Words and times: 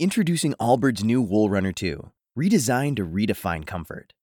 Introducing 0.00 0.54
Allbirds 0.54 1.04
new 1.04 1.20
Wool 1.20 1.50
Runner 1.50 1.70
2, 1.70 2.10
redesigned 2.36 2.96
to 2.96 3.06
redefine 3.06 3.66
comfort. 3.66 4.14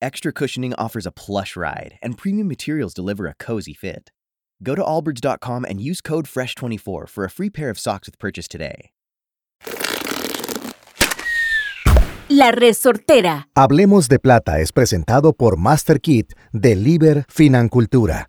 Extra 0.00 0.32
cushioning 0.32 0.74
offers 0.74 1.06
a 1.06 1.12
plush 1.12 1.54
ride, 1.54 1.98
and 2.02 2.16
premium 2.16 2.48
materials 2.48 2.94
deliver 2.94 3.26
a 3.26 3.34
cozy 3.34 3.74
fit. 3.74 4.10
Go 4.62 4.74
to 4.74 4.82
allbirds.com 4.82 5.64
and 5.64 5.80
use 5.80 6.00
code 6.00 6.26
FRESH24 6.26 7.08
for 7.08 7.24
a 7.24 7.30
free 7.30 7.50
pair 7.50 7.68
of 7.70 7.78
socks 7.78 8.08
with 8.08 8.18
purchase 8.18 8.48
today. 8.48 8.90
La 12.30 12.50
Resortera. 12.50 13.48
Hablemos 13.54 14.08
de 14.08 14.18
Plata 14.18 14.60
es 14.60 14.72
presentado 14.72 15.32
por 15.32 15.56
MasterKit 15.56 16.34
de 16.52 16.74
Liber 16.74 17.24
Financultura, 17.28 18.28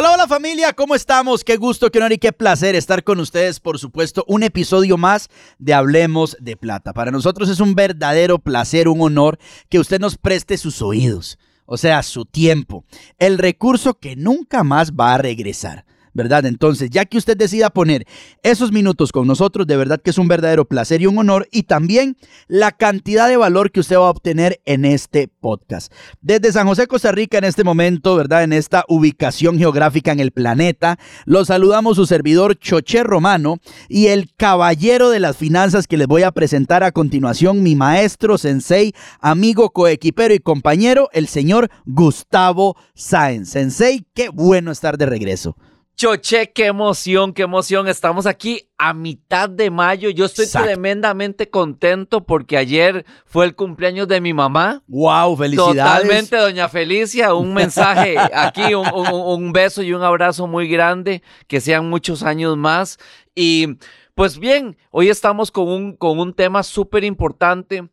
Hola, 0.00 0.12
hola 0.12 0.28
familia, 0.28 0.72
¿cómo 0.74 0.94
estamos? 0.94 1.42
Qué 1.42 1.56
gusto, 1.56 1.90
qué 1.90 1.98
honor 1.98 2.12
y 2.12 2.18
qué 2.18 2.32
placer 2.32 2.76
estar 2.76 3.02
con 3.02 3.18
ustedes, 3.18 3.58
por 3.58 3.80
supuesto, 3.80 4.24
un 4.28 4.44
episodio 4.44 4.96
más 4.96 5.28
de 5.58 5.74
Hablemos 5.74 6.36
de 6.38 6.56
Plata. 6.56 6.92
Para 6.92 7.10
nosotros 7.10 7.48
es 7.48 7.58
un 7.58 7.74
verdadero 7.74 8.38
placer, 8.38 8.86
un 8.86 9.00
honor 9.00 9.40
que 9.68 9.80
usted 9.80 9.98
nos 9.98 10.16
preste 10.16 10.56
sus 10.56 10.82
oídos, 10.82 11.36
o 11.66 11.76
sea, 11.76 12.04
su 12.04 12.26
tiempo, 12.26 12.84
el 13.18 13.38
recurso 13.38 13.98
que 13.98 14.14
nunca 14.14 14.62
más 14.62 14.92
va 14.92 15.14
a 15.14 15.18
regresar. 15.18 15.84
¿Verdad? 16.14 16.46
Entonces, 16.46 16.90
ya 16.90 17.04
que 17.04 17.18
usted 17.18 17.36
decida 17.36 17.70
poner 17.70 18.06
esos 18.42 18.72
minutos 18.72 19.12
con 19.12 19.26
nosotros, 19.26 19.66
de 19.66 19.76
verdad 19.76 20.00
que 20.02 20.10
es 20.10 20.18
un 20.18 20.28
verdadero 20.28 20.64
placer 20.64 21.02
y 21.02 21.06
un 21.06 21.18
honor 21.18 21.48
y 21.50 21.64
también 21.64 22.16
la 22.46 22.72
cantidad 22.72 23.28
de 23.28 23.36
valor 23.36 23.70
que 23.70 23.80
usted 23.80 23.96
va 23.96 24.06
a 24.06 24.10
obtener 24.10 24.60
en 24.64 24.84
este 24.84 25.28
podcast. 25.28 25.92
Desde 26.20 26.52
San 26.52 26.66
José, 26.66 26.86
Costa 26.86 27.12
Rica, 27.12 27.38
en 27.38 27.44
este 27.44 27.64
momento, 27.64 28.16
¿verdad? 28.16 28.44
En 28.44 28.52
esta 28.52 28.84
ubicación 28.88 29.58
geográfica 29.58 30.12
en 30.12 30.20
el 30.20 30.32
planeta, 30.32 30.98
los 31.24 31.48
saludamos 31.48 31.96
su 31.96 32.06
servidor 32.06 32.58
Choché 32.58 33.02
Romano 33.02 33.58
y 33.88 34.06
el 34.06 34.34
caballero 34.36 35.10
de 35.10 35.20
las 35.20 35.36
finanzas 35.36 35.86
que 35.86 35.96
les 35.96 36.06
voy 36.06 36.22
a 36.22 36.32
presentar 36.32 36.82
a 36.82 36.92
continuación, 36.92 37.62
mi 37.62 37.76
maestro, 37.76 38.38
sensei, 38.38 38.94
amigo, 39.20 39.70
coequipero 39.70 40.34
y 40.34 40.38
compañero, 40.38 41.08
el 41.12 41.28
señor 41.28 41.70
Gustavo 41.86 42.76
Sáenz. 42.94 43.50
Sensei, 43.50 44.06
qué 44.14 44.28
bueno 44.28 44.70
estar 44.70 44.98
de 44.98 45.06
regreso. 45.06 45.56
Choche, 45.98 46.52
qué 46.52 46.66
emoción, 46.66 47.32
qué 47.32 47.42
emoción. 47.42 47.88
Estamos 47.88 48.26
aquí 48.26 48.70
a 48.78 48.94
mitad 48.94 49.50
de 49.50 49.68
mayo. 49.68 50.10
Yo 50.10 50.26
estoy 50.26 50.46
tremendamente 50.46 51.50
contento 51.50 52.24
porque 52.24 52.56
ayer 52.56 53.04
fue 53.26 53.46
el 53.46 53.56
cumpleaños 53.56 54.06
de 54.06 54.20
mi 54.20 54.32
mamá. 54.32 54.84
¡Wow! 54.86 55.36
¡Felicidades! 55.36 55.76
Totalmente, 55.76 56.36
doña 56.36 56.68
Felicia. 56.68 57.34
Un 57.34 57.52
mensaje 57.52 58.14
aquí, 58.32 58.74
un, 58.74 59.52
beso 59.52 59.82
y 59.82 59.92
un 59.92 60.04
abrazo 60.04 60.46
muy 60.46 60.68
grande. 60.68 61.24
Que 61.48 61.60
sean 61.60 61.90
muchos 61.90 62.22
años 62.22 62.56
más. 62.56 63.00
Y 63.34 63.66
pues 64.14 64.38
bien, 64.38 64.76
hoy 64.92 65.08
estamos 65.08 65.50
con 65.50 65.66
un, 65.66 65.96
con 65.96 66.20
un 66.20 66.32
tema 66.32 66.62
súper 66.62 67.02
importante 67.02 67.88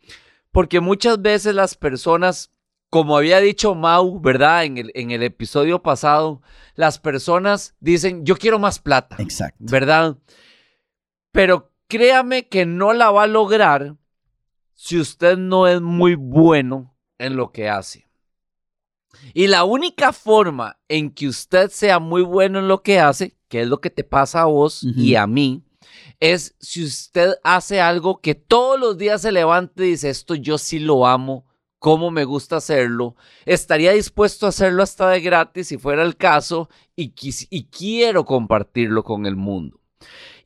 porque 0.52 0.80
muchas 0.80 1.20
veces 1.20 1.56
las 1.56 1.76
personas 1.76 2.52
como 2.96 3.18
había 3.18 3.42
dicho 3.42 3.76
Mau, 3.76 4.22
¿verdad? 4.22 4.64
En 4.64 4.78
el, 4.78 4.92
en 4.96 5.12
el 5.12 5.22
episodio 5.22 5.84
pasado, 5.84 6.42
las 6.76 6.98
personas 6.98 7.76
dicen, 7.82 8.26
yo 8.26 8.38
quiero 8.38 8.58
más 8.58 8.80
plata. 8.80 9.18
Exacto. 9.20 9.58
¿Verdad? 9.60 10.18
Pero 11.34 11.74
créame 11.90 12.48
que 12.48 12.66
no 12.66 12.94
la 12.94 13.12
va 13.12 13.24
a 13.24 13.28
lograr 13.28 13.98
si 14.76 14.98
usted 14.98 15.36
no 15.36 15.68
es 15.68 15.82
muy 15.82 16.16
bueno 16.16 16.96
en 17.18 17.36
lo 17.36 17.52
que 17.52 17.68
hace. 17.68 18.08
Y 19.34 19.48
la 19.48 19.66
única 19.66 20.14
forma 20.14 20.80
en 20.88 21.12
que 21.12 21.28
usted 21.28 21.72
sea 21.72 22.00
muy 22.00 22.22
bueno 22.22 22.60
en 22.60 22.70
lo 22.70 22.82
que 22.82 23.02
hace, 23.02 23.36
que 23.50 23.64
es 23.64 23.68
lo 23.68 23.82
que 23.82 23.90
te 23.90 24.06
pasa 24.06 24.44
a 24.44 24.46
vos 24.46 24.84
y 24.84 25.16
a 25.16 25.28
mí, 25.28 25.66
es 26.22 26.56
si 26.62 26.86
usted 26.86 27.34
hace 27.44 27.82
algo 27.82 28.22
que 28.22 28.36
todos 28.36 28.80
los 28.80 28.98
días 28.98 29.22
se 29.22 29.34
levante 29.34 29.86
y 29.86 29.90
dice, 29.90 30.10
esto 30.10 30.34
yo 30.36 30.58
sí 30.58 30.80
lo 30.80 31.06
amo, 31.06 31.45
cómo 31.86 32.10
me 32.10 32.24
gusta 32.24 32.56
hacerlo, 32.56 33.16
estaría 33.46 33.92
dispuesto 33.92 34.48
a 34.48 34.50
hacerlo 34.50 34.82
hasta 34.82 35.08
de 35.08 35.22
gratis 35.22 35.68
si 35.68 35.78
fuera 35.78 36.02
el 36.02 36.18
caso 36.18 36.68
y, 36.96 37.14
y 37.52 37.66
quiero 37.66 38.26
compartirlo 38.26 39.04
con 39.04 39.28
el 39.28 39.36
mundo. 39.36 39.80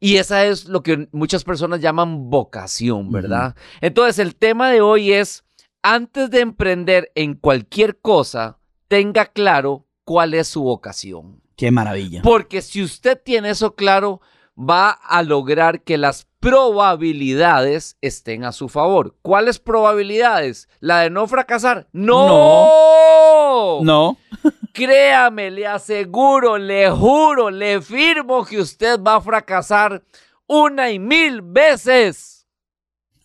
Y 0.01 0.17
esa 0.17 0.45
es 0.45 0.65
lo 0.65 0.83
que 0.83 1.07
muchas 1.13 1.45
personas 1.45 1.79
llaman 1.79 2.29
vocación, 2.29 3.09
¿verdad? 3.09 3.55
Entonces 3.79 4.19
el 4.19 4.35
tema 4.35 4.69
de 4.69 4.81
hoy 4.81 5.13
es, 5.13 5.45
antes 5.81 6.29
de 6.29 6.41
emprender 6.41 7.09
en 7.15 7.35
cualquier 7.35 8.01
cosa, 8.01 8.59
tenga 8.89 9.25
claro 9.27 9.87
cuál 10.03 10.33
es 10.33 10.49
su 10.49 10.63
vocación. 10.63 11.41
Qué 11.55 11.71
maravilla. 11.71 12.21
Porque 12.21 12.61
si 12.61 12.83
usted 12.83 13.17
tiene 13.17 13.51
eso 13.51 13.75
claro, 13.75 14.19
va 14.59 14.89
a 14.89 15.23
lograr 15.23 15.83
que 15.83 15.97
las 15.97 16.27
probabilidades 16.39 17.97
estén 18.01 18.43
a 18.43 18.51
su 18.51 18.67
favor. 18.67 19.15
¿Cuáles 19.21 19.59
probabilidades? 19.59 20.67
¿La 20.79 21.01
de 21.01 21.09
no 21.09 21.27
fracasar? 21.27 21.87
No. 21.91 23.79
No. 23.81 24.17
Créame, 24.73 25.51
le 25.51 25.67
aseguro, 25.67 26.57
le 26.57 26.89
juro, 26.91 27.49
le 27.49 27.81
firmo 27.81 28.45
que 28.45 28.59
usted 28.59 29.01
va 29.01 29.15
a 29.15 29.21
fracasar 29.21 30.03
una 30.47 30.91
y 30.91 30.99
mil 30.99 31.41
veces. 31.41 32.47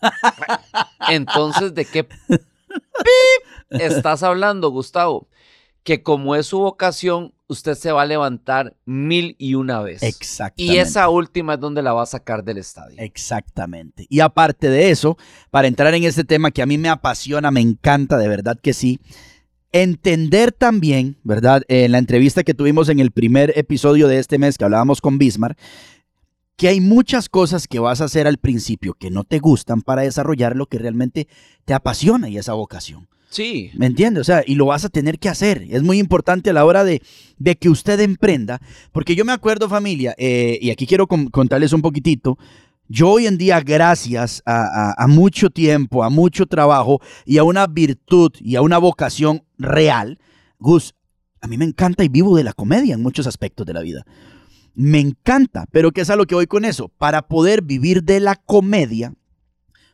Entonces, 1.08 1.74
¿de 1.74 1.84
qué 1.84 2.08
estás 3.70 4.22
hablando, 4.22 4.70
Gustavo? 4.70 5.28
Que 5.82 6.02
como 6.02 6.34
es 6.36 6.46
su 6.46 6.60
vocación, 6.60 7.33
usted 7.46 7.74
se 7.74 7.92
va 7.92 8.02
a 8.02 8.06
levantar 8.06 8.76
mil 8.84 9.36
y 9.38 9.54
una 9.54 9.80
vez. 9.80 10.02
Exactamente. 10.02 10.74
Y 10.74 10.78
esa 10.78 11.08
última 11.08 11.54
es 11.54 11.60
donde 11.60 11.82
la 11.82 11.92
va 11.92 12.02
a 12.02 12.06
sacar 12.06 12.44
del 12.44 12.58
estadio. 12.58 12.96
Exactamente. 12.98 14.06
Y 14.08 14.20
aparte 14.20 14.70
de 14.70 14.90
eso, 14.90 15.16
para 15.50 15.68
entrar 15.68 15.94
en 15.94 16.04
este 16.04 16.24
tema 16.24 16.50
que 16.50 16.62
a 16.62 16.66
mí 16.66 16.78
me 16.78 16.88
apasiona, 16.88 17.50
me 17.50 17.60
encanta, 17.60 18.16
de 18.16 18.28
verdad 18.28 18.58
que 18.60 18.72
sí, 18.72 19.00
entender 19.72 20.52
también, 20.52 21.18
¿verdad? 21.24 21.62
En 21.68 21.92
la 21.92 21.98
entrevista 21.98 22.44
que 22.44 22.54
tuvimos 22.54 22.88
en 22.88 23.00
el 23.00 23.10
primer 23.10 23.52
episodio 23.56 24.08
de 24.08 24.18
este 24.18 24.38
mes 24.38 24.56
que 24.56 24.64
hablábamos 24.64 25.00
con 25.00 25.18
Bismarck, 25.18 25.58
que 26.56 26.68
hay 26.68 26.80
muchas 26.80 27.28
cosas 27.28 27.66
que 27.66 27.80
vas 27.80 28.00
a 28.00 28.04
hacer 28.04 28.28
al 28.28 28.38
principio 28.38 28.94
que 28.94 29.10
no 29.10 29.24
te 29.24 29.40
gustan 29.40 29.82
para 29.82 30.02
desarrollar 30.02 30.54
lo 30.54 30.66
que 30.66 30.78
realmente 30.78 31.26
te 31.64 31.74
apasiona 31.74 32.28
y 32.28 32.38
esa 32.38 32.52
vocación. 32.52 33.08
Sí. 33.34 33.72
¿Me 33.74 33.86
entiendes? 33.86 34.20
O 34.20 34.24
sea, 34.24 34.44
y 34.46 34.54
lo 34.54 34.66
vas 34.66 34.84
a 34.84 34.88
tener 34.88 35.18
que 35.18 35.28
hacer. 35.28 35.66
Es 35.68 35.82
muy 35.82 35.98
importante 35.98 36.50
a 36.50 36.52
la 36.52 36.64
hora 36.64 36.84
de, 36.84 37.02
de 37.36 37.56
que 37.56 37.68
usted 37.68 37.98
emprenda, 37.98 38.60
porque 38.92 39.16
yo 39.16 39.24
me 39.24 39.32
acuerdo 39.32 39.68
familia, 39.68 40.14
eh, 40.18 40.56
y 40.62 40.70
aquí 40.70 40.86
quiero 40.86 41.08
contarles 41.08 41.72
un 41.72 41.82
poquitito, 41.82 42.38
yo 42.86 43.10
hoy 43.10 43.26
en 43.26 43.36
día, 43.36 43.60
gracias 43.60 44.40
a, 44.46 44.94
a, 44.96 45.06
mucho 45.08 45.50
tiempo, 45.50 46.04
a 46.04 46.10
mucho 46.10 46.46
trabajo 46.46 47.00
y 47.24 47.38
a 47.38 47.42
una 47.42 47.66
virtud 47.66 48.30
y 48.38 48.54
a 48.54 48.62
una 48.62 48.78
vocación 48.78 49.42
real, 49.58 50.20
Gus, 50.60 50.94
a 51.40 51.48
mí 51.48 51.58
me 51.58 51.64
encanta 51.64 52.04
y 52.04 52.08
vivo 52.08 52.36
de 52.36 52.44
la 52.44 52.52
comedia 52.52 52.94
en 52.94 53.02
muchos 53.02 53.26
aspectos 53.26 53.66
de 53.66 53.72
la 53.72 53.80
vida. 53.80 54.04
Me 54.74 55.00
encanta, 55.00 55.66
pero 55.72 55.90
¿qué 55.90 56.02
es 56.02 56.10
a 56.10 56.16
lo 56.16 56.26
que 56.26 56.36
voy 56.36 56.46
con 56.46 56.64
eso? 56.64 56.88
Para 56.88 57.26
poder 57.26 57.62
vivir 57.62 58.04
de 58.04 58.20
la 58.20 58.36
comedia, 58.36 59.12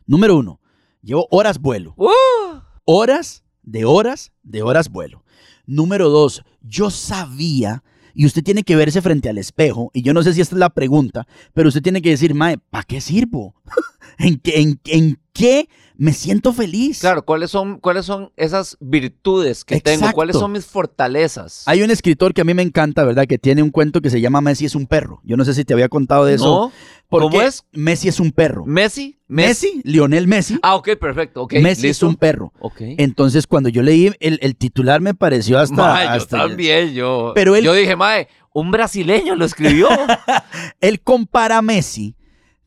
número 0.04 0.36
uno, 0.36 0.60
llevo 1.00 1.26
horas 1.30 1.58
vuelo. 1.58 1.94
¡Uh! 1.96 2.49
Horas 2.92 3.44
de 3.62 3.84
horas 3.84 4.32
de 4.42 4.62
horas 4.62 4.88
vuelo. 4.88 5.24
Número 5.64 6.08
dos, 6.08 6.42
yo 6.60 6.90
sabía, 6.90 7.84
y 8.14 8.26
usted 8.26 8.42
tiene 8.42 8.64
que 8.64 8.74
verse 8.74 9.00
frente 9.00 9.28
al 9.28 9.38
espejo, 9.38 9.92
y 9.94 10.02
yo 10.02 10.12
no 10.12 10.24
sé 10.24 10.34
si 10.34 10.40
esta 10.40 10.56
es 10.56 10.58
la 10.58 10.70
pregunta, 10.70 11.28
pero 11.54 11.68
usted 11.68 11.82
tiene 11.82 12.02
que 12.02 12.10
decir, 12.10 12.34
Mae, 12.34 12.58
¿para 12.58 12.82
qué 12.82 13.00
sirvo? 13.00 13.54
¿En, 14.18 14.40
en, 14.44 14.80
¿En 14.86 15.19
qué 15.40 15.68
me 16.00 16.14
siento 16.14 16.54
feliz. 16.54 17.00
Claro, 17.00 17.26
¿cuáles 17.26 17.50
son, 17.50 17.78
cuáles 17.78 18.06
son 18.06 18.32
esas 18.36 18.78
virtudes 18.80 19.64
que 19.64 19.82
tengo? 19.82 20.10
¿Cuáles 20.12 20.36
son 20.36 20.52
mis 20.52 20.64
fortalezas? 20.64 21.62
Hay 21.66 21.82
un 21.82 21.90
escritor 21.90 22.32
que 22.32 22.40
a 22.40 22.44
mí 22.44 22.54
me 22.54 22.62
encanta, 22.62 23.04
¿verdad? 23.04 23.26
Que 23.26 23.36
tiene 23.36 23.62
un 23.62 23.70
cuento 23.70 24.00
que 24.00 24.08
se 24.08 24.18
llama 24.18 24.40
Messi 24.40 24.64
es 24.64 24.74
un 24.74 24.86
perro. 24.86 25.20
Yo 25.24 25.36
no 25.36 25.44
sé 25.44 25.52
si 25.52 25.62
te 25.64 25.74
había 25.74 25.90
contado 25.90 26.24
de 26.24 26.36
eso. 26.36 26.72
No. 27.10 27.18
¿Cómo 27.18 27.42
es? 27.42 27.64
Messi 27.72 28.08
es 28.08 28.18
un 28.18 28.32
perro. 28.32 28.64
¿Messi? 28.64 29.18
Messi, 29.28 29.82
Lionel 29.84 30.26
Messi. 30.26 30.58
Ah, 30.62 30.76
ok, 30.76 30.96
perfecto. 30.98 31.42
Okay, 31.42 31.60
Messi 31.60 31.88
es 31.88 32.02
un 32.02 32.16
perro. 32.16 32.52
Ok. 32.60 32.80
Entonces, 32.80 33.46
cuando 33.46 33.68
yo 33.68 33.82
leí 33.82 34.10
el, 34.20 34.56
titular, 34.56 35.02
me 35.02 35.12
pareció 35.12 35.58
hasta. 35.58 36.14
Hasta 36.14 36.38
yo 36.38 36.46
también, 36.48 36.94
yo. 36.94 37.32
Pero 37.34 37.56
él, 37.56 37.64
yo 37.64 37.74
dije, 37.74 37.94
Mae, 37.94 38.28
un 38.54 38.70
brasileño 38.70 39.34
lo 39.34 39.44
escribió. 39.44 39.88
él 40.80 41.00
compara 41.02 41.58
a 41.58 41.62
Messi 41.62 42.16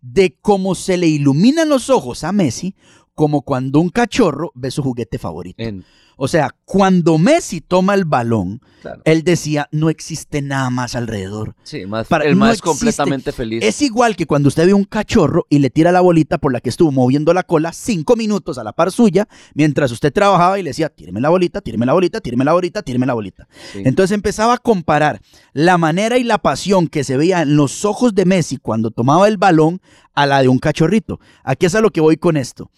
de 0.04 0.38
cómo 0.42 0.76
se 0.76 0.98
le 0.98 1.08
iluminan 1.08 1.70
los 1.70 1.90
ojos 1.90 2.26
a 2.26 2.34
Messi 2.34 2.76
como 3.16 3.42
cuando 3.44 3.80
un 3.80 3.90
cachorro 3.90 4.52
ve 4.56 4.72
su 4.72 4.82
juguete 4.82 5.18
favorito. 5.18 5.62
En- 5.62 5.84
O 6.16 6.28
sea, 6.28 6.52
cuando 6.64 7.18
Messi 7.18 7.60
toma 7.60 7.96
el 7.96 8.06
balón, 8.06 8.62
claro. 8.84 9.02
él 9.04 9.24
decía, 9.24 9.68
no 9.72 9.90
existe 9.90 10.44
nada 10.44 10.70
más 10.70 10.94
alrededor. 10.94 11.56
Sí, 11.64 11.88
más, 11.88 12.08
Para- 12.08 12.26
el 12.26 12.34
no 12.36 12.42
más 12.42 12.60
existe- 12.60 12.68
completamente 12.70 13.32
feliz. 13.32 13.64
Es 13.64 13.82
igual 13.82 14.16
que 14.16 14.28
cuando 14.28 14.48
usted 14.48 14.68
ve 14.68 14.76
un 14.76 14.84
cachorro 14.84 15.48
y 15.50 15.58
le 15.58 15.72
tira 15.72 15.92
la 15.92 16.02
bolita 16.02 16.38
por 16.38 16.54
la 16.54 16.62
que 16.62 16.70
estuvo 16.70 16.92
moviendo 16.92 17.34
la 17.34 17.42
cola 17.42 17.74
cinco 17.74 18.16
minutos 18.16 18.60
a 18.60 18.64
la 18.64 18.74
par 18.74 18.92
suya, 18.92 19.28
mientras 19.56 19.92
usted 19.92 20.14
trabajaba 20.14 20.60
y 20.60 20.64
le 20.64 20.70
decía, 20.70 20.90
tíreme 20.90 21.20
la 21.20 21.30
bolita, 21.30 21.62
tíreme 21.62 21.88
la 21.88 21.94
bolita, 21.94 22.22
tíreme 22.22 22.46
la 22.46 22.54
bolita, 22.54 22.84
tíreme 22.84 23.08
la 23.08 23.14
bolita. 23.16 23.48
Sí. 23.72 23.82
Entonces 23.84 24.14
empezaba 24.14 24.54
a 24.54 24.58
comparar 24.60 25.20
la 25.54 25.80
manera 25.80 26.20
y 26.20 26.24
la 26.24 26.38
pasión 26.38 26.88
que 26.90 27.04
se 27.04 27.18
veía 27.18 27.42
en 27.42 27.56
los 27.56 27.86
ojos 27.86 28.14
de 28.14 28.26
Messi 28.26 28.58
cuando 28.58 28.92
tomaba 28.92 29.28
el 29.28 29.38
balón 29.38 29.82
a 30.14 30.28
la 30.28 30.44
de 30.44 30.48
un 30.48 30.60
cachorrito. 30.60 31.20
Aquí 31.44 31.66
es 31.66 31.74
a 31.74 31.82
lo 31.82 31.90
que 31.90 32.02
voy 32.02 32.18
con 32.18 32.38
esto. 32.38 32.70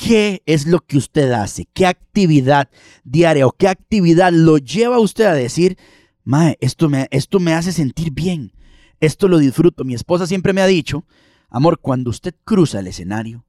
¿Qué 0.00 0.42
es 0.46 0.66
lo 0.66 0.80
que 0.80 0.96
usted 0.96 1.30
hace? 1.32 1.66
¿Qué 1.74 1.86
actividad 1.86 2.70
diaria 3.04 3.46
o 3.46 3.52
qué 3.52 3.68
actividad 3.68 4.32
lo 4.32 4.56
lleva 4.56 4.96
a 4.96 5.00
usted 5.00 5.26
a 5.26 5.34
decir, 5.34 5.76
Mae, 6.24 6.56
esto 6.60 6.88
me, 6.88 7.06
esto 7.10 7.38
me 7.38 7.52
hace 7.52 7.70
sentir 7.72 8.10
bien, 8.12 8.52
esto 9.00 9.28
lo 9.28 9.36
disfruto? 9.38 9.84
Mi 9.84 9.94
esposa 9.94 10.26
siempre 10.26 10.54
me 10.54 10.62
ha 10.62 10.66
dicho, 10.66 11.04
amor, 11.50 11.80
cuando 11.80 12.08
usted 12.08 12.34
cruza 12.44 12.80
el 12.80 12.86
escenario, 12.86 13.44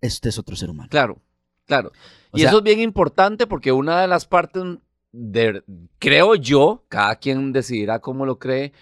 este 0.00 0.30
es 0.30 0.38
otro 0.38 0.56
ser 0.56 0.70
humano. 0.70 0.88
Claro, 0.90 1.20
claro. 1.64 1.92
O 2.32 2.38
y 2.38 2.40
sea- 2.40 2.50
eso 2.50 2.58
es 2.58 2.64
bien 2.64 2.80
importante 2.80 3.46
porque 3.46 3.70
una 3.70 4.00
de 4.00 4.08
las 4.08 4.26
partes 4.26 4.64
de, 5.12 5.62
creo 6.00 6.34
yo, 6.34 6.84
cada 6.88 7.16
quien 7.16 7.52
decidirá 7.52 8.00
cómo 8.00 8.26
lo 8.26 8.38
cree, 8.40 8.72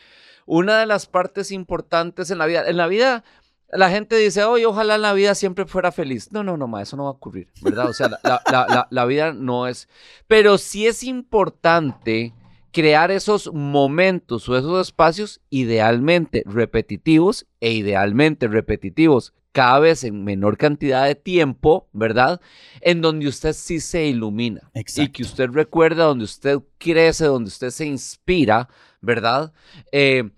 una 0.47 0.79
de 0.79 0.87
las 0.87 1.07
partes 1.07 1.51
importantes 1.51 2.31
en 2.31 2.39
la 2.39 2.47
vida, 2.47 2.67
en 2.67 2.77
la 2.79 2.87
vida 2.87 3.25
la 3.71 3.91
gente 3.91 4.17
dice, 4.17 4.45
oye, 4.45 4.67
ojalá 4.67 4.95
en 4.97 5.03
la 5.03 5.13
vida 5.13 5.35
siempre 5.35 5.67
fuera 5.67 5.93
feliz. 5.93 6.31
No, 6.33 6.43
no, 6.45 6.57
no, 6.57 6.67
ma, 6.69 6.83
eso 6.83 6.97
no 6.97 7.05
va 7.05 7.11
a 7.11 7.13
ocurrir, 7.13 7.49
¿verdad? 7.61 7.89
O 7.89 7.93
sea, 7.93 8.09
la, 8.09 8.43
la- 8.51 8.87
la- 8.91 9.05
vida 9.07 9.33
no 9.33 9.67
es... 9.67 9.89
Pero 10.29 10.59
sí 10.59 10.87
es 10.87 11.03
importante 11.03 12.33
crear 12.73 13.11
esos 13.11 13.53
momentos 13.53 14.49
o 14.49 14.57
esos 14.57 14.87
espacios 14.87 15.41
idealmente 15.51 16.43
repetitivos 16.47 17.47
e 17.61 17.73
idealmente 17.73 18.49
repetitivos 18.49 19.33
cada 19.53 19.79
vez 19.79 20.05
en 20.05 20.23
menor 20.25 20.59
cantidad 20.59 21.07
de 21.07 21.15
tiempo, 21.15 21.89
¿verdad? 21.95 22.43
En 22.83 23.01
donde 23.01 23.27
usted 23.27 23.55
sí 23.55 23.81
se 23.81 24.05
ilumina 24.05 24.71
y 24.75 24.81
Exacto. 24.81 25.13
que 25.15 25.23
usted 25.23 25.49
recuerda, 25.51 26.05
donde 26.05 26.25
usted 26.27 26.59
crece, 26.77 27.25
donde 27.25 27.49
usted 27.49 27.71
se 27.71 27.87
inspira, 27.87 28.69
¿verdad? 29.01 29.55
Eh, 29.93 30.29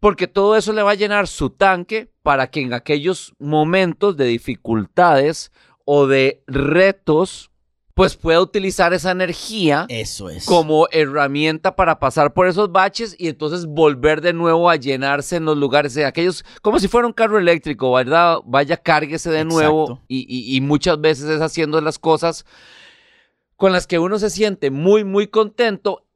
porque 0.00 0.26
todo 0.26 0.56
eso 0.56 0.72
le 0.72 0.82
va 0.82 0.92
a 0.92 0.94
llenar 0.96 1.28
su 1.28 1.50
tanque 1.50 2.10
para 2.22 2.50
que 2.50 2.60
en 2.62 2.72
aquellos 2.72 3.34
momentos 3.38 4.16
de 4.16 4.24
dificultades 4.26 5.52
o 5.84 6.06
de 6.06 6.42
retos, 6.46 7.50
pues 7.94 8.16
pueda 8.16 8.40
utilizar 8.40 8.94
esa 8.94 9.10
energía 9.10 9.84
Eso 9.90 10.30
es. 10.30 10.46
como 10.46 10.86
herramienta 10.90 11.76
para 11.76 11.98
pasar 11.98 12.32
por 12.32 12.46
esos 12.46 12.72
baches 12.72 13.14
y 13.18 13.28
entonces 13.28 13.66
volver 13.66 14.22
de 14.22 14.32
nuevo 14.32 14.70
a 14.70 14.76
llenarse 14.76 15.36
en 15.36 15.44
los 15.44 15.58
lugares 15.58 15.92
de 15.94 16.06
aquellos, 16.06 16.44
como 16.62 16.78
si 16.78 16.88
fuera 16.88 17.06
un 17.06 17.12
carro 17.12 17.38
eléctrico, 17.38 17.92
¿verdad? 17.92 18.38
Vaya, 18.46 18.78
cárguese 18.78 19.30
de 19.30 19.44
nuevo 19.44 19.82
Exacto. 19.82 20.04
y, 20.08 20.20
y- 20.28 20.56
y 20.56 20.60
muchas 20.62 20.98
veces 21.00 21.28
es 21.28 21.42
haciendo 21.42 21.80
las 21.82 21.98
cosas 21.98 22.46
con 23.56 23.72
las 23.72 23.86
que 23.86 23.98
uno 23.98 24.18
se 24.18 24.30
siente 24.30 24.70
muy, 24.70 25.04
muy 25.04 25.26
contento 25.26 26.06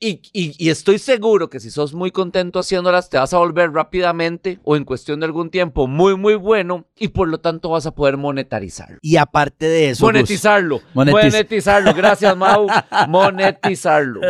y, 0.00 0.20
y- 0.32 0.54
y 0.58 0.68
estoy 0.70 0.98
seguro 0.98 1.50
que 1.50 1.58
si 1.60 1.70
sos 1.70 1.92
muy 1.92 2.10
contento 2.12 2.60
haciéndolas, 2.60 3.10
te 3.10 3.18
vas 3.18 3.34
a 3.34 3.38
volver 3.38 3.72
rápidamente 3.72 4.60
o 4.64 4.76
en 4.76 4.84
cuestión 4.84 5.18
de 5.20 5.26
algún 5.26 5.50
tiempo 5.50 5.86
muy, 5.88 6.16
muy 6.16 6.34
bueno 6.36 6.86
y 6.96 7.08
por 7.08 7.28
lo 7.28 7.38
tanto 7.40 7.70
vas 7.70 7.86
a 7.86 7.90
poder 7.94 8.16
monetarizarlo. 8.16 8.98
Y 9.02 9.16
aparte 9.16 9.66
de 9.66 9.90
eso, 9.90 10.06
Gus, 10.06 10.12
monetizarlo. 10.14 10.80
Monetiz- 10.94 11.12
Monetizarlo. 11.32 11.94
Gracias, 11.94 12.36
Mau. 12.36 12.68
Monetizarlo. 13.08 14.20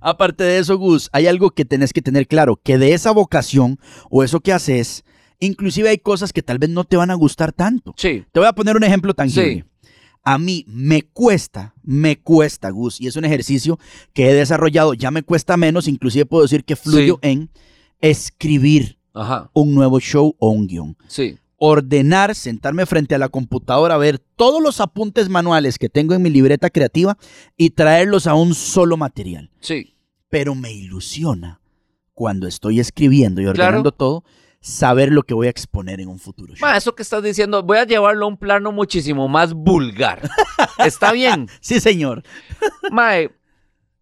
Aparte 0.00 0.44
de 0.44 0.58
eso, 0.58 0.76
Gus, 0.78 1.08
hay 1.12 1.26
algo 1.26 1.50
que 1.50 1.64
tenés 1.64 1.92
que 1.92 2.02
tener 2.02 2.26
claro, 2.26 2.56
que 2.62 2.78
de 2.78 2.92
esa 2.94 3.10
vocación 3.10 3.78
o 4.10 4.22
eso 4.22 4.40
que 4.40 4.52
haces, 4.52 5.04
inclusive 5.40 5.88
hay 5.88 5.98
cosas 5.98 6.32
que 6.32 6.42
tal 6.42 6.58
vez 6.58 6.70
no 6.70 6.84
te 6.84 6.96
van 6.96 7.10
a 7.10 7.14
gustar 7.14 7.52
tanto. 7.52 7.94
Sí. 7.96 8.24
Te 8.32 8.40
voy 8.40 8.48
a 8.48 8.52
poner 8.52 8.76
un 8.76 8.84
ejemplo 8.84 9.14
tangible. 9.14 9.54
Sí. 9.54 9.64
A 10.28 10.38
mí 10.38 10.64
me 10.66 11.02
cuesta, 11.02 11.72
me 11.84 12.18
cuesta, 12.18 12.68
Gus, 12.70 13.00
y 13.00 13.06
es 13.06 13.14
un 13.14 13.24
ejercicio 13.24 13.78
que 14.12 14.28
he 14.28 14.34
desarrollado, 14.34 14.92
ya 14.92 15.12
me 15.12 15.22
cuesta 15.22 15.56
menos, 15.56 15.86
inclusive 15.86 16.26
puedo 16.26 16.42
decir 16.42 16.64
que 16.64 16.74
fluyo 16.74 17.20
en 17.22 17.48
escribir 18.00 18.98
Ajá. 19.14 19.50
un 19.54 19.74
nuevo 19.74 20.00
show 20.00 20.34
o 20.38 20.50
un 20.50 20.66
guion. 20.66 20.96
Sí. 21.06 21.38
Ordenar, 21.58 22.34
sentarme 22.34 22.84
frente 22.86 23.14
a 23.14 23.18
la 23.18 23.28
computadora, 23.28 23.96
ver 23.98 24.18
todos 24.18 24.60
los 24.62 24.80
apuntes 24.80 25.28
manuales 25.28 25.78
que 25.78 25.88
tengo 25.88 26.12
en 26.14 26.22
mi 26.22 26.28
libreta 26.30 26.70
creativa 26.70 27.16
y 27.56 27.70
traerlos 27.70 28.26
a 28.26 28.34
un 28.34 28.54
solo 28.54 28.96
material. 28.96 29.50
Sí. 29.60 29.92
pero 30.28 30.56
me 30.56 30.72
ilusiona 30.72 31.60
cuando 32.12 32.48
estoy 32.48 32.80
escribiendo 32.80 33.40
y 33.40 33.46
ordenando 33.46 33.92
Claro. 33.92 33.96
todo, 33.96 34.24
saber 34.66 35.12
lo 35.12 35.22
que 35.22 35.32
voy 35.32 35.46
a 35.46 35.50
exponer 35.50 36.00
en 36.00 36.08
un 36.08 36.18
futuro. 36.18 36.52
Ma, 36.60 36.76
eso 36.76 36.96
que 36.96 37.04
estás 37.04 37.22
diciendo, 37.22 37.62
voy 37.62 37.78
a 37.78 37.84
llevarlo 37.84 38.24
a 38.24 38.28
un 38.28 38.36
plano 38.36 38.72
muchísimo 38.72 39.28
más 39.28 39.54
vulgar. 39.54 40.28
Está 40.78 41.12
bien. 41.12 41.48
Sí, 41.60 41.80
señor. 41.80 42.22
Mae, 42.90 43.30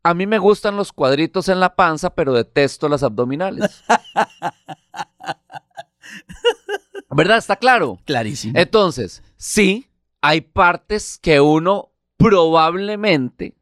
a 0.03 0.15
mí 0.15 0.27
me 0.27 0.39
gustan 0.39 0.77
los 0.77 0.93
cuadritos 0.93 1.49
en 1.49 1.61
la 1.61 1.77
panza, 1.77 2.15
pero 2.15 2.33
detesto 2.33 2.89
las 2.89 3.03
abdominales. 3.03 3.83
¿Verdad? 7.11 7.39
Está 7.39 7.57
claro. 7.57 7.99
Clarísimo. 8.05 8.59
Entonces, 8.59 9.23
sí, 9.37 9.89
hay 10.21 10.41
partes 10.41 11.19
que 11.21 11.41
uno 11.41 11.93
probablemente, 12.17 13.55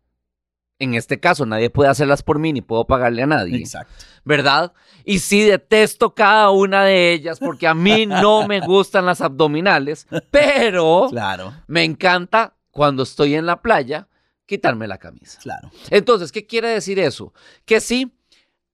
en 0.83 0.95
este 0.95 1.21
caso 1.21 1.47
nadie 1.47 1.71
puede 1.71 1.91
hacerlas 1.91 2.23
por 2.23 2.39
mí 2.39 2.53
ni 2.53 2.61
puedo 2.61 2.87
pagarle 2.87 3.23
a 3.23 3.27
nadie, 3.27 3.59
Exacto. 3.59 3.93
¿verdad? 4.25 4.73
Y 5.05 5.19
sí 5.21 5.43
detesto 5.43 6.15
cada 6.15 6.51
una 6.51 6.85
de 6.85 7.13
ellas 7.13 7.39
porque 7.39 7.67
a 7.67 7.75
mí 7.75 8.07
no 8.07 8.47
me 8.47 8.61
gustan 8.61 9.07
las 9.07 9.21
abdominales, 9.21 10.07
pero 10.31 11.09
Claro, 11.11 11.55
me 11.67 11.85
encanta 11.85 12.55
cuando 12.71 13.03
estoy 13.03 13.35
en 13.35 13.47
la 13.47 13.61
playa 13.63 14.09
quitarme 14.47 14.87
la 14.87 14.99
camisa. 14.99 15.39
claro. 15.43 15.71
Entonces, 15.91 16.31
¿qué 16.33 16.47
quiere 16.47 16.69
decir 16.69 16.99
eso? 16.99 17.33
Que 17.65 17.81
sí, 17.81 18.13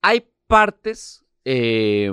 hay 0.03 0.27
partes, 0.47 1.25
eh, 1.45 2.11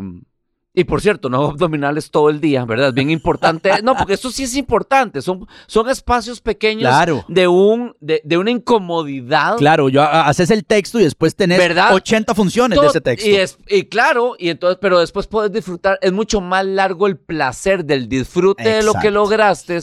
y 0.76 0.84
por 0.84 1.02
cierto, 1.02 1.30
no 1.30 1.46
abdominales 1.52 2.12
todo 2.12 2.30
el 2.30 2.40
día, 2.42 2.66
¿verdad? 2.66 2.90
Es 2.90 2.94
bien 2.94 3.10
importante. 3.10 3.72
No, 3.82 3.96
porque 3.96 4.14
eso 4.14 4.30
sí 4.30 4.44
es 4.44 4.56
importante. 4.56 5.22
Son, 5.22 5.48
son 5.68 5.90
espacios 5.90 6.42
pequeños 6.42 6.82
Claro. 6.90 7.24
de, 7.28 7.48
un, 7.48 7.96
de, 8.00 8.22
de 8.24 8.38
una 8.38 8.52
incomodidad. 8.52 9.58
Claro, 9.58 9.90
yo 9.90 10.02
ha- 10.02 10.28
haces 10.28 10.52
el 10.52 10.66
texto 10.66 11.00
y 11.00 11.04
después 11.04 11.36
tenés 11.36 11.58
¿Verdad? 11.58 11.94
80 11.94 12.36
funciones 12.36 12.76
de 12.76 12.82
Todo- 12.82 12.90
ese 12.90 13.02
texto. 13.02 13.30
Y, 13.30 13.36
es- 13.36 13.58
y 13.68 13.84
claro, 13.86 14.36
y 14.38 14.50
entonces, 14.50 14.78
pero 14.82 15.00
después 15.00 15.28
puedes 15.28 15.52
disfrutar, 15.52 15.98
es 16.02 16.12
mucho 16.12 16.42
más 16.42 16.66
largo 16.66 17.08
el 17.08 17.18
placer 17.18 17.86
del 17.86 18.08
disfrute 18.10 18.64
de 18.68 18.84
lo 18.84 18.94
que 18.96 19.12
lograste 19.12 19.80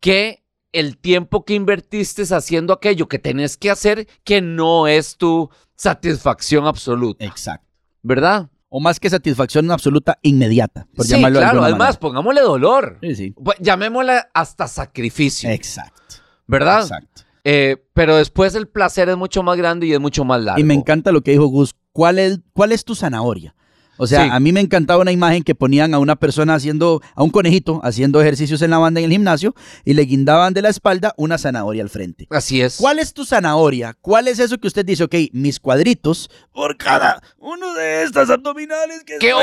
que 0.00 0.42
el 0.72 0.98
tiempo 0.98 1.44
que 1.44 1.54
invertiste 1.54 2.22
haciendo 2.34 2.72
aquello 2.72 3.06
que 3.08 3.18
tenés 3.18 3.56
que 3.56 3.70
hacer 3.70 4.08
que 4.24 4.40
no 4.40 4.86
es 4.88 5.16
tu 5.16 5.48
satisfacción 5.76 6.66
absoluta, 6.66 7.24
Exacto. 7.24 7.66
¿verdad? 8.02 8.48
O 8.76 8.80
más 8.80 8.98
que 8.98 9.08
satisfacción 9.08 9.70
absoluta 9.70 10.18
inmediata, 10.22 10.88
por 10.96 11.06
sí, 11.06 11.12
llamarlo 11.12 11.38
claro, 11.38 11.62
además, 11.62 11.78
manera. 11.78 12.00
pongámosle 12.00 12.40
dolor. 12.40 12.98
Sí, 13.02 13.14
sí. 13.14 13.30
Pues, 13.30 13.56
Llamémosle 13.60 14.22
hasta 14.34 14.66
sacrificio, 14.66 15.48
Exacto. 15.48 16.16
¿verdad? 16.48 16.80
Exacto. 16.82 17.22
Eh, 17.44 17.76
pero 17.92 18.16
después 18.16 18.56
el 18.56 18.66
placer 18.66 19.08
es 19.10 19.16
mucho 19.16 19.44
más 19.44 19.56
grande 19.56 19.86
y 19.86 19.92
es 19.92 20.00
mucho 20.00 20.24
más 20.24 20.42
largo. 20.42 20.60
Y 20.60 20.64
me 20.64 20.74
encanta 20.74 21.12
lo 21.12 21.20
que 21.20 21.30
dijo 21.30 21.46
Gus. 21.46 21.76
¿Cuál 21.92 22.18
es, 22.18 22.40
cuál 22.52 22.72
es 22.72 22.84
tu 22.84 22.96
zanahoria? 22.96 23.54
O 23.96 24.06
sea, 24.06 24.24
Sí. 24.24 24.30
a 24.32 24.40
mí 24.40 24.52
me 24.52 24.60
encantaba 24.60 25.00
una 25.02 25.12
imagen 25.12 25.42
que 25.44 25.54
ponían 25.54 25.94
a 25.94 25.98
una 25.98 26.16
persona 26.16 26.54
haciendo, 26.54 27.00
a 27.14 27.22
un 27.22 27.30
conejito 27.30 27.80
haciendo 27.84 28.20
ejercicios 28.20 28.60
en 28.62 28.70
la 28.70 28.78
banda 28.78 29.00
en 29.00 29.04
el 29.06 29.12
gimnasio 29.12 29.54
y 29.84 29.94
le 29.94 30.02
guindaban 30.02 30.52
de 30.54 30.62
la 30.62 30.68
espalda 30.68 31.14
una 31.16 31.38
zanahoria 31.38 31.82
al 31.82 31.90
frente. 31.90 32.26
Así 32.30 32.60
es. 32.60 32.76
¿Cuál 32.78 32.98
es 32.98 33.12
tu 33.14 33.24
zanahoria? 33.24 33.96
¿Cuál 34.00 34.28
es 34.28 34.38
eso 34.38 34.58
que 34.58 34.66
usted 34.66 34.84
dice? 34.84 35.04
Ok, 35.04 35.14
mis 35.32 35.60
cuadritos 35.60 36.30
por 36.52 36.76
cada 36.76 37.22
uno 37.38 37.72
de 37.74 38.02
estas 38.02 38.30
abdominales 38.30 39.04
que 39.04 39.18
¡Qué 39.18 39.30
en 39.30 39.36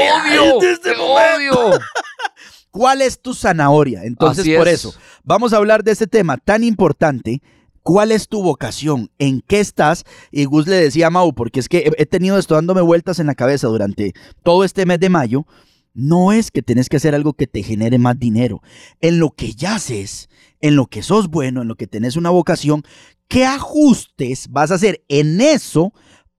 este 0.68 0.92
¡Qué 0.92 0.98
momento". 0.98 1.60
odio! 1.68 1.80
¿Cuál 2.72 3.02
es 3.02 3.22
tu 3.22 3.34
zanahoria? 3.34 4.04
Entonces, 4.04 4.44
Así 4.44 4.56
por 4.56 4.68
es. 4.68 4.76
eso, 4.76 4.94
vamos 5.24 5.52
a 5.54 5.58
hablar 5.58 5.84
de 5.84 5.92
este 5.92 6.08
tema 6.08 6.38
tan 6.38 6.64
importante. 6.64 7.42
¿Cuál 7.84 8.12
es 8.12 8.28
tu 8.28 8.44
vocación? 8.44 9.10
¿En 9.20 9.42
qué 9.42 9.60
estás? 9.60 10.04
Y 10.32 10.46
Gus 10.46 10.68
le 10.68 10.76
decía 10.76 11.08
a 11.08 11.10
Mau, 11.10 11.34
porque 11.34 11.60
es 11.60 11.68
que 11.70 11.92
he- 11.98 12.06
tenido 12.06 12.38
esto 12.38 12.56
dándome 12.56 12.82
vueltas 12.82 13.20
en 13.20 13.28
la 13.28 13.36
cabeza 13.36 13.68
durante 13.68 14.14
todo 14.44 14.64
este 14.64 14.86
mes 14.86 15.00
de 15.00 15.10
mayo. 15.10 15.46
No 15.94 16.32
es 16.32 16.52
que 16.52 16.62
tenés 16.62 16.88
que 16.90 16.98
hacer 16.98 17.16
algo 17.16 17.34
que 17.34 17.48
te 17.48 17.64
genere 17.64 17.98
más 17.98 18.18
dinero. 18.18 18.62
En 19.02 19.20
lo 19.20 19.32
que 19.32 19.54
ya 19.54 19.76
haces, 19.76 20.30
en 20.62 20.76
lo 20.76 20.86
que 20.88 21.04
sos 21.04 21.28
bueno, 21.28 21.64
en 21.64 21.68
lo 21.68 21.76
que 21.76 21.88
tenés 21.88 22.16
una 22.16 22.30
vocación, 22.30 22.84
¿qué 23.28 23.46
ajustes 23.46 24.48
vas 24.50 24.72
a 24.72 24.76
hacer 24.76 25.04
en 25.10 25.42
eso 25.42 25.92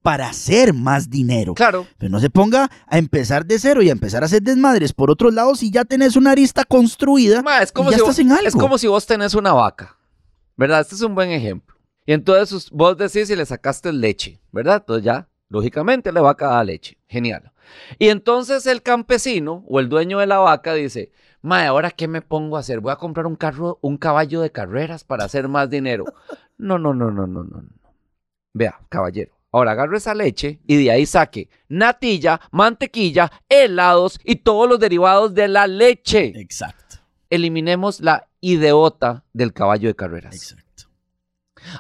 para 0.03 0.29
hacer 0.29 0.75
más 0.75 1.11
dinero. 1.11 1.55
Claro. 1.55 1.87
Pero 1.97 2.11
no 2.11 2.19
se 2.19 2.29
ponga 2.29 2.69
a 2.89 2.99
empezar 2.99 3.47
de 3.47 3.59
cero 3.61 3.83
y 3.83 3.89
a 3.89 3.93
empezar 3.93 4.23
a 4.23 4.27
hacer 4.27 4.43
desmadres 4.43 4.93
por 4.93 5.11
otros 5.13 5.33
lados 5.33 5.63
y 5.63 5.71
ya 5.71 5.85
tenés 5.85 6.17
una 6.17 6.33
arista 6.33 6.65
construida. 6.65 7.41
Ma, 7.43 7.63
es, 7.63 7.71
como 7.71 7.91
y 7.91 7.93
ya 7.93 7.99
si 7.99 8.03
estás 8.03 8.17
vos, 8.17 8.19
en 8.19 8.33
algo. 8.33 8.49
es 8.49 8.55
como 8.57 8.79
si 8.79 8.89
vos 8.89 9.07
tenés 9.07 9.35
una 9.35 9.53
vaca, 9.53 9.97
¿verdad? 10.57 10.81
Este 10.81 10.95
es 10.95 11.03
un 11.03 11.15
buen 11.15 11.31
ejemplo. 11.31 11.77
Y 12.05 12.13
entonces 12.13 12.71
vos 12.71 12.97
decís 12.97 13.29
si 13.29 13.37
le 13.37 13.47
sacaste 13.47 13.93
leche, 13.93 14.41
¿verdad? 14.51 14.77
Entonces 14.81 15.05
ya, 15.05 15.29
lógicamente, 15.49 16.13
la 16.13 16.21
vaca 16.21 16.49
da 16.49 16.65
leche. 16.65 16.99
Genial. 17.09 17.53
Y 17.99 18.09
entonces 18.09 18.67
el 18.67 18.83
campesino 18.83 19.65
o 19.69 19.81
el 19.81 19.89
dueño 19.89 20.19
de 20.19 20.27
la 20.27 20.39
vaca 20.39 20.75
dice, 20.75 21.13
Mae, 21.43 21.67
¿ahora 21.67 21.91
qué 21.91 22.09
me 22.09 22.23
pongo 22.23 22.57
a 22.57 22.61
hacer? 22.61 22.81
Voy 22.81 22.93
a 22.93 22.97
comprar 22.97 23.27
un 23.27 23.37
carro, 23.37 23.79
un 23.83 23.97
caballo 23.97 24.41
de 24.41 24.51
carreras 24.51 25.05
para 25.05 25.25
hacer 25.25 25.49
más 25.49 25.71
dinero. 25.71 26.05
No, 26.59 26.79
no, 26.79 26.95
no, 26.95 27.11
no, 27.11 27.27
no, 27.27 27.43
no. 27.43 27.65
Vea, 28.55 28.79
caballero. 28.89 29.33
Ahora 29.51 29.73
agarre 29.73 29.97
esa 29.97 30.15
leche 30.15 30.61
y 30.67 30.77
de 30.77 30.93
ahí 30.93 31.07
saque 31.07 31.49
natilla, 31.69 32.41
mantequilla, 32.53 33.33
helados 33.49 34.21
y 34.25 34.37
todos 34.37 34.69
los 34.69 34.79
derivados 34.79 35.35
de 35.35 35.49
la 35.49 35.67
leche 35.67 36.33
Exacto, 36.37 36.99
eliminemos 37.33 38.01
la 38.01 38.29
ideota 38.41 39.25
del 39.33 39.53
caballo 39.55 39.89
de 39.89 39.97
carreras. 39.97 40.35
exacto. 40.35 40.63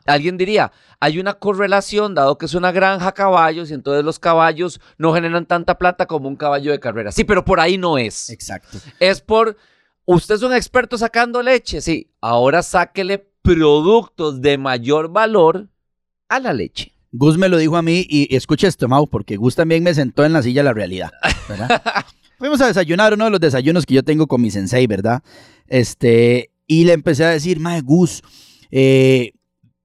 Alguien 0.07 0.39
diría, 0.39 0.73
hay 0.99 1.19
una 1.19 1.35
correlación 1.35 2.15
dado 2.15 2.39
que 2.39 2.47
es 2.47 2.55
una 2.55 2.73
granja 2.73 3.09
a 3.09 3.13
caballos 3.13 3.71
y 3.71 3.75
entonces 3.75 4.05
los 4.05 4.19
caballos 4.19 4.81
no 4.97 5.13
generan 5.13 5.45
tanta 5.45 5.77
plata 5.77 6.07
como 6.07 6.29
un 6.29 6.37
caballo 6.37 6.71
de 6.71 6.81
carreras. 6.81 7.15
Sí, 7.15 7.25
pero 7.25 7.45
por 7.45 7.61
ahí 7.61 7.77
no 7.77 7.99
es. 7.99 8.31
Exacto. 8.31 8.79
Es 8.99 9.21
por, 9.21 9.57
usted 10.05 10.37
es 10.37 10.43
un 10.43 10.55
experto 10.55 10.97
sacando 10.97 11.43
leche, 11.43 11.81
sí, 11.81 12.11
ahora 12.21 12.63
sáquele 12.63 13.19
productos 13.43 14.41
de 14.41 14.57
mayor 14.57 15.11
valor 15.11 15.69
a 16.29 16.41
la 16.41 16.53
leche. 16.53 16.93
Gus 17.11 17.37
me 17.37 17.51
lo 17.51 17.59
dijo 17.59 17.77
a 17.77 17.83
mí 17.83 18.07
y 18.09 18.35
escucha 18.35 18.69
esto, 18.69 18.89
Mau, 18.89 19.07
porque 19.07 19.37
Gus 19.37 19.55
también 19.55 19.83
me 19.83 19.93
sentó 19.93 20.25
en 20.25 20.33
la 20.33 20.43
silla 20.43 20.63
de 20.63 20.65
la 20.65 20.73
realidad, 20.73 21.11
¿verdad? 21.47 21.83
Fuimos 22.43 22.61
a 22.61 22.67
desayunar, 22.67 23.15
uno 23.15 23.27
de 23.27 23.31
los 23.31 23.39
desayunos 23.39 23.87
que 23.87 23.95
yo 23.95 24.03
tengo 24.03 24.27
con 24.27 24.43
mi 24.43 24.51
sensei, 24.51 24.89
¿verdad? 24.89 25.23
Este, 25.69 26.51
y 26.67 26.83
le 26.85 26.93
empecé 26.93 27.25
a 27.25 27.29
decir, 27.31 27.61
mae, 27.61 27.83
Gus, 27.83 28.21
eh, 28.73 29.31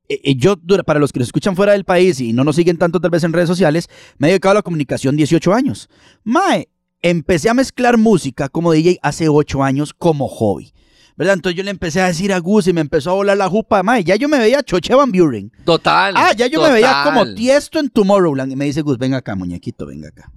eh, 0.10 0.36
yo, 0.36 0.56
dura- 0.56 0.82
para 0.82 1.00
los 1.00 1.12
que 1.14 1.20
nos 1.20 1.28
escuchan 1.28 1.56
fuera 1.56 1.74
del 1.74 1.84
país 1.86 2.20
y 2.20 2.34
no 2.34 2.44
nos 2.44 2.56
siguen 2.56 2.78
tanto 2.78 3.00
tal 3.00 3.12
vez 3.12 3.24
en 3.24 3.32
redes 3.32 3.48
sociales, 3.48 3.88
me 4.18 4.28
he 4.28 4.32
dedicado 4.32 4.54
a 4.54 4.56
la 4.56 4.62
comunicación 4.64 5.16
18 5.16 5.54
años. 5.54 5.88
Mae, 6.24 6.68
empecé 7.04 7.48
a 7.50 7.54
mezclar 7.54 7.96
música 8.00 8.50
como 8.50 8.72
DJ 8.72 8.98
hace 9.04 9.30
8 9.30 9.64
años 9.64 9.94
como 9.94 10.28
hobby. 10.28 10.74
¿Verdad? 11.16 11.36
Entonces 11.36 11.58
yo 11.58 11.64
le 11.64 11.70
empecé 11.70 12.02
a 12.02 12.08
decir 12.08 12.34
a 12.34 12.40
Gus 12.40 12.66
y 12.68 12.74
me 12.74 12.82
empezó 12.82 13.12
a 13.12 13.14
volar 13.14 13.38
la 13.38 13.48
jupa. 13.50 13.84
Mae, 13.84 14.04
ya 14.04 14.16
yo 14.16 14.28
me 14.28 14.40
veía 14.40 14.64
Choche 14.64 14.96
Van 14.96 15.12
Buren. 15.12 15.52
Total. 15.64 16.16
Ah, 16.18 16.32
ya 16.36 16.48
yo 16.48 16.60
me 16.62 16.72
veía 16.74 17.02
como 17.06 17.22
tiesto 17.36 17.80
en 17.80 17.90
Tomorrowland. 17.90 18.52
Y 18.52 18.56
me 18.56 18.66
dice, 18.66 18.82
Gus, 18.82 18.98
venga 18.98 19.18
acá, 19.18 19.36
muñequito, 19.36 19.86
venga 19.86 20.10
acá. 20.10 20.32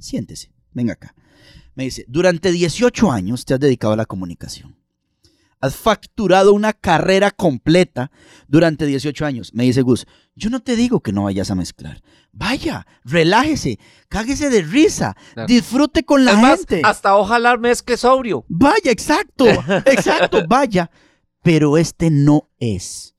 Siéntese, 0.00 0.52
venga 0.72 0.92
acá. 0.94 1.14
Me 1.76 1.84
dice, 1.84 2.04
durante 2.08 2.50
18 2.50 3.12
años 3.12 3.44
te 3.44 3.54
has 3.54 3.60
dedicado 3.60 3.92
a 3.92 3.96
la 3.96 4.06
comunicación. 4.06 4.76
Has 5.60 5.74
facturado 5.76 6.52
una 6.52 6.72
carrera 6.74 7.30
completa 7.30 8.10
durante 8.48 8.84
18 8.84 9.24
años. 9.24 9.54
Me 9.54 9.64
dice 9.64 9.82
Gus, 9.82 10.06
yo 10.34 10.50
no 10.50 10.60
te 10.60 10.76
digo 10.76 11.00
que 11.00 11.12
no 11.12 11.24
vayas 11.24 11.50
a 11.50 11.54
mezclar. 11.54 12.02
Vaya, 12.32 12.86
relájese, 13.04 13.78
cáguese 14.08 14.50
de 14.50 14.62
risa, 14.62 15.16
Claro. 15.32 15.46
disfrute 15.46 16.04
con 16.04 16.24
la 16.26 16.32
Es 16.32 16.38
más, 16.38 16.58
gente. 16.60 16.82
hasta 16.84 17.16
ojalá 17.16 17.56
mezcle 17.56 17.96
sobrio. 17.96 18.44
Vaya, 18.48 18.90
exacto, 18.90 19.46
exacto, 19.86 20.44
vaya. 20.46 20.90
Pero 21.42 21.78
este 21.78 22.10
no 22.10 22.50
es 22.58 23.15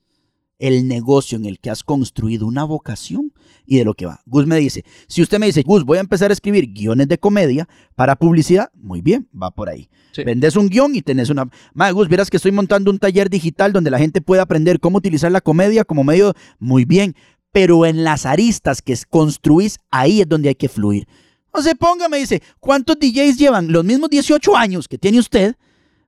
el 0.60 0.88
negocio 0.88 1.38
en 1.38 1.46
el 1.46 1.60
que 1.60 1.70
has 1.70 1.84
construido 1.84 2.48
una 2.48 2.64
vocación 2.64 3.34
y 3.66 3.78
de 3.78 3.86
lo 3.86 3.94
que 3.94 4.06
va. 4.06 4.22
Gus 4.26 4.48
me 4.48 4.58
dice, 4.58 4.84
si 5.08 5.22
usted 5.22 5.40
me 5.40 5.46
dice, 5.46 5.64
Gus, 5.64 5.84
voy 5.84 5.98
a 5.98 6.02
empezar 6.02 6.32
a 6.32 6.34
escribir 6.34 6.72
guiones 6.74 7.08
de 7.08 7.18
comedia 7.18 7.68
para 7.96 8.16
publicidad, 8.16 8.72
muy 8.74 9.02
bien, 9.02 9.28
va 9.40 9.52
por 9.52 9.70
ahí. 9.70 9.90
Sí. 10.14 10.24
Vendes 10.24 10.56
un 10.56 10.70
guion 10.70 10.96
y 10.96 11.02
tenés 11.02 11.30
una... 11.30 11.50
Ma, 11.74 11.92
Gus, 11.92 12.08
verás 12.08 12.30
que 12.30 12.38
estoy 12.38 12.52
montando 12.52 12.90
un 12.90 13.00
taller 13.00 13.30
digital 13.30 13.72
donde 13.72 13.92
la 13.92 14.00
gente 14.00 14.22
puede 14.22 14.42
aprender 14.42 14.80
cómo 14.80 14.98
utilizar 14.98 15.32
la 15.32 15.42
comedia 15.42 15.84
como 15.84 16.04
medio, 16.04 16.34
muy 16.60 16.86
bien, 16.86 17.16
pero 17.52 17.86
en 17.86 18.04
las 18.04 18.26
aristas 18.26 18.82
que 18.82 18.96
construís, 19.10 19.78
ahí 19.92 20.22
es 20.22 20.30
donde 20.30 20.50
hay 20.50 20.56
que 20.56 20.70
fluir. 20.70 21.08
No 21.54 21.62
se 21.62 21.76
ponga, 21.76 22.10
me 22.10 22.18
dice, 22.18 22.42
¿cuántos 22.60 22.98
DJs 23.00 23.38
llevan 23.38 23.72
los 23.72 23.84
mismos 23.84 24.10
18 24.10 24.56
años 24.56 24.88
que 24.88 24.98
tiene 24.98 25.20
usted? 25.20 25.56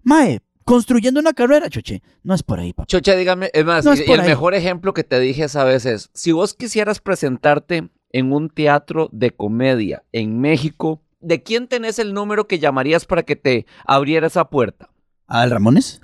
Mae, 0.03 0.41
construyendo 0.69 1.19
una 1.19 1.33
carrera, 1.33 1.67
choche. 1.67 2.03
No 2.21 2.35
es 2.35 2.43
por 2.43 2.59
ahí, 2.59 2.73
papá. 2.73 2.85
Chocha, 2.85 3.15
dígame, 3.15 3.49
es 3.53 3.65
más, 3.65 3.83
No 3.83 3.93
es 3.93 4.01
el 4.01 4.19
ahí. 4.19 4.27
mejor 4.27 4.53
ejemplo 4.53 4.93
que 4.93 5.03
te 5.03 5.19
dije 5.19 5.45
esa 5.45 5.63
vez 5.63 5.87
es, 5.87 6.11
si 6.13 6.31
vos 6.31 6.53
quisieras 6.53 6.99
presentarte 6.99 7.89
en 8.11 8.31
un 8.31 8.49
teatro 8.49 9.09
de 9.11 9.31
comedia 9.31 10.03
en 10.11 10.39
México, 10.39 11.01
¿de 11.21 11.41
quién 11.41 11.67
tenés 11.67 11.97
el 11.97 12.13
número 12.13 12.47
que 12.47 12.59
llamarías 12.59 13.05
para 13.05 13.23
que 13.23 13.35
te 13.35 13.65
abriera 13.83 14.27
esa 14.27 14.45
puerta? 14.51 14.91
¿Al 15.25 15.49
Ramones? 15.49 16.01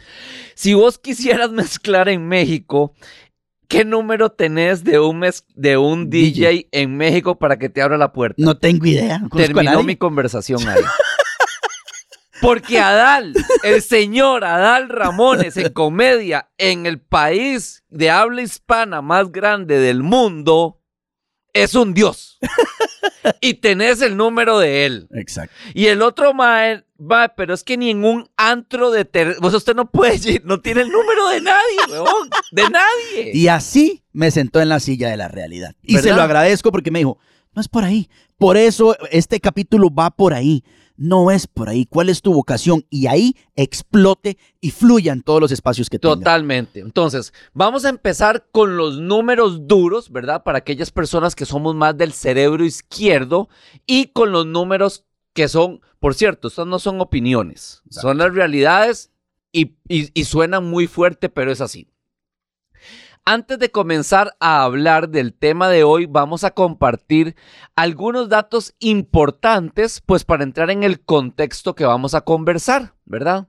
Si 0.56 0.74
vos 0.74 0.98
quisieras 0.98 1.52
mezclar 1.52 2.10
en 2.10 2.28
México, 2.28 2.94
¿qué 3.68 3.86
número 3.86 4.32
tenés 4.32 4.84
de 4.84 5.00
un, 5.00 5.24
de 5.56 5.78
un 5.78 6.10
DJ, 6.10 6.50
DJ. 6.50 6.68
en 6.72 6.98
México 6.98 7.38
para 7.38 7.60
que 7.60 7.70
te 7.70 7.84
abra 7.84 8.00
la 8.00 8.12
puerta? 8.14 8.36
No 8.40 8.58
tengo 8.58 8.88
idea. 8.88 9.22
Terminó 9.32 9.84
mi 9.84 9.96
conversación 9.96 10.60
ahí. 10.68 10.82
Porque 12.42 12.80
Adal, 12.80 13.34
el 13.63 13.82
señor 13.82 14.44
Adal 14.44 14.89
Ramones 14.89 15.58
en 15.58 15.72
comedia 15.72 16.50
en 16.58 16.86
el 16.86 17.00
país 17.00 17.84
de 17.89 18.10
habla 18.10 18.42
hispana 18.42 19.01
más 19.01 19.32
grande 19.32 19.80
del 19.80 20.04
mundo 20.04 20.82
es 21.54 21.74
un 21.75 21.94
dios. 21.94 22.38
Y 23.42 23.56
tenés 23.56 24.01
el 24.01 24.18
número 24.18 24.60
de 24.60 24.86
él. 24.86 25.08
Exacto. 25.12 25.56
Y 25.74 25.88
el 25.88 26.01
otro 26.01 26.34
mae, 26.34 26.84
va, 27.00 27.30
pero 27.30 27.54
es 27.54 27.63
que 27.63 27.77
ni 27.77 27.89
en 27.89 28.04
un 28.04 28.30
antro 28.38 28.92
de 28.92 29.06
ter... 29.06 29.38
Pues 29.39 29.54
usted 29.54 29.75
no 29.75 29.89
puede 29.89 30.42
no 30.44 30.62
tiene 30.62 30.82
el 30.82 30.89
número 30.89 31.30
de 31.30 31.42
nadie, 31.42 31.77
weón. 31.89 32.30
De 32.51 32.70
nadie. 32.70 33.32
Y 33.34 33.48
así 33.48 34.04
me 34.12 34.30
sentó 34.30 34.62
en 34.62 34.70
la 34.70 34.80
silla 34.80 35.10
de 35.10 35.18
la 35.18 35.27
realidad. 35.27 35.75
Y 35.82 35.98
se 35.98 36.13
lo 36.13 36.22
agradezco 36.22 36.72
porque 36.72 36.92
me 36.92 37.00
dijo, 37.00 37.18
no 37.54 37.62
es 37.62 37.68
por 37.68 37.84
ahí. 37.84 38.10
Por 38.38 38.58
eso 38.58 38.96
este 39.10 39.39
capítulo 39.39 39.89
va 39.89 40.12
por 40.12 40.34
ahí. 40.34 40.63
No 40.98 41.30
es 41.32 41.46
por 41.48 41.68
ahí. 41.70 41.86
¿Cuál 41.86 42.10
es 42.10 42.22
tu 42.22 42.34
vocación? 42.34 42.86
Y 42.90 43.08
ahí 43.08 43.36
explote 43.56 44.38
y 44.62 44.72
fluya 44.72 45.12
en 45.14 45.22
todos 45.24 45.42
los 45.42 45.52
espacios 45.52 45.90
que 45.90 46.00
tenga. 46.00 46.16
Totalmente. 46.16 46.80
Entonces, 46.80 47.34
vamos 47.54 47.84
a 47.86 47.90
empezar 47.90 48.48
con 48.52 48.78
los 48.78 49.00
números 49.00 49.68
duros, 49.68 50.10
¿verdad? 50.12 50.44
Para 50.44 50.60
aquellas 50.60 50.92
personas 50.92 51.36
que 51.36 51.46
somos 51.46 51.75
más 51.75 51.98
del 51.98 52.14
cerebro 52.14 52.64
izquierdo 52.64 53.50
y 53.86 54.08
con 54.08 54.32
los 54.32 54.46
números 54.46 55.06
que 55.34 55.48
son, 55.50 55.82
por 56.00 56.14
cierto, 56.14 56.48
estas 56.48 56.66
no 56.68 56.80
son 56.80 57.02
opiniones, 57.02 57.82
son 57.90 58.18
las 58.18 58.34
realidades 58.34 59.12
y, 59.52 59.75
y- 59.90 60.10
y 60.14 60.24
suenan 60.24 60.64
muy 60.66 60.88
fuerte, 60.88 61.28
pero 61.28 61.52
es 61.52 61.60
así. 61.60 61.90
Antes 63.27 63.58
de 63.58 63.72
comenzar 63.72 64.36
a 64.39 64.62
hablar 64.63 65.10
del 65.10 65.34
tema 65.34 65.67
de 65.67 65.84
hoy, 65.84 66.05
vamos 66.05 66.44
a 66.44 66.51
compartir 66.51 67.36
algunos 67.75 68.29
datos 68.29 68.75
importantes, 68.77 70.00
pues 70.05 70.24
para 70.24 70.44
entrar 70.44 70.70
en 70.70 70.84
el 70.84 71.01
contexto 71.03 71.74
que 71.74 71.86
vamos 71.86 72.13
a 72.13 72.22
conversar, 72.22 72.94
¿verdad? 73.03 73.48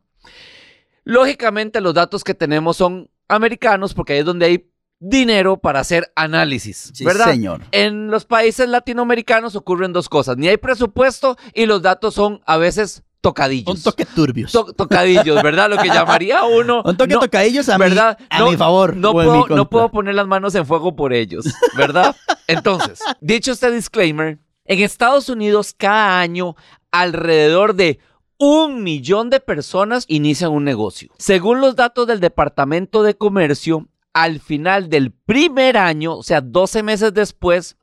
Lógicamente 1.05 1.83
los 1.83 1.93
datos 1.93 2.25
que 2.25 2.33
tenemos 2.33 2.79
son 2.79 3.11
americanos 3.29 3.93
porque 3.93 4.15
ahí 4.15 4.21
es 4.21 4.25
donde 4.25 4.47
hay 4.47 4.71
dinero 4.99 5.59
para 5.59 5.81
hacer 5.81 6.11
análisis, 6.17 6.91
Sí, 6.95 7.05
¿verdad? 7.05 7.27
señor. 7.27 7.61
En 7.71 8.11
los 8.11 8.25
países 8.25 8.67
latinoamericanos 8.71 9.57
ocurren 9.57 9.93
dos 9.93 10.09
cosas, 10.09 10.39
ni 10.39 10.49
hay 10.49 10.57
presupuesto 10.57 11.37
y 11.53 11.67
los 11.67 11.83
datos 11.83 12.15
son 12.15 12.41
a 12.47 12.57
veces 12.57 13.03
tocadillos. 13.21 13.77
Un 13.77 13.83
toque 13.83 14.05
turbios. 14.05 14.53
To- 14.53 14.73
tocadillos, 14.73 15.43
¿verdad? 15.43 15.69
Lo 15.71 15.79
que 15.79 15.89
llamaría 15.89 16.45
uno... 16.45 16.83
Un 16.85 16.97
toque 16.97 17.15
no- 17.15 17.21
tocadillos 17.21 17.69
a, 17.69 17.79
¿verdad? 17.79 18.19
mi, 18.21 18.27
a 18.31 18.45
mi 18.51 18.57
favor. 18.57 18.97
No 18.97 19.13
puedo, 19.13 19.47
no 19.49 19.69
puedo 19.69 19.91
poner 19.91 20.15
las 20.15 20.27
manos 20.27 20.55
en 20.55 20.65
fuego 20.67 20.95
por 20.95 21.13
ellos, 21.13 21.45
¿verdad? 21.77 22.15
Entonces, 22.47 23.01
dicho 23.21 23.53
este 23.53 23.71
disclaimer, 23.71 24.39
en 24.65 24.79
Estados 24.81 25.29
Unidos 25.29 25.75
cada 25.77 26.21
año 26.21 26.55
alrededor 26.93 27.75
de 27.75 27.99
un 28.39 28.83
millón 28.83 29.31
de 29.31 29.41
personas 29.41 30.05
inician 30.09 30.51
un 30.53 30.65
negocio. 30.65 31.11
Según 31.19 31.61
los 31.61 31.75
datos 31.77 32.07
del 32.07 32.21
Departamento 32.21 33.03
de 33.03 33.17
Comercio, 33.17 33.89
al 34.13 34.41
final 34.41 34.89
del 34.89 35.11
primer 35.13 35.77
año, 35.77 36.17
o 36.17 36.23
sea, 36.23 36.41
12 36.41 36.83
meses 36.83 37.15
después, 37.15 37.77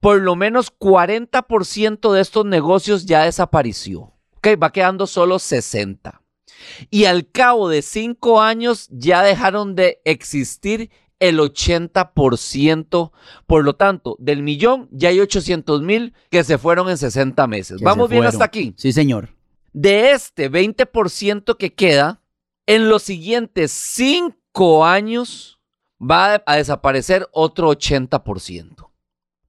por 0.00 0.20
lo 0.20 0.34
menos 0.36 0.72
40% 0.76 2.12
de 2.12 2.20
estos 2.20 2.44
negocios 2.44 3.06
ya 3.06 3.24
desapareció. 3.24 4.12
Ok, 4.44 4.60
va 4.60 4.72
quedando 4.72 5.06
solo 5.06 5.38
60 5.38 6.20
y 6.90 7.04
al 7.04 7.30
cabo 7.30 7.68
de 7.68 7.80
cinco 7.82 8.40
años 8.40 8.88
ya 8.90 9.22
dejaron 9.22 9.76
de 9.76 10.00
existir 10.04 10.90
el 11.20 11.38
80%. 11.38 13.12
Por 13.46 13.64
lo 13.64 13.76
tanto, 13.76 14.16
del 14.18 14.42
millón 14.42 14.88
ya 14.90 15.10
hay 15.10 15.20
800 15.20 15.82
mil 15.82 16.12
que 16.28 16.42
se 16.42 16.58
fueron 16.58 16.90
en 16.90 16.98
60 16.98 17.46
meses. 17.46 17.78
Que 17.78 17.84
Vamos 17.84 18.10
bien 18.10 18.24
hasta 18.24 18.44
aquí. 18.44 18.74
Sí, 18.76 18.92
señor. 18.92 19.28
De 19.72 20.10
este 20.10 20.50
20% 20.50 21.56
que 21.56 21.72
queda, 21.74 22.20
en 22.66 22.88
los 22.88 23.04
siguientes 23.04 23.70
cinco 23.70 24.84
años 24.84 25.60
va 26.00 26.42
a 26.44 26.56
desaparecer 26.56 27.28
otro 27.32 27.70
80%. 27.70 28.91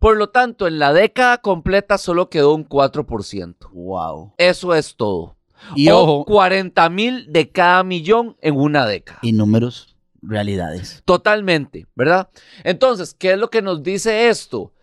Por 0.03 0.17
lo 0.17 0.27
tanto, 0.27 0.67
en 0.67 0.79
la 0.79 0.91
década 0.91 1.37
completa 1.37 1.97
solo 1.97 2.29
quedó 2.29 2.53
un 2.53 2.67
4%. 2.67 3.69
Wow. 3.71 4.33
Eso 4.37 4.75
es 4.75 4.97
todo. 4.97 5.37
Y 5.75 5.87
o 5.87 5.99
ojo, 5.99 6.25
40 6.25 6.89
mil 6.89 7.31
de 7.31 7.49
cada 7.49 7.85
millón 7.85 8.35
en 8.41 8.57
una 8.57 8.85
década. 8.85 9.19
y 9.21 9.31
números, 9.31 9.95
realidades. 10.21 11.01
Totalmente, 11.05 11.87
¿verdad? 11.95 12.27
Entonces, 12.65 13.13
¿qué 13.13 13.31
es 13.31 13.37
lo 13.37 13.49
que 13.49 13.61
nos 13.61 13.81
dice 13.81 14.27
esto? 14.27 14.73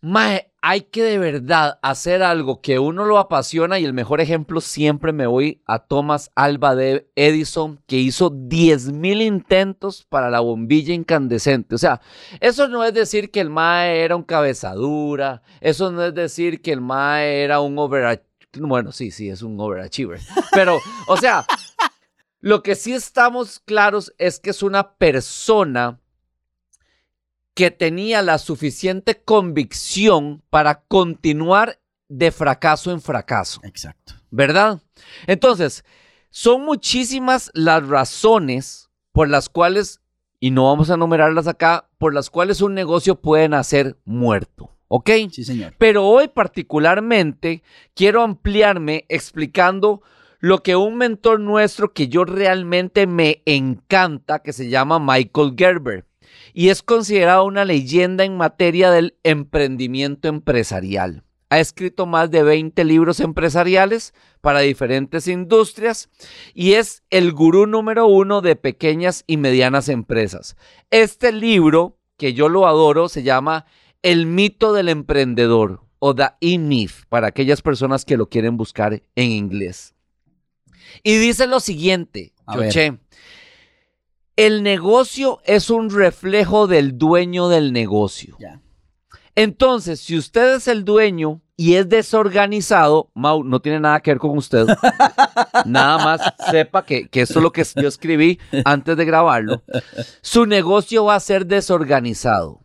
Mae, 0.00 0.51
hay 0.64 0.82
que 0.82 1.02
de 1.02 1.18
verdad 1.18 1.80
hacer 1.82 2.22
algo 2.22 2.60
que 2.60 2.78
uno 2.78 3.04
lo 3.04 3.18
apasiona 3.18 3.80
y 3.80 3.84
el 3.84 3.92
mejor 3.92 4.20
ejemplo 4.20 4.60
siempre 4.60 5.12
me 5.12 5.26
voy 5.26 5.60
a 5.66 5.80
Thomas 5.80 6.30
Alva 6.36 6.76
de 6.76 7.10
Edison, 7.16 7.80
que 7.88 7.96
hizo 7.96 8.30
10 8.30 8.92
mil 8.92 9.22
intentos 9.22 10.06
para 10.08 10.30
la 10.30 10.38
bombilla 10.38 10.94
incandescente. 10.94 11.74
O 11.74 11.78
sea, 11.78 12.00
eso 12.38 12.68
no 12.68 12.84
es 12.84 12.94
decir 12.94 13.32
que 13.32 13.40
el 13.40 13.50
Mae 13.50 14.04
era 14.04 14.14
un 14.14 14.22
cabezadura, 14.22 15.42
eso 15.60 15.90
no 15.90 16.04
es 16.04 16.14
decir 16.14 16.62
que 16.62 16.72
el 16.72 16.80
Mae 16.80 17.42
era 17.42 17.60
un 17.60 17.76
overachiever. 17.76 18.30
Bueno, 18.60 18.92
sí, 18.92 19.10
sí, 19.10 19.30
es 19.30 19.42
un 19.42 19.58
overachiever. 19.58 20.20
Pero, 20.52 20.78
o 21.08 21.16
sea, 21.16 21.44
lo 22.38 22.62
que 22.62 22.76
sí 22.76 22.92
estamos 22.92 23.58
claros 23.58 24.14
es 24.16 24.38
que 24.38 24.50
es 24.50 24.62
una 24.62 24.92
persona 24.92 26.01
que 27.54 27.70
tenía 27.70 28.22
la 28.22 28.38
suficiente 28.38 29.22
convicción 29.22 30.42
para 30.50 30.82
continuar 30.82 31.80
de 32.08 32.30
fracaso 32.30 32.90
en 32.90 33.00
fracaso, 33.00 33.60
Exacto. 33.64 34.14
¿verdad? 34.30 34.80
Entonces, 35.26 35.84
son 36.30 36.64
muchísimas 36.64 37.50
las 37.54 37.86
razones 37.86 38.90
por 39.12 39.28
las 39.28 39.48
cuales, 39.48 40.00
y 40.40 40.50
no 40.50 40.64
vamos 40.64 40.90
a 40.90 40.94
enumerarlas 40.94 41.46
acá, 41.46 41.88
por 41.98 42.14
las 42.14 42.30
cuales 42.30 42.60
un 42.62 42.74
negocio 42.74 43.20
puede 43.20 43.48
nacer 43.48 43.98
muerto, 44.04 44.70
¿ok? 44.88 45.10
Sí, 45.30 45.44
señor. 45.44 45.74
Pero 45.78 46.06
hoy 46.06 46.28
particularmente 46.28 47.62
quiero 47.94 48.22
ampliarme 48.22 49.04
explicando 49.08 50.02
lo 50.38 50.62
que 50.62 50.74
un 50.74 50.96
mentor 50.96 51.38
nuestro 51.38 51.92
que 51.92 52.08
yo 52.08 52.24
realmente 52.24 53.06
me 53.06 53.42
encanta, 53.44 54.40
que 54.40 54.52
se 54.52 54.68
llama 54.68 54.98
Michael 54.98 55.54
Gerber, 55.56 56.06
y 56.52 56.68
es 56.68 56.82
considerado 56.82 57.44
una 57.44 57.64
leyenda 57.64 58.24
en 58.24 58.36
materia 58.36 58.90
del 58.90 59.16
emprendimiento 59.22 60.28
empresarial. 60.28 61.24
Ha 61.50 61.60
escrito 61.60 62.06
más 62.06 62.30
de 62.30 62.42
20 62.42 62.82
libros 62.84 63.20
empresariales 63.20 64.14
para 64.40 64.60
diferentes 64.60 65.28
industrias 65.28 66.08
y 66.54 66.72
es 66.72 67.02
el 67.10 67.32
gurú 67.32 67.66
número 67.66 68.06
uno 68.06 68.40
de 68.40 68.56
pequeñas 68.56 69.24
y 69.26 69.36
medianas 69.36 69.90
empresas. 69.90 70.56
Este 70.90 71.30
libro, 71.30 71.98
que 72.16 72.32
yo 72.32 72.48
lo 72.48 72.66
adoro, 72.66 73.10
se 73.10 73.22
llama 73.22 73.66
El 74.00 74.24
mito 74.24 74.72
del 74.72 74.88
emprendedor 74.88 75.82
o 75.98 76.14
The 76.14 76.30
E-Myth 76.40 77.04
para 77.08 77.28
aquellas 77.28 77.60
personas 77.60 78.04
que 78.04 78.16
lo 78.16 78.28
quieren 78.28 78.56
buscar 78.56 79.02
en 79.14 79.30
inglés. 79.30 79.94
Y 81.02 81.16
dice 81.18 81.46
lo 81.46 81.60
siguiente. 81.60 82.32
Choché. 82.52 82.98
El 84.36 84.62
negocio 84.62 85.40
es 85.44 85.68
un 85.68 85.90
reflejo 85.90 86.66
del 86.66 86.96
dueño 86.96 87.48
del 87.48 87.72
negocio. 87.72 88.36
Entonces, 89.34 90.00
si 90.00 90.16
usted 90.16 90.56
es 90.56 90.68
el 90.68 90.84
dueño 90.84 91.40
y 91.56 91.74
es 91.74 91.88
desorganizado, 91.88 93.10
Mau, 93.14 93.44
no 93.44 93.60
tiene 93.60 93.80
nada 93.80 94.00
que 94.00 94.10
ver 94.10 94.18
con 94.18 94.36
usted. 94.36 94.66
nada 95.66 95.98
más 95.98 96.20
sepa 96.50 96.84
que, 96.84 97.08
que 97.08 97.22
esto 97.22 97.38
es 97.38 97.42
lo 97.42 97.52
que 97.52 97.64
yo 97.76 97.88
escribí 97.88 98.38
antes 98.64 98.96
de 98.96 99.04
grabarlo. 99.04 99.62
Su 100.22 100.46
negocio 100.46 101.04
va 101.04 101.16
a 101.16 101.20
ser 101.20 101.46
desorganizado. 101.46 102.60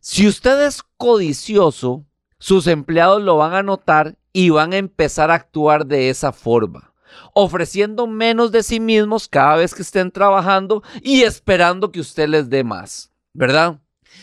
Si 0.00 0.26
usted 0.26 0.66
es 0.66 0.82
codicioso, 0.96 2.04
sus 2.38 2.66
empleados 2.66 3.22
lo 3.22 3.36
van 3.36 3.54
a 3.54 3.62
notar 3.62 4.16
y 4.32 4.50
van 4.50 4.72
a 4.72 4.76
empezar 4.76 5.30
a 5.30 5.34
actuar 5.34 5.86
de 5.86 6.08
esa 6.08 6.32
forma, 6.32 6.92
ofreciendo 7.34 8.06
menos 8.06 8.52
de 8.52 8.62
sí 8.62 8.80
mismos 8.80 9.28
cada 9.28 9.56
vez 9.56 9.74
que 9.74 9.82
estén 9.82 10.10
trabajando 10.10 10.82
y 11.02 11.22
esperando 11.22 11.90
que 11.90 12.00
usted 12.00 12.28
les 12.28 12.48
dé 12.50 12.64
más, 12.64 13.12
¿verdad? 13.32 13.80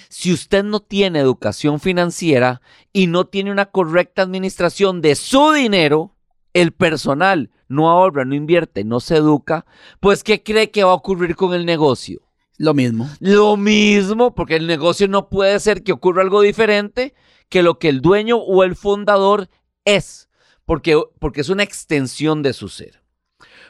Si 0.10 0.34
usted 0.34 0.64
no 0.64 0.80
tiene 0.80 1.20
educación 1.20 1.80
financiera 1.80 2.62
y 2.92 3.08
no 3.08 3.26
tiene 3.26 3.52
una 3.52 3.66
correcta 3.66 4.22
administración 4.22 5.02
de 5.02 5.16
su 5.16 5.52
dinero, 5.52 6.16
el 6.54 6.72
personal 6.72 7.52
no 7.68 7.90
ahorra, 7.90 8.26
no 8.26 8.36
invierte, 8.36 8.84
no 8.84 9.00
se 9.00 9.18
educa, 9.18 9.66
pues 10.00 10.24
¿qué 10.24 10.44
cree 10.44 10.72
que 10.72 10.84
va 10.84 10.92
a 10.92 10.96
ocurrir 10.96 11.36
con 11.36 11.54
el 11.54 11.66
negocio? 11.66 12.22
Lo 12.58 12.74
mismo. 12.74 13.10
Lo 13.20 13.58
mismo, 13.58 14.34
porque 14.34 14.56
el 14.56 14.68
negocio 14.68 15.08
no 15.08 15.30
puede 15.30 15.60
ser 15.60 15.84
que 15.84 15.92
ocurra 15.92 16.22
algo 16.22 16.42
diferente 16.42 17.14
que 17.50 17.64
lo 17.64 17.80
que 17.80 17.90
el 17.90 18.02
dueño 18.02 18.38
o 18.38 18.64
el 18.64 18.76
fundador 18.76 19.50
es, 19.84 20.25
porque, 20.66 21.02
porque 21.20 21.42
es 21.42 21.50
una 21.50 21.64
extensión 21.64 22.44
de 22.44 22.54
su 22.54 22.70
ser. 22.70 23.02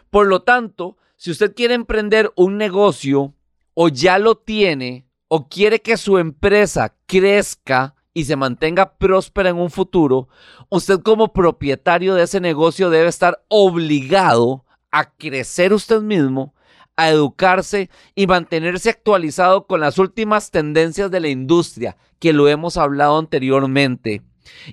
Por 0.10 0.27
lo 0.27 0.41
tanto, 0.41 0.97
si 1.17 1.31
usted 1.31 1.53
quiere 1.53 1.73
emprender 1.73 2.31
un 2.36 2.58
negocio 2.58 3.34
o 3.73 3.89
ya 3.89 4.17
lo 4.19 4.36
tiene 4.36 5.08
o 5.27 5.47
quiere 5.47 5.81
que 5.81 5.97
su 5.97 6.17
empresa 6.17 6.95
crezca 7.05 7.95
y 8.13 8.25
se 8.25 8.36
mantenga 8.36 8.97
próspera 8.97 9.49
en 9.49 9.58
un 9.58 9.69
futuro, 9.69 10.29
usted 10.69 11.01
como 11.01 11.34
propietario 11.34 12.15
de 12.15 12.23
ese 12.23 12.39
negocio 12.39 12.89
debe 12.89 13.10
estar 13.10 13.43
obligado 13.49 14.65
a 14.91 15.13
crecer 15.15 15.73
usted 15.73 16.01
mismo, 16.01 16.55
a 16.95 17.10
educarse 17.10 17.89
y 18.15 18.27
mantenerse 18.27 18.89
actualizado 18.89 19.67
con 19.67 19.81
las 19.81 19.97
últimas 19.97 20.51
tendencias 20.51 21.12
de 21.12 21.19
la 21.19 21.27
industria, 21.27 21.97
que 22.19 22.31
lo 22.31 22.47
hemos 22.47 22.77
hablado 22.77 23.17
anteriormente, 23.17 24.21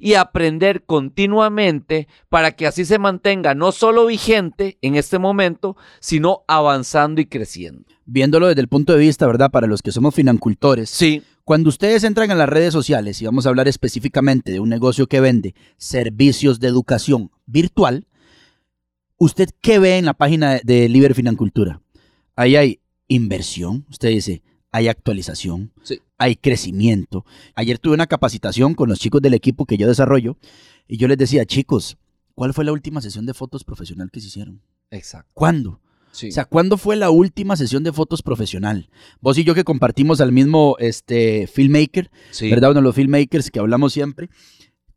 y 0.00 0.14
aprender 0.14 0.85
continuamente 0.85 2.08
para 2.28 2.52
que 2.52 2.66
así 2.66 2.85
se 2.85 2.98
mantenga 2.98 3.54
no 3.54 3.72
solo 3.72 4.06
vigente 4.06 4.78
en 4.82 4.96
este 4.96 5.18
momento, 5.18 5.76
sino 6.00 6.44
avanzando 6.48 7.20
y 7.20 7.26
creciendo. 7.26 7.85
Viéndolo 8.04 8.48
desde 8.48 8.61
el 8.61 8.68
punto 8.68 8.92
de 8.92 8.98
vista, 8.98 9.26
¿verdad? 9.26 9.50
Para 9.50 9.66
los 9.66 9.82
que 9.82 9.92
somos 9.92 10.14
financultores. 10.14 10.90
Sí, 10.90 11.22
Cuando 11.44 11.68
ustedes 11.68 12.04
entran 12.04 12.30
en 12.30 12.38
las 12.38 12.48
redes 12.48 12.72
sociales 12.72 13.20
y 13.20 13.26
vamos 13.26 13.46
a 13.46 13.48
hablar 13.48 13.66
específicamente 13.66 14.52
de 14.52 14.61
un 14.61 14.68
negocio 14.68 15.08
que 15.08 15.20
vende 15.20 15.54
servicios 15.76 16.61
de 16.61 16.68
educación 16.68 17.30
virtual, 17.46 18.06
¿usted 19.16 19.48
qué 19.61 19.78
ve 19.78 19.98
en 19.98 20.04
la 20.04 20.14
página 20.14 20.61
de, 20.62 20.88
Liber 20.88 21.14
Financultura? 21.14 21.80
Ahí 22.37 22.56
hay 22.56 22.80
inversión, 23.08 23.87
usted 23.90 24.11
dice, 24.11 24.42
hay 24.70 24.88
actualización, 24.88 25.72
Sí. 25.82 26.00
Hay 26.22 26.37
crecimiento. 26.37 27.24
Ayer 27.56 27.78
tuve 27.78 27.94
una 27.94 28.06
capacitación 28.06 28.74
con 28.74 28.88
los 28.88 29.00
chicos 29.00 29.20
del 29.20 29.35
equipo 29.35 29.66
que 29.66 29.76
yo 29.76 29.88
desarrollo 29.88 30.37
y 30.87 30.96
yo 30.96 31.08
les 31.08 31.18
decía, 31.18 31.44
chicos, 31.44 31.98
¿cuál 32.35 32.54
fue 32.54 32.64
la 32.64 32.70
última 32.70 33.00
sesión 33.00 33.26
de 33.26 33.35
fotos 33.35 33.64
profesional 33.64 34.11
que 34.11 34.20
se 34.20 34.28
hicieron? 34.28 34.62
exacto. 34.90 35.30
¿Cuándo? 35.35 35.80
Sí. 36.12 36.28
O 36.28 36.32
sea, 36.32 36.44
¿cuándo 36.44 36.76
fue 36.76 36.94
la 36.94 37.11
última 37.11 37.56
sesión 37.56 37.82
de 37.82 37.92
fotos 37.92 38.22
profesional? 38.22 38.90
Vos 39.20 39.37
y 39.38 39.44
yo 39.44 39.54
que 39.54 39.64
compartimos 39.64 40.20
al 40.20 40.30
mismo 40.30 40.76
este, 40.78 41.46
filmmaker, 41.46 42.11
sí. 42.30 42.50
¿verdad? 42.50 42.70
Uno 42.70 42.80
de 42.80 42.85
los 42.85 42.94
filmmakers 42.94 43.50
que 43.50 43.58
hablamos 43.58 43.92
siempre. 43.92 44.28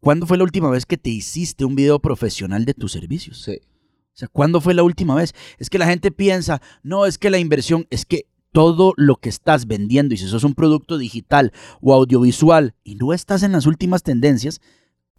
¿Cuándo 0.02 0.28
fue 0.28 0.38
la 0.38 0.44
última 0.44 0.70
vez 0.70 0.86
que 0.86 0.98
te 0.98 1.10
hiciste 1.10 1.66
un 1.66 1.74
video 1.74 2.00
profesional 2.00 2.66
de 2.66 2.74
tus 2.74 2.92
servicios? 2.92 3.42
Sí. 3.42 3.62
O 3.64 4.18
sea, 4.18 4.28
¿cuándo 4.28 4.62
fue 4.62 4.74
la 4.74 4.84
última 4.84 5.16
vez? 5.16 5.34
Es 5.58 5.70
que 5.70 5.80
la 5.80 5.88
gente 5.88 6.12
piensa, 6.12 6.62
no, 6.84 7.06
es 7.06 7.18
que 7.18 7.30
la 7.30 7.40
inversión, 7.40 7.88
es 7.90 8.06
que 8.06 8.28
todo 8.56 8.94
lo 8.96 9.18
que 9.18 9.28
estás 9.28 9.68
vendiendo, 9.68 10.14
y 10.14 10.18
si 10.18 10.30
sos 10.30 10.46
un 10.46 10.56
producto 10.56 10.98
digital 10.98 11.52
o 11.82 11.94
audiovisual 11.94 12.74
y 12.86 12.96
no 12.96 13.12
estás 13.12 13.44
en 13.44 13.52
las 13.52 13.66
últimas 13.66 14.02
tendencias, 14.02 14.62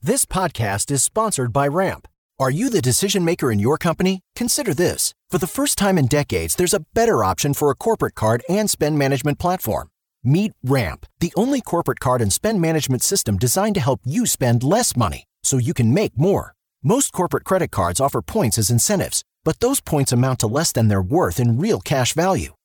This 0.02 0.24
podcast 0.24 0.90
is 0.90 1.02
sponsored 1.02 1.52
by 1.52 1.68
Ramp. 1.68 2.06
Are 2.38 2.50
you 2.50 2.70
the 2.70 2.80
decision 2.80 3.24
maker 3.24 3.50
in 3.50 3.58
your 3.58 3.76
company? 3.76 4.20
Consider 4.36 4.72
this. 4.72 5.12
For 5.30 5.38
the 5.38 5.46
first 5.46 5.76
time 5.76 5.98
in 5.98 6.06
decades, 6.06 6.54
there's 6.54 6.74
a 6.74 6.84
better 6.94 7.24
option 7.24 7.54
for 7.54 7.70
a 7.70 7.74
corporate 7.74 8.14
card 8.14 8.42
and 8.48 8.70
spend 8.70 8.98
management 8.98 9.38
platform. 9.38 9.88
Meet 10.22 10.52
Ramp, 10.62 11.06
the 11.20 11.32
only 11.34 11.60
corporate 11.60 12.00
card 12.00 12.22
and 12.22 12.32
spend 12.32 12.60
management 12.60 13.02
system 13.02 13.36
designed 13.36 13.74
to 13.74 13.80
help 13.80 14.00
you 14.04 14.26
spend 14.26 14.62
less 14.62 14.96
money 14.96 15.24
so 15.42 15.58
you 15.58 15.74
can 15.74 15.92
make 15.92 16.16
more. 16.16 16.54
Most 16.82 17.12
corporate 17.12 17.44
credit 17.44 17.70
cards 17.70 18.00
offer 18.00 18.22
points 18.22 18.58
as 18.58 18.70
incentives, 18.70 19.24
but 19.44 19.60
those 19.60 19.80
points 19.80 20.12
amount 20.12 20.40
to 20.40 20.46
less 20.46 20.72
than 20.72 20.88
their 20.88 21.02
worth 21.02 21.38
in 21.40 21.58
real 21.58 21.80
cash 21.80 22.12
value. 22.14 22.55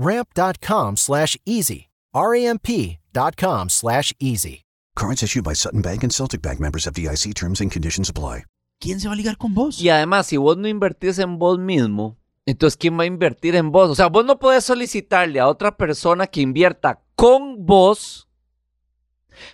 ramp.com 0.00 0.96
slash 0.96 1.36
easy. 1.44 1.88
Ramp.com 2.14 3.68
slash 3.68 4.12
easy. 4.18 4.64
Cards 4.96 5.22
issued 5.22 5.44
by 5.44 5.54
Sutton 5.54 5.82
Bank 5.82 6.02
and 6.02 6.12
Celtic 6.12 6.42
Bank 6.42 6.58
members 6.60 6.86
of 6.86 6.94
DIC 6.94 7.34
terms 7.34 7.60
and 7.60 7.70
conditions 7.70 8.08
apply. 8.08 8.44
¿Quién 8.80 8.98
se 8.98 9.08
va 9.08 9.14
a 9.14 9.16
ligar 9.16 9.36
con 9.36 9.52
vos? 9.54 9.78
Y 9.80 9.90
además, 9.90 10.26
si 10.26 10.38
vos 10.38 10.56
no 10.56 10.66
invertís 10.66 11.18
en 11.18 11.38
vos 11.38 11.58
mismo, 11.58 12.16
entonces 12.46 12.78
¿quién 12.78 12.98
va 12.98 13.02
a 13.02 13.06
invertir 13.06 13.54
en 13.54 13.70
vos? 13.70 13.90
O 13.90 13.94
sea, 13.94 14.06
vos 14.06 14.24
no 14.24 14.38
podés 14.38 14.64
solicitarle 14.64 15.38
a 15.38 15.48
otra 15.48 15.76
persona 15.76 16.26
que 16.26 16.40
invierta 16.40 17.02
con 17.14 17.66
vos 17.66 18.26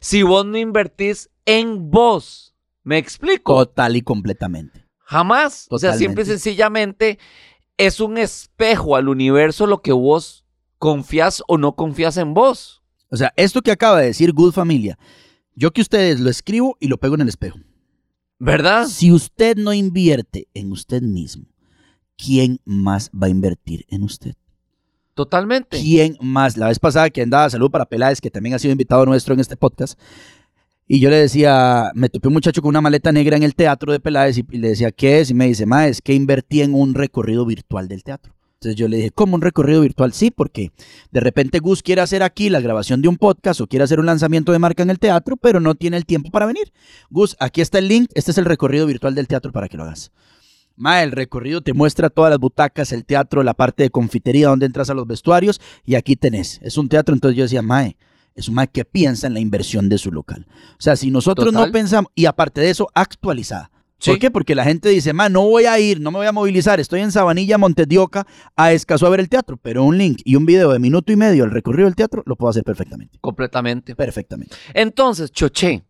si 0.01 0.23
vos 0.23 0.47
no 0.47 0.57
invertís 0.57 1.29
en 1.45 1.91
vos. 1.91 2.55
¿Me 2.85 2.99
explico? 2.99 3.55
Total 3.67 3.97
y 3.97 4.03
completamente. 4.03 4.87
Jamás. 5.01 5.67
O 5.71 5.79
sea, 5.79 5.93
simple 5.93 6.23
y 6.23 6.25
Totalmente. 6.25 6.39
sencillamente 6.39 7.19
es 7.79 8.01
un 8.01 8.19
espejo 8.19 8.97
al 8.97 9.09
universo 9.09 9.67
lo 9.67 9.83
que 9.83 9.93
vos 9.93 10.45
confías 10.79 11.43
o 11.49 11.59
no 11.59 11.77
confías 11.77 12.17
en 12.17 12.35
vos. 12.35 12.83
O 13.11 13.17
sea, 13.17 13.33
esto 13.37 13.63
que 13.63 13.71
acaba 13.71 14.01
de 14.01 14.07
decir 14.07 14.33
Good 14.33 14.53
Familia, 14.53 14.99
yo 15.55 15.73
que 15.73 15.81
ustedes 15.81 16.21
lo 16.21 16.31
escribo 16.31 16.77
y 16.81 16.89
lo 16.89 16.99
pego 16.99 17.15
en 17.15 17.23
el 17.23 17.29
espejo. 17.29 17.59
¿Verdad? 18.39 18.87
Si 18.87 19.13
usted 19.13 19.57
no 19.57 19.73
invierte 19.73 20.49
en 20.53 20.73
usted 20.73 21.01
mismo, 21.03 21.47
¿quién 22.17 22.61
más 22.65 23.11
va 23.11 23.29
a 23.29 23.31
invertir 23.31 23.87
en 23.89 24.03
usted? 24.03 24.35
Totalmente. 25.15 25.81
¿Quién 25.81 26.19
más? 26.21 26.59
La 26.59 26.69
vez 26.69 26.79
pasada 26.79 27.09
que 27.09 27.23
andaba, 27.23 27.49
salud 27.49 27.71
para 27.71 27.87
Peláez, 27.87 28.21
que 28.21 28.31
también 28.31 28.55
ha 28.55 28.59
sido 28.59 28.73
invitado 28.73 29.07
nuestro 29.07 29.33
en 29.33 29.41
este 29.41 29.57
podcast. 29.57 29.99
Y 30.89 31.01
yo 31.01 31.11
le 31.11 31.17
decía, 31.17 31.91
me 31.95 32.09
topé 32.09 32.29
un 32.29 32.35
muchacho 32.35 32.63
con 32.63 32.69
una 32.69 32.81
maleta 32.81 33.11
negra 33.11 33.37
en 33.37 33.43
el 33.43 33.57
teatro 33.57 33.93
de 33.93 33.99
Peláez 33.99 34.39
y, 34.39 34.45
le 34.57 34.69
decía, 34.69 34.93
¿qué 34.93 35.21
es? 35.21 35.31
Y 35.31 35.35
me 35.35 35.49
dice, 35.49 35.67
ma, 35.67 35.89
es 35.89 36.01
que 36.01 36.15
invertí 36.15 36.63
en 36.63 36.75
un 36.75 36.95
recorrido 36.95 37.45
virtual 37.45 37.89
del 37.89 38.05
teatro. 38.05 38.35
Entonces 38.55 38.77
yo 38.77 38.87
le 38.87 38.99
dije, 38.99 39.11
¿cómo 39.11 39.35
un 39.35 39.43
recorrido 39.43 39.81
virtual? 39.81 40.13
Sí, 40.13 40.31
porque 40.31 40.71
de 41.11 41.21
repente 41.21 41.59
Gus 41.59 41.83
quiere 41.83 42.03
hacer 42.03 42.23
aquí 42.23 42.51
la 42.51 42.61
grabación 42.61 43.03
de 43.03 43.09
un 43.09 43.17
podcast 43.17 43.61
o 43.61 43.67
quiere 43.67 43.85
hacer 43.85 43.99
un 43.99 44.07
lanzamiento 44.07 44.53
de 44.53 44.61
marca 44.61 44.83
en 44.85 44.91
el 44.91 44.99
teatro, 44.99 45.37
pero 45.37 45.61
no 45.61 45.75
tiene 45.75 45.97
el 45.97 46.07
tiempo 46.07 46.31
para 46.31 46.47
venir. 46.47 46.73
Gus, 47.11 47.37
aquí 47.41 47.61
está 47.61 47.79
el 47.79 47.89
link, 47.89 48.11
este 48.15 48.31
es 48.31 48.39
el 48.39 48.45
recorrido 48.45 48.87
virtual 48.87 49.15
del 49.15 49.27
teatro 49.27 49.51
para 49.53 49.69
que 49.69 49.77
lo 49.77 49.83
hagas. 49.83 50.13
Ma, 50.77 51.03
el 51.03 51.11
recorrido 51.11 51.63
te 51.63 51.73
muestra 51.73 52.11
todas 52.11 52.31
las 52.31 52.39
butacas, 52.39 52.93
el 52.93 53.05
teatro, 53.05 53.43
la 53.43 53.55
parte 53.55 53.83
de 53.83 53.91
confitería 53.91 54.49
donde 54.49 54.67
entras 54.67 54.89
a 54.89 54.95
los 54.95 55.07
vestuarios 55.07 55.61
y 55.85 55.97
aquí 55.97 56.15
tenés. 56.15 56.61
Es 56.63 56.79
un 56.79 56.89
teatro, 56.89 57.15
entonces 57.15 57.37
yo 57.37 57.43
decía, 57.43 57.63
Mae, 57.63 57.97
es 58.37 58.49
un 58.49 58.55
Mae 58.55 58.69
que 58.69 58.85
piensa 58.85 59.27
en 59.27 59.35
la 59.35 59.41
inversión 59.41 59.89
de 59.89 59.99
su 59.99 60.13
local. 60.13 60.47
O 60.73 60.83
sea, 60.83 60.95
si 60.95 61.11
nosotros 61.11 61.47
Total. 61.47 61.67
no 61.67 61.73
pensamos, 61.73 62.13
y 62.15 62.27
aparte 62.27 62.61
de 62.61 62.71
eso, 62.71 62.89
actualizada. 62.95 63.71
Sí. 63.99 64.11
¿Por 64.11 64.19
qué? 64.19 64.31
Porque 64.31 64.55
la 64.55 64.65
gente 64.65 64.91
dice, 64.91 65.15
ma, 65.15 65.31
no 65.31 65.49
voy 65.49 65.65
a 65.65 65.81
ir, 65.81 66.01
no 66.01 66.11
me 66.11 66.19
voy 66.19 66.27
a 66.27 66.33
movilizar, 66.33 66.79
estoy 66.79 67.01
en 67.01 67.11
Sabanilla, 67.11 67.57
Montes 67.57 67.89
de 67.89 67.99
Oca, 67.99 68.27
a 68.55 68.73
escaso 68.73 69.07
a 69.07 69.11
ver 69.11 69.21
el 69.21 69.31
teatro, 69.31 69.57
pero 69.57 69.85
un 69.85 69.97
link 69.97 70.21
y 70.23 70.37
un 70.37 70.45
video 70.45 70.71
de 70.71 70.79
minuto 70.79 71.13
y 71.13 71.17
medio, 71.17 71.45
el 71.45 71.51
recorrido 71.51 71.87
del 71.87 71.97
teatro, 71.97 72.23
lo 72.27 72.37
puedo 72.37 72.51
hacer 72.51 72.63
perfectamente. 72.63 73.19
Completamente. 73.23 73.97
Perfectamente. 73.97 74.55
Entonces, 74.75 75.33
Choché, 75.33 75.83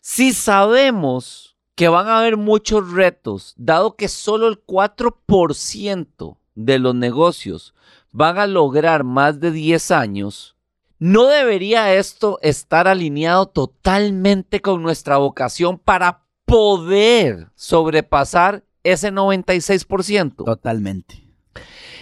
si 0.00 0.32
sabemos 0.32 1.56
que 1.76 1.88
van 1.88 2.08
a 2.08 2.18
haber 2.18 2.36
muchos 2.36 2.90
retos, 2.90 3.54
dado 3.56 3.94
que 3.94 4.08
solo 4.08 4.48
el 4.48 4.64
4% 4.66 6.38
de 6.56 6.78
los 6.80 6.94
negocios 6.96 7.74
van 8.10 8.38
a 8.38 8.46
lograr 8.46 9.04
más 9.04 9.38
de 9.38 9.52
10 9.52 9.90
años, 9.92 10.55
¿no 10.98 11.26
debería 11.26 11.94
esto 11.94 12.38
estar 12.42 12.88
alineado 12.88 13.46
totalmente 13.46 14.60
con 14.60 14.82
nuestra 14.82 15.18
vocación 15.18 15.78
para 15.78 16.24
poder 16.44 17.50
sobrepasar 17.54 18.64
ese 18.82 19.12
96%? 19.12 20.44
Totalmente. 20.44 21.22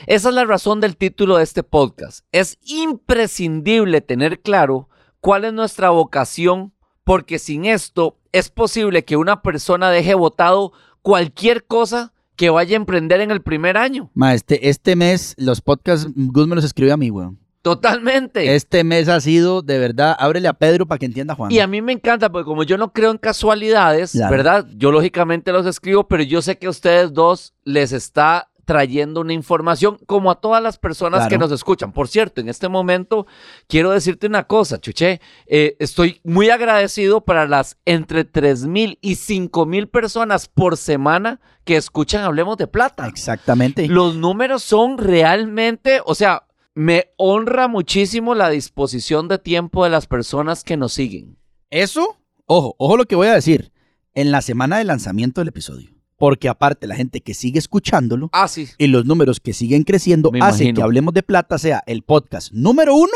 Esa 0.07 0.29
es 0.29 0.35
la 0.35 0.45
razón 0.45 0.81
del 0.81 0.97
título 0.97 1.39
de 1.39 1.45
este 1.45 1.63
podcast. 1.63 2.27
Es 2.31 2.59
imprescindible 2.63 4.01
tener 4.01 4.41
claro 4.41 4.89
cuál 5.21 5.47
es 5.47 5.53
nuestra 5.55 5.91
vocación, 5.91 6.75
porque 7.05 7.39
sin 7.39 7.65
esto 7.65 8.19
es 8.33 8.51
posible 8.51 9.05
que 9.05 9.17
una 9.17 9.43
persona 9.43 9.91
deje 9.91 10.15
votado 10.15 10.73
cualquier 11.01 11.65
cosa 11.65 12.13
que 12.37 12.51
vaya 12.51 12.77
a 12.77 12.81
emprender 12.81 13.21
en 13.21 13.31
el 13.31 13.41
primer 13.41 13.77
año. 13.77 14.11
Ma, 14.15 14.35
este, 14.35 14.69
este 14.69 14.97
mes 14.97 15.35
los 15.39 15.61
podcasts, 15.61 16.11
Gus 16.15 16.47
me 16.47 16.57
los 16.57 16.65
escribió 16.65 16.95
a 16.95 16.97
mí, 16.97 17.11
weón. 17.11 17.44
Totalmente. 17.65 18.55
Este 18.55 18.85
mes 18.85 19.09
ha 19.09 19.21
sido, 19.21 19.63
de 19.63 19.79
verdad, 19.79 20.15
ábrele 20.19 20.49
a 20.49 20.53
Pedro 20.53 20.87
para 20.87 20.99
que 20.99 21.07
entienda 21.07 21.35
Juan. 21.35 21.51
Y 21.51 21.61
a 21.61 21.67
mí 21.67 21.81
me 21.81 21.93
encanta, 21.93 22.31
porque 22.31 22.45
como 22.45 22.63
yo 22.63 22.77
no 22.77 22.93
creo 22.93 23.11
en 23.11 23.17
casualidades, 23.17 24.13
Claro. 24.13 24.31
¿verdad? 24.31 24.67
Yo 24.77 24.93
lógicamente 24.93 25.51
los 25.51 25.65
escribo, 25.65 26.07
pero 26.07 26.23
yo 26.23 26.43
sé 26.43 26.59
que 26.59 26.67
a 26.67 26.71
ustedes 26.71 27.15
dos 27.15 27.55
les 27.65 27.93
está 27.93 28.51
trayendo 28.67 29.21
una 29.23 29.33
información 29.33 29.99
como 30.07 30.31
a 30.31 30.41
todas 30.41 30.63
las 30.63 30.79
personas 30.79 31.21
Claro. 31.21 31.31
que 31.31 31.39
nos 31.39 31.53
escuchan. 31.53 31.93
Por 31.93 32.09
cierto, 32.09 32.41
en 32.43 32.49
este 32.49 32.69
momento 32.69 33.27
quiero 33.67 33.91
decirte 33.93 34.27
una 34.27 34.45
cosa, 34.45 34.79
Chuché. 34.79 35.21
Eh, 35.47 35.77
estoy 35.79 36.21
muy 36.25 36.49
agradecido 36.51 37.23
para 37.23 37.47
las 37.47 37.77
entre 37.87 38.25
3 38.25 38.65
mil 38.67 38.99
y 39.03 39.17
5 39.17 39.67
mil 39.67 39.89
personas 39.89 40.49
por 40.49 40.77
semana 40.79 41.41
que 41.65 41.77
escuchan 41.77 42.25
Hablemos 42.25 42.57
de 42.57 42.67
Plata. 42.67 43.07
Exactamente. 43.07 43.87
Los 43.89 44.17
números 44.17 44.63
son 44.63 44.97
realmente, 44.97 46.01
o 46.05 46.15
sea, 46.15 46.44
me 46.75 47.07
honra 47.17 47.69
muchísimo 47.69 48.35
la 48.35 48.51
disposición 48.51 49.29
de 49.29 49.39
tiempo 49.39 49.85
de 49.85 49.91
las 49.91 50.07
personas 50.07 50.65
que 50.65 50.77
nos 50.77 50.93
siguen. 50.93 51.39
Eso, 51.71 52.19
ojo, 52.47 52.75
ojo 52.79 52.97
lo 52.97 53.05
que 53.05 53.17
voy 53.17 53.29
a 53.29 53.35
decir. 53.35 53.73
En 54.15 54.31
la 54.31 54.43
semana 54.43 54.79
de 54.79 54.85
lanzamiento 54.85 55.41
del 55.41 55.49
episodio. 55.49 55.91
Porque 56.17 56.49
aparte, 56.49 56.87
la 56.87 56.95
gente 56.95 57.21
que 57.21 57.35
sigue 57.35 57.59
escuchándolo 57.59 58.31
Ah, 58.33 58.47
sí. 58.47 58.69
y 58.79 58.87
los 58.87 59.05
números 59.05 59.41
que 59.41 59.53
siguen 59.53 59.83
creciendo 59.83 60.31
Me 60.31 60.39
hace 60.41 60.63
imagino. 60.63 60.77
que 60.77 60.83
Hablemos 60.83 61.13
de 61.15 61.25
Plata 61.25 61.59
sea 61.59 61.83
el 61.87 62.03
podcast 62.03 62.53
número 62.53 62.95
uno 62.95 63.11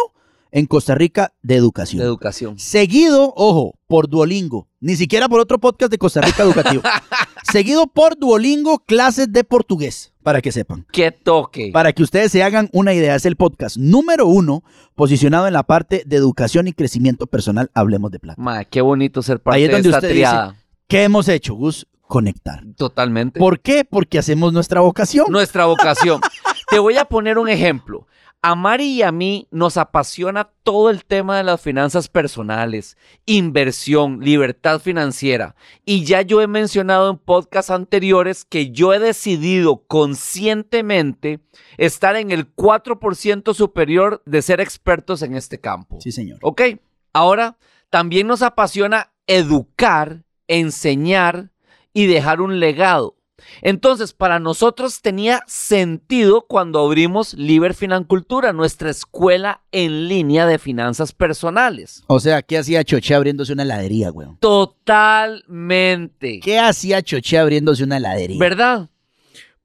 en 0.51 0.67
Costa 0.67 0.97
Rica 0.97 1.33
de 1.43 1.55
educación. 1.55 2.01
De 2.01 2.07
educación. 2.07 2.59
Seguido, 2.59 3.33
ojo, 3.37 3.79
por 3.87 4.09
Duolingo. 4.09 4.69
Ni 4.81 4.97
siquiera 4.97 5.29
por 5.29 5.39
otro 5.41 5.59
podcast 5.61 5.93
de 5.93 5.99
Costa 5.99 6.21
Rica 6.21 6.43
Educativo. 6.43 6.83
Seguido 7.53 7.87
por 7.87 8.19
Duolingo, 8.19 8.81
clases 8.81 9.33
de 9.33 9.45
portugués, 9.45 10.13
para 10.29 10.43
que 10.43 10.53
sepan. 10.53 10.85
¡Qué 10.93 11.11
toque! 11.11 11.71
Para 11.73 11.95
que 11.95 12.03
ustedes 12.03 12.31
se 12.31 12.43
hagan 12.43 12.69
una 12.75 12.93
idea, 12.93 13.15
es 13.15 13.25
el 13.25 13.37
podcast 13.37 13.79
número 13.79 14.27
uno 14.27 14.63
posicionado 14.95 15.47
en 15.47 15.55
la 15.55 15.63
parte 15.63 16.03
de 16.05 16.17
educación 16.17 16.69
y 16.69 16.75
crecimiento 16.75 17.27
personal. 17.27 17.71
Hablemos 17.73 18.11
de 18.11 18.19
plata. 18.19 18.39
Ma, 18.39 18.63
qué 18.67 18.83
bonito 18.83 19.23
ser 19.23 19.41
parte 19.41 19.57
Ahí 19.57 19.63
es 19.65 19.69
de 19.71 19.77
donde 19.77 19.89
esta 19.89 19.99
usted 20.01 20.11
triada. 20.11 20.51
dice, 20.51 20.65
¿qué 20.87 21.05
hemos 21.05 21.29
hecho, 21.29 21.55
Gus? 21.55 21.87
Conectar. 22.03 22.63
Totalmente. 22.77 23.41
¿Por 23.41 23.61
qué? 23.61 23.87
Porque 23.87 24.19
hacemos 24.19 24.53
nuestra 24.53 24.83
vocación. 24.83 25.29
Nuestra 25.31 25.65
vocación. 25.65 26.21
Te 26.71 26.79
voy 26.79 26.99
a 26.99 27.07
poner 27.07 27.39
un 27.39 27.49
ejemplo. 27.49 28.07
A 28.41 28.55
Mari 28.55 28.87
y 28.87 29.03
a 29.03 29.11
mí 29.11 29.49
nos 29.51 29.77
apasiona 29.77 30.53
todo 30.63 30.91
el 30.91 31.05
tema 31.05 31.37
de 31.37 31.43
las 31.43 31.61
finanzas 31.61 32.09
personales, 32.09 32.97
inversión, 33.27 34.21
libertad 34.21 34.79
financiera. 34.79 35.57
Y 35.85 36.05
ya 36.05 36.23
yo 36.23 36.41
he 36.41 36.47
mencionado 36.47 37.11
en 37.11 37.19
podcasts 37.19 37.73
anteriores 37.73 38.45
que 38.45 38.71
yo 38.71 38.95
he 38.95 39.01
decidido 39.01 39.85
conscientemente 39.89 41.41
estar 41.79 42.15
en 42.15 42.31
el 42.31 42.55
4% 42.55 43.55
superior 43.55 44.23
de 44.25 44.43
ser 44.43 44.61
expertos 44.61 45.23
en 45.23 45.35
este 45.35 45.59
campo. 45.59 46.01
Sí, 46.01 46.13
señor. 46.13 46.39
Ok, 46.43 46.63
ahora 47.13 47.59
también 47.91 48.29
nos 48.29 48.43
apasiona 48.43 49.13
educar, 49.27 50.23
enseñar 50.47 51.51
y 51.93 52.07
dejar 52.07 52.41
un 52.41 52.61
legado. 52.61 53.18
Entonces, 53.63 54.13
para 54.13 54.39
nosotros 54.39 55.01
tenía 55.01 55.43
sentido 55.47 56.43
cuando 56.43 56.81
abrimos 56.81 57.35
Liber 57.35 57.75
Financultura, 57.75 58.53
nuestra 58.53 58.91
escuela 58.91 59.63
en 59.73 60.09
línea 60.09 60.47
de 60.47 60.59
finanzas 60.59 61.13
personales. 61.13 62.03
O 62.07 62.21
sea, 62.21 62.43
¿qué 62.43 62.59
hacía 62.59 62.85
Choché 62.85 63.15
abriéndose 63.15 63.53
una 63.53 63.63
heladería, 63.63 64.13
weón? 64.13 64.39
Totalmente. 64.39 66.41
¿Qué 66.41 66.59
hacía 66.59 67.03
Choché 67.03 67.39
abriéndose 67.39 67.85
una 67.85 67.99
heladería? 67.99 68.39
¿Verdad? 68.39 68.91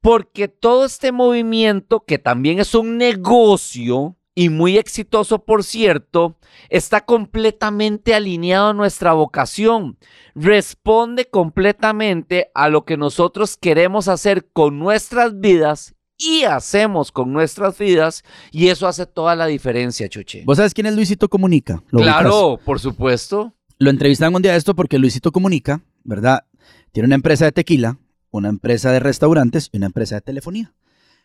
Porque 0.01 0.47
todo 0.47 0.85
este 0.85 1.11
movimiento, 1.11 2.03
que 2.05 2.19
también 2.19 2.59
es 2.59 2.75
un 2.75 2.97
negocio 2.97 4.17
y 4.35 4.49
muy 4.49 4.77
exitoso, 4.77 5.45
por 5.45 5.63
cierto, 5.63 6.37
está 6.69 7.01
completamente 7.01 8.15
alineado 8.15 8.69
a 8.69 8.73
nuestra 8.73 9.13
vocación. 9.13 9.97
Responde 10.35 11.25
completamente 11.25 12.49
a 12.55 12.69
lo 12.69 12.85
que 12.85 12.97
nosotros 12.97 13.57
queremos 13.57 14.07
hacer 14.07 14.47
con 14.51 14.79
nuestras 14.79 15.39
vidas 15.39 15.95
y 16.17 16.43
hacemos 16.43 17.11
con 17.11 17.33
nuestras 17.33 17.77
vidas 17.77 18.23
y 18.51 18.69
eso 18.69 18.87
hace 18.87 19.05
toda 19.05 19.35
la 19.35 19.45
diferencia, 19.45 20.09
Chuche. 20.09 20.43
¿Vos 20.45 20.57
sabes 20.57 20.73
quién 20.73 20.87
es 20.87 20.95
Luisito 20.95 21.29
Comunica? 21.29 21.83
¿Lo 21.89 21.99
ubicas? 21.99 22.21
Claro, 22.21 22.59
por 22.63 22.79
supuesto. 22.79 23.53
Lo 23.77 23.89
entrevistaron 23.89 24.35
un 24.35 24.41
día 24.41 24.53
de 24.53 24.57
esto 24.57 24.75
porque 24.75 24.97
Luisito 24.97 25.31
Comunica, 25.31 25.81
¿verdad? 26.03 26.45
Tiene 26.91 27.07
una 27.07 27.15
empresa 27.15 27.45
de 27.45 27.51
tequila, 27.51 27.97
una 28.31 28.49
empresa 28.49 28.91
de 28.91 28.99
restaurantes 28.99 29.69
y 29.71 29.77
una 29.77 29.87
empresa 29.87 30.15
de 30.15 30.21
telefonía. 30.21 30.73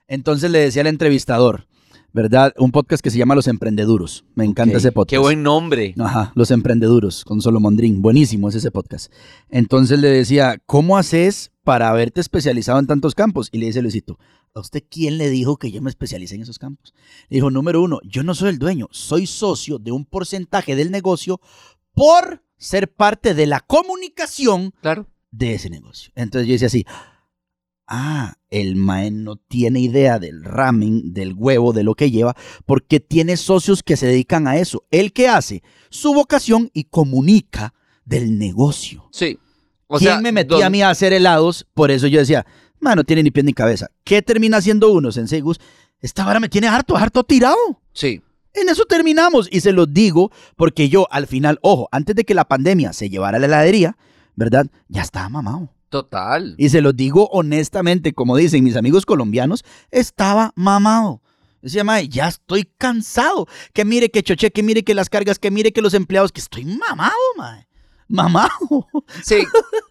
Entonces 0.08 0.50
le 0.50 0.58
decía 0.58 0.80
al 0.82 0.88
entrevistador, 0.88 1.67
¿verdad? 2.12 2.52
Un 2.58 2.70
podcast 2.72 3.02
que 3.02 3.10
se 3.10 3.18
llama 3.18 3.34
Los 3.34 3.48
Emprendeduros. 3.48 4.24
Me 4.34 4.44
encanta 4.44 4.78
ese 4.78 4.92
podcast. 4.92 5.10
Qué 5.10 5.18
buen 5.18 5.42
nombre. 5.42 5.94
Ajá, 5.98 6.32
Los 6.34 6.50
Emprendeduros, 6.50 7.24
con 7.24 7.40
Solomon 7.40 7.76
Drin. 7.76 8.00
Buenísimo 8.02 8.48
es 8.48 8.54
ese 8.54 8.70
podcast. 8.70 9.12
Entonces 9.48 9.98
le 10.00 10.08
decía, 10.08 10.58
¿cómo 10.66 10.96
haces 10.96 11.52
para 11.64 11.88
haberte 11.90 12.20
especializado 12.20 12.78
en 12.78 12.86
tantos 12.86 13.14
campos? 13.14 13.48
Y 13.52 13.58
le 13.58 13.66
dice 13.66 13.82
Luisito, 13.82 14.18
¿a 14.54 14.60
usted 14.60 14.82
quién 14.90 15.18
le 15.18 15.28
dijo 15.30 15.58
que 15.58 15.70
yo 15.70 15.82
me 15.82 15.90
especialicé 15.90 16.34
en 16.34 16.42
esos 16.42 16.58
campos? 16.58 16.94
Le 17.28 17.36
dijo, 17.36 17.50
número 17.50 17.82
uno, 17.82 18.00
yo 18.04 18.22
no 18.22 18.34
soy 18.34 18.50
el 18.50 18.58
dueño, 18.58 18.88
soy 18.90 19.26
socio 19.26 19.78
de 19.78 19.92
un 19.92 20.04
porcentaje 20.04 20.74
del 20.76 20.90
negocio 20.90 21.40
por 21.92 22.42
ser 22.56 22.92
parte 22.92 23.34
de 23.34 23.46
la 23.46 23.60
comunicación 23.60 24.72
Claro. 24.80 25.06
de 25.30 25.54
ese 25.54 25.68
negocio. 25.70 26.10
Entonces 26.16 26.48
yo 26.48 26.52
decía 26.54 26.66
así, 26.68 26.84
ah, 27.86 28.34
el 28.50 28.76
mae 28.76 29.11
no 29.11 29.37
tiene 29.37 29.80
idea 29.80 30.18
del 30.18 30.42
ramen, 30.44 31.12
del 31.12 31.34
huevo, 31.34 31.72
de 31.72 31.82
lo 31.84 31.94
que 31.94 32.11
lleva, 32.11 32.34
porque 32.66 33.00
tiene 33.00 33.37
socios 33.37 33.82
que 33.82 33.96
se 33.96 34.06
dedican 34.06 34.46
a 34.48 34.56
eso. 34.56 34.84
¿El 34.90 35.12
que 35.12 35.28
hace? 35.28 35.62
Su 35.90 36.14
vocación 36.14 36.70
y 36.72 36.84
comunica 36.84 37.74
del 38.04 38.38
negocio. 38.38 39.08
Sí. 39.12 39.38
O 39.87 39.98
¿Quién 39.98 40.12
sea, 40.12 40.20
me 40.20 40.32
metía 40.32 40.56
don- 40.56 40.64
a 40.66 40.70
mí 40.70 40.82
a 40.82 40.90
hacer 40.90 41.12
helados? 41.12 41.66
Por 41.74 41.90
eso 41.90 42.06
yo 42.06 42.20
decía, 42.20 42.46
man, 42.80 42.96
no 42.96 43.04
tiene 43.04 43.22
ni 43.22 43.30
pie 43.30 43.42
ni 43.42 43.52
cabeza. 43.52 43.88
¿Qué 44.04 44.22
termina 44.22 44.58
haciendo 44.58 44.92
uno, 44.92 45.12
Sensei 45.12 45.40
Gus? 45.40 45.58
Esta 46.00 46.24
vara 46.24 46.40
me 46.40 46.48
tiene 46.48 46.68
harto, 46.68 46.96
harto 46.96 47.24
tirado. 47.24 47.56
Sí. 47.92 48.22
En 48.54 48.68
eso 48.68 48.84
terminamos 48.87 49.48
y 49.52 49.61
se 49.61 49.72
los 49.72 49.92
digo 49.92 50.30
porque 50.56 50.88
yo 50.88 51.06
al 51.11 51.26
final, 51.26 51.58
ojo, 51.62 51.88
antes 51.92 52.16
de 52.16 52.24
que 52.24 52.34
la 52.34 52.46
pandemia 52.46 52.92
se 52.92 53.08
llevara 53.11 53.37
a 53.37 53.40
la 53.40 53.46
heladería, 53.46 53.96
¿verdad? 54.34 54.66
Ya 54.88 55.02
estaba 55.02 55.28
mamado. 55.28 55.74
Total. 55.88 56.55
Y 56.59 56.68
se 56.68 56.81
los 56.81 56.94
digo 56.96 57.29
honestamente, 57.33 58.12
como 58.12 58.37
dicen 58.37 58.64
mis 58.64 58.77
amigos 58.77 59.07
colombianos, 59.07 59.64
estaba 59.90 60.53
mamado. 60.55 61.22
Decía, 61.62 61.83
mae, 61.83 62.09
ya 62.09 62.29
estoy 62.29 62.70
cansado. 62.79 63.46
Que 63.72 63.85
mire 63.85 64.11
que 64.11 64.22
choche, 64.22 64.51
que 64.53 64.62
mire 64.62 64.85
que 64.85 64.94
las 64.94 65.09
cargas, 65.11 65.38
que 65.38 65.51
mire 65.51 65.72
que 65.72 65.83
los 65.83 65.94
empleados, 65.94 66.31
que 66.31 66.40
estoy 66.40 66.64
mamado, 66.64 67.12
mae. 67.37 67.66
Mamado. 68.09 68.48
Sí, 69.22 69.44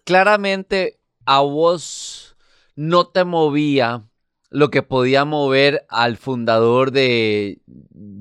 claramente 0.04 0.98
a 1.26 1.40
vos 1.40 2.36
no 2.76 3.06
te 3.08 3.24
movía 3.24 4.04
lo 4.50 4.70
que 4.70 4.82
podía 4.82 5.24
mover 5.26 5.84
al 5.90 6.16
fundador 6.16 6.90
de 6.90 7.60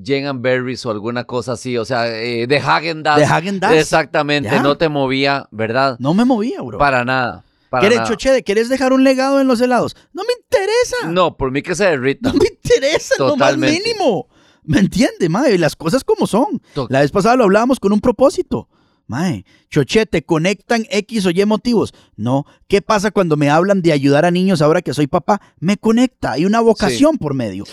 Jen 0.04 0.42
Berries 0.42 0.86
o 0.86 0.92
alguna 0.92 1.24
cosa 1.24 1.54
así, 1.54 1.78
o 1.78 1.86
sea, 1.86 2.08
eh, 2.10 2.48
de 2.48 2.58
Hagen 2.58 3.02
Dazs. 3.04 3.20
De 3.20 3.26
Hagen 3.26 3.60
Dazs. 3.62 3.76
Exactamente, 3.76 4.50
Ya. 4.50 4.62
no 4.62 4.78
te 4.78 4.90
movía, 4.90 5.48
¿verdad? 5.52 5.96
No 6.00 6.13
me 6.13 6.26
movía, 6.26 6.62
bro. 6.62 6.78
Para 6.78 7.06
nada. 7.06 7.46
¿Quieres, 7.80 8.03
choche, 8.08 8.43
quieres 8.43 8.69
dejar 8.69 8.93
un 8.93 9.03
legado 9.03 9.39
en 9.41 9.47
los 9.47 9.60
helados? 9.62 9.95
No 10.13 10.23
me 10.23 10.34
interesa. 10.41 11.12
No, 11.12 11.36
por 11.38 11.51
mí 11.51 11.62
que 11.62 11.75
se 11.75 11.86
derrita. 11.86 12.32
No 12.32 12.39
me 12.39 12.47
interesa, 12.47 13.15
lo 13.19 13.36
más 13.36 13.51
Totalmente. 13.51 13.82
mínimo. 13.86 14.27
¿Me 14.63 14.80
entiende, 14.80 15.30
mae? 15.30 15.58
Las 15.58 15.75
cosas 15.75 16.03
como 16.03 16.27
son. 16.27 16.62
La 16.89 17.01
vez 17.01 17.12
pasada 17.12 17.36
lo 17.36 17.43
hablábamos 17.45 17.80
con 17.80 17.91
un 17.93 18.01
propósito. 18.01 18.67
Mae, 19.10 19.45
choche, 19.69 20.06
te 20.06 20.23
conectan 20.25 20.86
X 20.89 21.25
o 21.25 21.30
Y 21.30 21.45
motivos. 21.45 21.93
No, 22.17 22.45
¿qué 22.67 22.82
pasa 22.82 23.12
cuando 23.12 23.38
me 23.38 23.49
hablan 23.49 23.82
de 23.82 23.93
ayudar 23.93 24.25
a 24.25 24.32
niños 24.32 24.62
ahora 24.62 24.82
que 24.82 24.93
soy 24.93 25.08
papá? 25.08 25.39
Me 25.60 25.77
conecta, 25.77 26.34
hay 26.34 26.45
una 26.45 26.60
vocación 26.60 27.17
por 27.17 27.34
medio. 27.34 27.63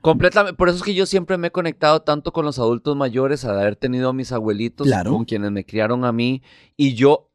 Completamente. 0.00 0.56
Por 0.56 0.68
eso 0.68 0.78
es 0.78 0.82
que 0.84 0.94
yo 0.94 1.06
siempre 1.06 1.38
me 1.38 1.48
he 1.48 1.50
conectado 1.50 2.02
tanto 2.02 2.32
con 2.32 2.44
los 2.44 2.58
adultos 2.58 2.94
mayores, 2.96 3.44
al 3.44 3.58
haber 3.58 3.74
tenido 3.74 4.10
a 4.10 4.12
mis 4.12 4.30
abuelitos, 4.32 4.86
Claro. 4.86 5.10
con 5.12 5.24
quienes 5.24 5.50
me 5.50 5.64
criaron 5.64 6.04
a 6.04 6.12
mí, 6.12 6.42
y 6.76 6.94
yo 6.94 7.30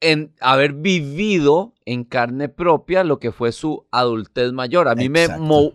en 0.00 0.32
haber 0.40 0.72
vivido 0.72 1.74
en 1.84 2.04
carne 2.04 2.48
propia 2.48 3.04
lo 3.04 3.18
que 3.18 3.32
fue 3.32 3.52
su 3.52 3.84
adultez 3.90 4.52
mayor. 4.52 4.88
A 4.88 4.94
mí 4.94 5.08
me, 5.08 5.26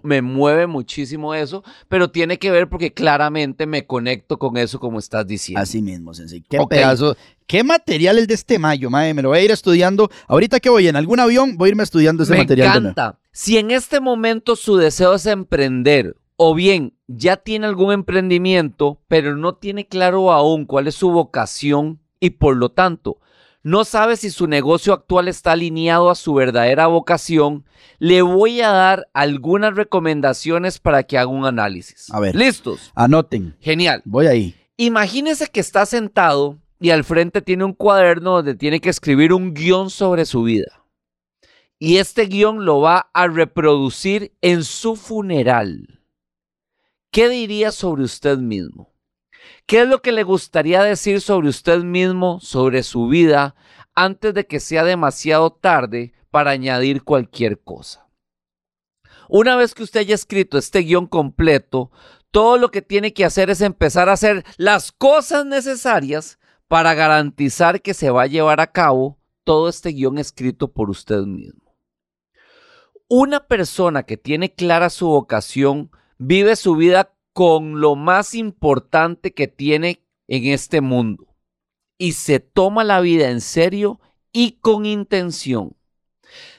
me 0.02 0.22
mueve 0.22 0.66
muchísimo 0.68 1.34
eso, 1.36 1.64
pero 1.88 2.10
tiene 2.10 2.40
que 2.40 2.50
ver 2.52 2.68
porque 2.70 2.92
claramente 2.94 3.66
me 3.68 3.86
conecto 3.86 4.40
con 4.40 4.58
eso 4.58 4.80
como 4.80 4.98
estás 5.00 5.28
diciendo. 5.28 5.62
Así 5.62 5.82
mismo, 5.82 6.14
Sensei. 6.14 6.42
Qué 6.50 6.60
Ok. 6.60 6.70
pedazo, 6.70 7.16
qué 7.46 7.64
material 7.64 8.18
el 8.18 8.28
de 8.28 8.34
este 8.34 8.58
mayo, 8.58 8.90
mae. 8.90 9.14
Me 9.14 9.22
lo 9.22 9.30
voy 9.30 9.40
a 9.40 9.44
ir 9.44 9.52
estudiando. 9.52 10.10
Ahorita 10.28 10.60
que 10.60 10.70
voy 10.70 10.88
en 10.88 10.96
algún 10.96 11.20
avión, 11.20 11.58
voy 11.58 11.68
a 11.68 11.70
irme 11.72 11.84
estudiando 11.84 12.24
ese 12.24 12.32
Me 12.32 12.40
material. 12.40 12.70
nuevo. 12.70 12.88
encanta. 12.90 13.20
Si 13.32 13.58
en 13.58 13.70
este 13.72 14.00
momento 14.00 14.56
su 14.56 14.78
deseo 14.78 15.14
es 15.16 15.26
emprender, 15.28 16.16
o 16.38 16.56
bien 16.56 16.94
ya 17.08 17.38
tiene 17.38 17.68
algún 17.68 17.94
emprendimiento, 17.94 19.00
pero 19.08 19.36
no 19.38 19.56
tiene 19.56 19.88
claro 19.88 20.32
aún 20.32 20.66
cuál 20.66 20.88
es 20.88 20.96
su 20.96 21.12
vocación 21.12 22.00
y 22.20 22.32
por 22.32 22.56
lo 22.58 22.70
tanto 22.70 23.20
no 23.66 23.84
sabe 23.84 24.16
si 24.16 24.30
su 24.30 24.46
negocio 24.46 24.94
actual 24.94 25.28
está 25.28 25.54
alineado 25.54 26.12
a 26.12 26.16
su 26.16 26.36
verdadera 26.36 26.86
vocación, 26.86 27.66
le 27.98 28.22
voy 28.22 28.62
a 28.62 28.70
dar 28.70 29.08
algunas 29.12 29.76
recomendaciones 29.76 30.78
para 30.78 31.02
que 31.02 31.18
haga 31.18 31.32
un 31.32 31.48
análisis. 31.48 32.14
A 32.14 32.20
ver. 32.20 32.36
¿Listos? 32.36 32.92
Anoten. 32.94 33.58
Genial. 33.60 34.04
Voy 34.06 34.28
ahí. 34.28 34.56
Imagínese 34.78 35.48
que 35.48 35.62
está 35.62 35.88
sentado 35.88 36.60
y 36.80 36.92
al 36.92 37.04
frente 37.04 37.42
tiene 37.42 37.64
un 37.64 37.74
cuaderno 37.74 38.34
donde 38.34 38.54
tiene 38.54 38.80
que 38.80 38.92
escribir 38.92 39.34
un 39.34 39.56
guion 39.56 39.90
sobre 39.90 40.26
su 40.26 40.44
vida. 40.44 40.86
Y 41.80 41.98
este 41.98 42.28
guion 42.28 42.66
lo 42.66 42.82
va 42.82 43.10
a 43.16 43.28
reproducir 43.28 44.32
en 44.42 44.64
su 44.64 44.96
funeral. 44.96 46.04
¿Qué 47.10 47.30
diría 47.30 47.72
sobre 47.72 48.04
usted 48.04 48.38
mismo? 48.38 48.95
¿Qué 49.66 49.82
es 49.82 49.88
lo 49.88 50.02
que 50.02 50.12
le 50.12 50.24
gustaría 50.24 50.84
decir 50.84 51.22
sobre 51.22 51.50
usted 51.50 51.80
mismo, 51.84 52.40
sobre 52.40 52.84
su 52.84 53.08
vida, 53.08 53.56
antes 53.94 54.34
de 54.34 54.46
que 54.46 54.60
sea 54.60 54.84
demasiado 54.84 55.52
tarde 55.52 56.14
para 56.32 56.52
añadir 56.52 57.04
cualquier 57.04 57.62
cosa? 57.62 58.08
Una 59.28 59.56
vez 59.56 59.74
que 59.74 59.84
usted 59.84 60.02
haya 60.02 60.16
escrito 60.16 60.58
este 60.58 60.80
guion 60.80 61.08
completo, 61.08 61.92
todo 62.32 62.58
lo 62.58 62.70
que 62.70 62.82
tiene 62.82 63.14
que 63.14 63.26
hacer 63.26 63.50
es 63.50 63.62
empezar 63.62 64.10
a 64.10 64.14
hacer 64.14 64.44
las 64.58 64.92
cosas 64.92 65.46
necesarias 65.46 66.38
para 66.68 66.94
garantizar 66.94 67.82
que 67.82 67.94
se 67.94 68.10
va 68.10 68.24
a 68.24 68.28
llevar 68.28 68.60
a 68.60 68.72
cabo 68.72 69.20
todo 69.44 69.70
este 69.70 69.90
guion 69.90 70.18
escrito 70.18 70.72
por 70.74 70.90
usted 70.90 71.22
mismo. 71.22 71.76
Una 73.08 73.48
persona 73.48 74.04
que 74.04 74.18
tiene 74.18 74.54
clara 74.54 74.90
su 74.90 75.08
vocación 75.08 75.92
vive 76.18 76.56
su 76.56 76.76
vida 76.76 77.15
con 77.36 77.82
lo 77.82 77.98
más 77.98 78.34
importante 78.34 79.34
que 79.34 79.50
tiene 79.50 80.02
en 80.30 80.46
este 80.46 80.80
mundo 80.80 81.36
y 81.98 82.14
se 82.14 82.40
toma 82.40 82.86
la 82.86 83.02
vida 83.02 83.30
en 83.30 83.42
serio 83.42 84.00
y 84.32 84.54
con 84.62 84.86
intención. 84.86 85.76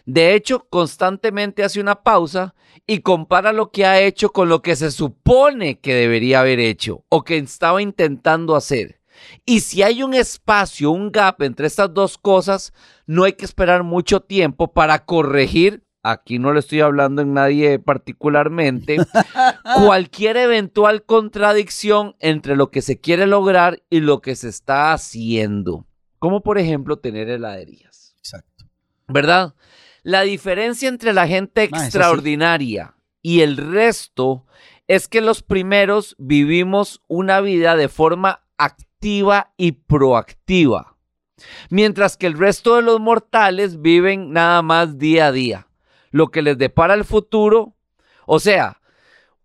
De 0.05 0.35
hecho, 0.35 0.69
constantemente 0.69 1.65
hace 1.65 1.81
una 1.81 2.03
pausa 2.03 2.55
y 2.87 2.99
compara 2.99 3.55
lo 3.55 3.71
que 3.71 3.87
ha 3.87 4.03
hecho 4.03 4.35
con 4.35 4.51
lo 4.51 4.61
que 4.61 4.77
se 4.77 4.91
supone 4.91 5.81
que 5.81 5.95
debería 5.95 6.41
haber 6.41 6.61
hecho 6.61 7.07
o 7.09 7.25
que 7.25 7.39
estaba 7.39 7.81
intentando 7.81 8.55
hacer. 8.55 9.01
Y 9.47 9.61
si 9.61 9.83
hay 9.83 10.03
un 10.03 10.13
espacio, 10.13 10.91
un 10.91 11.11
gap 11.11 11.41
entre 11.41 11.69
estas 11.69 11.95
dos 11.95 12.19
cosas, 12.19 12.75
no 13.07 13.25
hay 13.25 13.33
que 13.33 13.47
esperar 13.47 13.83
mucho 13.83 14.21
tiempo 14.21 14.75
para 14.75 15.07
corregir, 15.07 15.86
aquí 16.11 16.39
no 16.39 16.53
le 16.53 16.61
estoy 16.61 16.81
hablando 16.81 17.23
en 17.23 17.35
nadie 17.35 17.79
particularmente, 17.79 18.97
cualquier 19.77 20.37
eventual 20.37 21.05
contradicción 21.05 22.17
entre 22.21 22.57
lo 22.57 22.71
que 22.71 22.83
se 22.83 23.01
quiere 23.01 23.27
lograr 23.27 23.83
y 23.91 24.01
lo 24.01 24.21
que 24.21 24.37
se 24.37 24.49
está 24.49 24.93
haciendo. 24.93 25.87
Como 26.19 26.43
por 26.43 26.59
ejemplo 26.59 26.99
tener 26.99 27.29
heladerías. 27.29 28.15
Exacto. 28.19 28.65
¿verdad? 29.09 29.55
La 30.03 30.23
diferencia 30.23 30.89
entre 30.89 31.13
la 31.13 31.27
gente 31.27 31.69
Ma, 31.71 31.79
eso 31.79 31.83
sí. 31.83 31.87
extraordinaria 31.87 32.95
y 33.23 33.41
el 33.41 33.57
resto 33.57 34.47
es 34.87 35.09
que 35.09 35.21
los 35.21 35.43
primeros 35.43 36.15
vivimos 36.19 37.03
una 37.09 37.41
vida 37.41 37.75
de 37.75 37.89
forma 37.89 38.47
activa 38.57 39.53
y 39.57 39.73
proactiva, 39.73 40.97
mientras 41.71 42.17
que 42.17 42.27
el 42.27 42.39
resto 42.39 42.77
de 42.77 42.83
los 42.83 43.01
mortales 43.01 43.81
viven 43.81 44.33
nada 44.33 44.63
más 44.63 44.99
día 44.99 45.27
a 45.27 45.33
día, 45.33 45.66
lo 46.17 46.29
que 46.29 46.43
les 46.43 46.57
depara 46.59 46.95
el 46.95 47.05
futuro. 47.05 47.75
O 48.27 48.41
sea, 48.41 48.81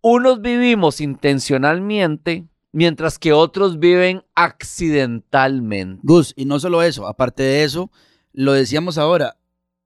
unos 0.01 0.41
vivimos 0.41 1.01
intencionalmente, 1.01 2.45
mientras 2.71 3.19
que 3.19 3.33
otros 3.33 3.77
viven 3.79 4.23
accidentalmente. 4.35 6.01
Gus, 6.03 6.33
y 6.35 6.45
no 6.45 6.59
solo 6.59 6.81
eso, 6.83 7.07
aparte 7.07 7.43
de 7.43 7.63
eso, 7.63 7.91
lo 8.33 8.53
decíamos 8.53 8.97
ahora, 8.97 9.37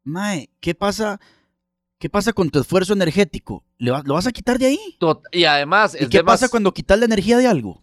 Mae, 0.03 0.49
¿qué 0.59 0.75
pasa? 0.75 1.19
¿Qué 1.97 2.09
pasa 2.09 2.33
con 2.33 2.49
tu 2.51 2.59
esfuerzo 2.59 2.93
energético? 2.93 3.63
¿Le 3.79 3.89
va- 3.91 4.03
¿Lo 4.05 4.13
vas 4.13 4.27
a 4.27 4.31
quitar 4.31 4.59
de 4.59 4.67
ahí? 4.67 4.79
Tot- 4.99 5.23
Y 5.31 5.45
además, 5.45 5.97
¿Y 5.99 6.07
qué 6.07 6.23
pasa 6.23 6.49
cuando 6.49 6.73
quitas 6.73 6.99
la 6.99 7.05
energía 7.05 7.37
de 7.37 7.47
algo? 7.47 7.81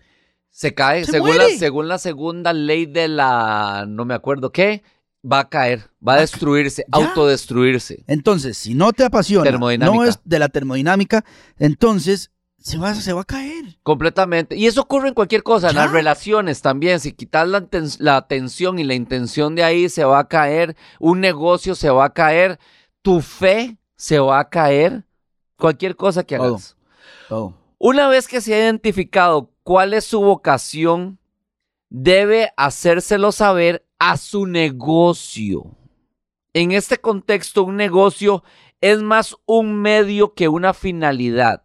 Se 0.51 0.75
cae, 0.75 1.05
Se 1.05 1.13
según, 1.13 1.31
la, 1.31 1.35
muere. 1.45 1.59
según 1.59 1.89
la 1.89 1.99
segunda 1.99 2.53
ley 2.53 2.87
de 2.87 3.09
la, 3.09 3.87
no 3.89 4.05
me 4.05 4.15
acuerdo 4.15 4.53
qué, 4.53 4.83
va 5.25 5.41
a 5.41 5.49
caer, 5.49 5.91
va 6.07 6.15
a 6.15 6.21
destruirse, 6.21 6.85
Ya. 6.89 7.05
autodestruirse. 7.07 8.05
Entonces, 8.07 8.57
si 8.59 8.75
no 8.75 8.93
te 8.93 9.05
apasiona, 9.05 9.51
no 9.53 10.05
es 10.05 10.19
de 10.25 10.39
la 10.39 10.49
termodinámica, 10.49 11.25
entonces 11.59 12.31
se 12.59 12.79
va, 12.79 12.95
se 12.95 13.13
va 13.13 13.23
a 13.23 13.25
caer. 13.25 13.77
Completamente. 13.83 14.57
Y 14.57 14.67
eso 14.67 14.83
ocurre 14.83 15.09
en 15.09 15.15
cualquier 15.15 15.43
cosa, 15.43 15.71
en 15.71 15.77
las 15.77 15.91
relaciones 15.91 16.63
también. 16.63 17.01
Si 17.01 17.13
quitas 17.13 17.49
la, 17.49 17.67
la 17.99 18.17
atención 18.17 18.79
y 18.79 18.85
la 18.85 18.95
intención 18.95 19.55
de 19.57 19.65
ahí, 19.65 19.89
se 19.89 20.05
va 20.05 20.21
a 20.21 20.29
caer. 20.29 20.77
Un 21.01 21.21
negocio 21.21 21.75
se 21.75 21.91
va 21.91 22.05
a 22.07 22.13
caer. 22.13 22.61
Tu 23.03 23.21
fe 23.21 23.79
se 23.97 24.21
va 24.21 24.39
a 24.39 24.49
caer. 24.49 25.05
Cualquier 25.57 25.97
cosa 25.97 26.23
que 26.25 26.37
Todo. 26.37 26.47
hagas. 26.55 26.77
Todo. 27.29 27.55
Una 27.79 28.07
vez 28.07 28.29
que 28.29 28.41
se 28.41 28.55
ha 28.55 28.59
identificado 28.59 29.51
cuál 29.65 29.93
es 29.93 30.05
su 30.05 30.21
vocación, 30.21 31.19
debe 31.89 32.53
hacérselo 32.57 33.33
saber 33.33 33.85
a 34.05 34.17
su 34.17 34.47
negocio. 34.47 35.77
En 36.55 36.73
este 36.73 36.99
contexto, 36.99 37.63
un 37.63 37.77
negocio 37.77 38.43
es 38.81 39.01
más 39.01 39.37
un 39.47 39.81
medio 39.81 40.35
que 40.35 40.49
una 40.49 40.75
finalidad. 40.75 41.63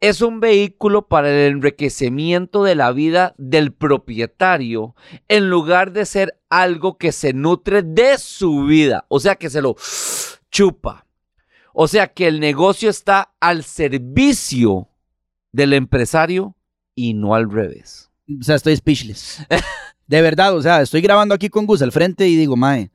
es 0.00 0.20
un 0.22 0.40
vehículo 0.40 1.06
para 1.06 1.30
el 1.30 1.52
enriquecimiento 1.52 2.64
de 2.64 2.74
la 2.74 2.90
vida 2.90 3.36
del 3.38 3.72
propietario 3.72 4.96
en 5.28 5.48
lugar 5.48 5.92
de 5.92 6.04
ser 6.04 6.40
algo 6.50 6.98
que 6.98 7.12
se 7.12 7.32
nutre 7.32 7.84
de 7.84 8.18
su 8.18 8.64
vida, 8.64 9.06
o 9.06 9.20
sea, 9.20 9.36
que 9.36 9.48
se 9.48 9.62
lo 9.62 9.76
chupa. 10.50 11.06
O 11.72 11.86
sea, 11.86 12.08
que 12.08 12.26
el 12.26 12.40
negocio 12.40 12.90
está 12.90 13.34
al 13.38 13.62
servicio 13.62 14.88
del 15.52 15.74
empresario 15.74 16.56
y 16.96 17.14
no 17.14 17.36
al 17.36 17.48
revés. 17.48 18.10
O 18.40 18.42
sea, 18.42 18.56
estoy 18.56 18.74
speechless. 18.74 19.46
De 20.06 20.20
verdad, 20.22 20.56
o 20.56 20.62
sea, 20.62 20.80
estoy 20.82 21.00
grabando 21.00 21.34
aquí 21.34 21.48
con 21.48 21.66
Gus 21.66 21.82
al 21.82 21.92
frente 21.92 22.28
y 22.28 22.36
digo, 22.36 22.56
mae, 22.56 22.90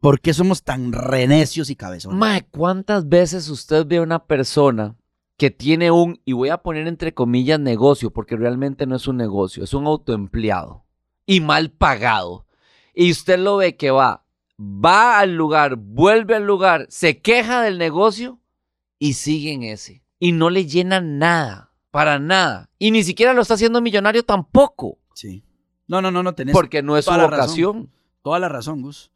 ¿por 0.00 0.20
qué 0.20 0.32
somos 0.34 0.62
tan 0.62 0.92
renecios 0.92 1.70
y 1.70 1.76
cabezones? 1.76 2.18
Mae, 2.18 2.42
¿cuántas 2.50 3.08
veces 3.08 3.48
usted 3.48 3.86
ve 3.86 3.98
a 3.98 4.02
una 4.02 4.24
persona 4.24 4.96
que 5.36 5.50
tiene 5.50 5.90
un, 5.90 6.20
y 6.24 6.32
voy 6.32 6.48
a 6.48 6.58
poner 6.58 6.86
entre 6.86 7.14
comillas, 7.14 7.60
negocio, 7.60 8.10
porque 8.10 8.36
realmente 8.36 8.86
no 8.86 8.96
es 8.96 9.06
un 9.06 9.16
negocio, 9.16 9.62
es 9.62 9.74
un 9.74 9.86
autoempleado 9.86 10.84
y 11.26 11.40
mal 11.40 11.70
pagado? 11.70 12.46
Y 12.94 13.12
usted 13.12 13.38
lo 13.38 13.58
ve 13.58 13.76
que 13.76 13.90
va, 13.90 14.24
va 14.58 15.20
al 15.20 15.36
lugar, 15.36 15.76
vuelve 15.76 16.34
al 16.34 16.44
lugar, 16.44 16.86
se 16.88 17.20
queja 17.20 17.62
del 17.62 17.78
negocio 17.78 18.40
y 18.98 19.12
sigue 19.12 19.52
en 19.52 19.62
ese. 19.62 20.02
Y 20.18 20.32
no 20.32 20.50
le 20.50 20.66
llena 20.66 21.00
nada, 21.00 21.72
para 21.92 22.18
nada. 22.18 22.70
Y 22.76 22.90
ni 22.90 23.04
siquiera 23.04 23.34
lo 23.34 23.42
está 23.42 23.54
haciendo 23.54 23.80
millonario 23.80 24.24
tampoco, 24.24 24.98
Sí. 25.14 25.42
No, 25.88 26.00
no, 26.02 26.10
no, 26.10 26.22
no 26.22 26.34
tenés 26.34 26.52
porque 26.52 26.82
no 26.82 26.96
es 26.96 27.06
su 27.06 27.10
la 27.10 27.26
razón. 27.26 27.30
vocación. 27.30 27.90
toda 28.22 28.38
la 28.38 28.48
razón, 28.48 28.82
Gus. 28.82 29.10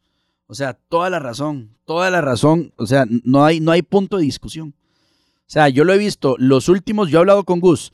O 0.47 0.55
sea, 0.55 0.73
toda 0.73 1.09
la 1.09 1.19
razón, 1.19 1.77
toda 1.85 2.09
la 2.09 2.19
razón. 2.19 2.73
O 2.75 2.85
sea, 2.85 3.05
no 3.23 3.45
hay, 3.45 3.59
no 3.59 3.71
hay 3.71 3.81
punto 3.81 4.17
de 4.17 4.23
discusión. 4.23 4.75
O 5.45 5.49
sea, 5.53 5.69
yo 5.69 5.83
lo 5.83 5.93
he 5.93 5.97
visto, 5.97 6.35
los 6.39 6.67
últimos, 6.67 7.09
yo 7.09 7.17
he 7.17 7.21
hablado 7.21 7.43
con 7.43 7.59
Gus 7.59 7.93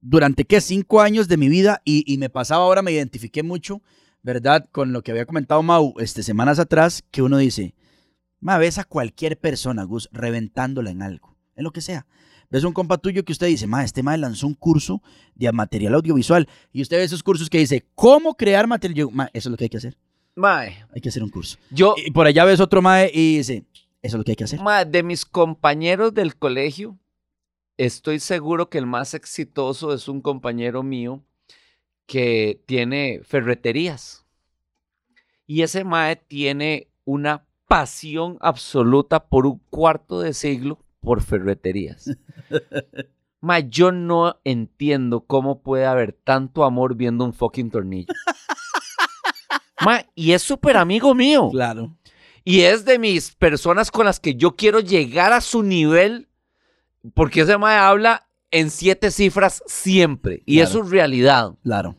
durante, 0.00 0.44
¿qué? 0.44 0.60
Cinco 0.60 1.00
años 1.00 1.28
de 1.28 1.36
mi 1.36 1.48
vida 1.48 1.80
y, 1.84 2.04
y 2.12 2.18
me 2.18 2.30
pasaba 2.30 2.64
ahora, 2.64 2.82
me 2.82 2.92
identifiqué 2.92 3.42
mucho, 3.42 3.82
¿verdad? 4.22 4.68
Con 4.70 4.92
lo 4.92 5.02
que 5.02 5.10
había 5.10 5.26
comentado 5.26 5.62
Mau 5.62 5.94
este, 5.98 6.22
semanas 6.22 6.58
atrás, 6.58 7.02
que 7.10 7.22
uno 7.22 7.38
dice, 7.38 7.74
ma, 8.40 8.58
ves 8.58 8.78
a 8.78 8.84
cualquier 8.84 9.38
persona, 9.38 9.84
Gus, 9.84 10.08
reventándola 10.12 10.90
en 10.90 11.02
algo, 11.02 11.36
en 11.56 11.64
lo 11.64 11.72
que 11.72 11.80
sea. 11.80 12.06
Ves 12.50 12.64
un 12.64 12.72
compa 12.72 12.98
tuyo 12.98 13.24
que 13.24 13.32
usted 13.32 13.46
dice, 13.48 13.66
ma, 13.66 13.84
este 13.84 14.02
ma 14.02 14.16
lanzó 14.16 14.46
un 14.46 14.54
curso 14.54 15.02
de 15.34 15.50
material 15.52 15.94
audiovisual 15.94 16.48
y 16.72 16.82
usted 16.82 16.98
ve 16.98 17.04
esos 17.04 17.22
cursos 17.22 17.48
que 17.50 17.58
dice, 17.58 17.84
¿cómo 17.94 18.34
crear 18.36 18.66
material? 18.66 18.96
Yo, 18.96 19.10
ma, 19.10 19.28
eso 19.32 19.48
es 19.48 19.50
lo 19.50 19.56
que 19.56 19.64
hay 19.64 19.70
que 19.70 19.76
hacer. 19.78 19.96
Mae, 20.36 20.84
Hay 20.92 21.00
que 21.00 21.08
hacer 21.08 21.22
un 21.22 21.30
curso. 21.30 21.56
yo, 21.70 21.94
Y 21.96 22.10
por 22.10 22.26
allá 22.26 22.44
ves 22.44 22.58
otro 22.60 22.82
mae 22.82 23.10
y 23.14 23.38
dice, 23.38 23.64
eso 24.02 24.16
es 24.16 24.18
lo 24.18 24.24
que 24.24 24.32
hay 24.32 24.36
que 24.36 24.44
hacer. 24.44 24.60
mae, 24.60 24.84
de 24.84 25.02
mis 25.02 25.24
compañeros 25.24 26.12
del 26.12 26.36
colegio, 26.36 26.98
estoy 27.76 28.18
seguro 28.20 28.68
que 28.68 28.78
el 28.78 28.86
más 28.86 29.14
exitoso 29.14 29.92
es 29.94 30.08
un 30.08 30.20
compañero 30.20 30.82
mío 30.82 31.22
que 32.06 32.60
tiene 32.66 33.20
ferreterías. 33.24 34.24
Y 35.46 35.62
ese 35.62 35.84
mae 35.84 36.16
tiene 36.16 36.88
una 37.04 37.46
pasión 37.68 38.36
absoluta 38.40 39.26
por 39.28 39.46
un 39.46 39.58
cuarto 39.70 40.20
de 40.20 40.34
siglo 40.34 40.78
por 41.04 41.22
ferreterías. 41.22 42.10
Mae, 43.40 43.68
yo 43.68 43.92
no 43.92 44.40
entiendo 44.44 45.20
cómo 45.26 45.60
puede 45.62 45.84
haber 45.86 46.12
tanto 46.14 46.64
amor 46.64 46.96
viendo 46.96 47.24
un 47.24 47.34
fucking 47.34 47.70
tornillo. 47.70 48.12
Mae, 49.84 50.06
y 50.14 50.32
es 50.32 50.42
súper 50.42 50.76
amigo 50.76 51.14
mío. 51.14 51.50
Claro. 51.50 51.94
Y 52.42 52.60
es 52.62 52.84
de 52.84 52.98
mis 52.98 53.32
personas 53.34 53.90
con 53.90 54.06
las 54.06 54.20
que 54.20 54.34
yo 54.34 54.56
quiero 54.56 54.80
llegar 54.80 55.32
a 55.32 55.40
su 55.40 55.62
nivel, 55.62 56.28
porque 57.14 57.42
ese 57.42 57.58
mae 57.58 57.76
habla 57.76 58.28
en 58.50 58.70
siete 58.70 59.10
cifras 59.10 59.62
siempre, 59.66 60.42
y 60.46 60.56
Claro. 60.56 60.68
eso 60.70 60.82
es 60.84 60.90
realidad. 60.90 61.52
Claro. 61.62 61.96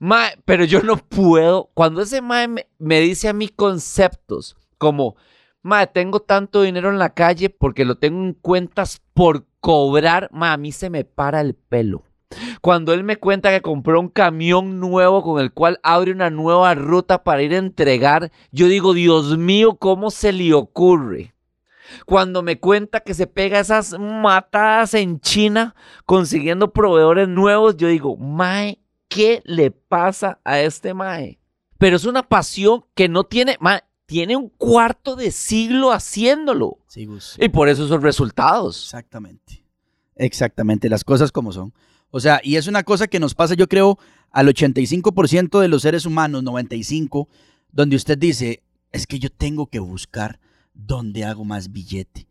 Mae, 0.00 0.38
pero 0.44 0.64
yo 0.64 0.82
no 0.82 0.96
puedo, 0.96 1.70
cuando 1.74 2.02
ese 2.02 2.20
mae 2.20 2.48
me, 2.48 2.66
me 2.78 3.00
dice 3.00 3.28
a 3.28 3.32
mí 3.32 3.48
conceptos 3.48 4.56
como, 4.78 5.16
mae, 5.62 5.86
tengo 5.86 6.20
tanto 6.20 6.62
dinero 6.62 6.90
en 6.90 6.98
la 6.98 7.14
calle 7.14 7.50
porque 7.50 7.84
lo 7.84 7.98
tengo 7.98 8.22
en 8.22 8.34
cuentas 8.34 9.02
por 9.14 9.46
cobrar, 9.60 10.28
mae, 10.32 10.52
a 10.52 10.56
mí 10.56 10.72
se 10.72 10.90
me 10.90 11.04
para 11.04 11.40
el 11.40 11.54
pelo. 11.54 12.04
Cuando 12.60 12.92
él 12.92 13.04
me 13.04 13.16
cuenta 13.16 13.50
que 13.50 13.62
compró 13.62 14.00
un 14.00 14.08
camión 14.08 14.80
nuevo 14.80 15.22
con 15.22 15.40
el 15.40 15.52
cual 15.52 15.80
abre 15.82 16.12
una 16.12 16.30
nueva 16.30 16.74
ruta 16.74 17.24
para 17.24 17.42
ir 17.42 17.54
a 17.54 17.58
entregar, 17.58 18.30
yo 18.52 18.66
digo, 18.66 18.92
Dios 18.92 19.38
mío, 19.38 19.76
¿cómo 19.76 20.10
se 20.10 20.32
le 20.32 20.52
ocurre? 20.52 21.34
Cuando 22.04 22.42
me 22.42 22.58
cuenta 22.58 23.00
que 23.00 23.14
se 23.14 23.26
pega 23.26 23.60
esas 23.60 23.98
matadas 23.98 24.92
en 24.92 25.20
China 25.20 25.74
consiguiendo 26.04 26.72
proveedores 26.72 27.28
nuevos, 27.28 27.76
yo 27.78 27.88
digo, 27.88 28.16
Mae, 28.16 28.78
¿qué 29.08 29.42
le 29.44 29.70
pasa 29.70 30.38
a 30.44 30.60
este 30.60 30.92
Mae? 30.92 31.40
Pero 31.78 31.96
es 31.96 32.04
una 32.04 32.24
pasión 32.24 32.84
que 32.94 33.08
no 33.08 33.24
tiene, 33.24 33.56
Mae, 33.60 33.80
tiene 34.08 34.36
un 34.36 34.48
cuarto 34.48 35.16
de 35.16 35.30
siglo 35.30 35.92
haciéndolo. 35.92 36.78
Sí, 36.86 37.04
Gus. 37.04 37.36
Y 37.38 37.50
por 37.50 37.68
eso 37.68 37.84
esos 37.84 38.02
resultados. 38.02 38.82
Exactamente. 38.84 39.62
Exactamente, 40.16 40.88
las 40.88 41.04
cosas 41.04 41.30
como 41.30 41.52
son. 41.52 41.74
O 42.10 42.18
sea, 42.18 42.40
y 42.42 42.56
es 42.56 42.66
una 42.68 42.84
cosa 42.84 43.06
que 43.06 43.20
nos 43.20 43.34
pasa, 43.34 43.52
yo 43.52 43.68
creo, 43.68 43.98
al 44.30 44.48
85% 44.48 45.60
de 45.60 45.68
los 45.68 45.82
seres 45.82 46.06
humanos, 46.06 46.42
95%, 46.42 47.28
donde 47.70 47.96
usted 47.96 48.16
dice, 48.16 48.62
es 48.92 49.06
que 49.06 49.18
yo 49.18 49.28
tengo 49.28 49.66
que 49.66 49.78
buscar 49.78 50.40
dónde 50.72 51.26
hago 51.26 51.44
más 51.44 51.70
billete. 51.70 52.26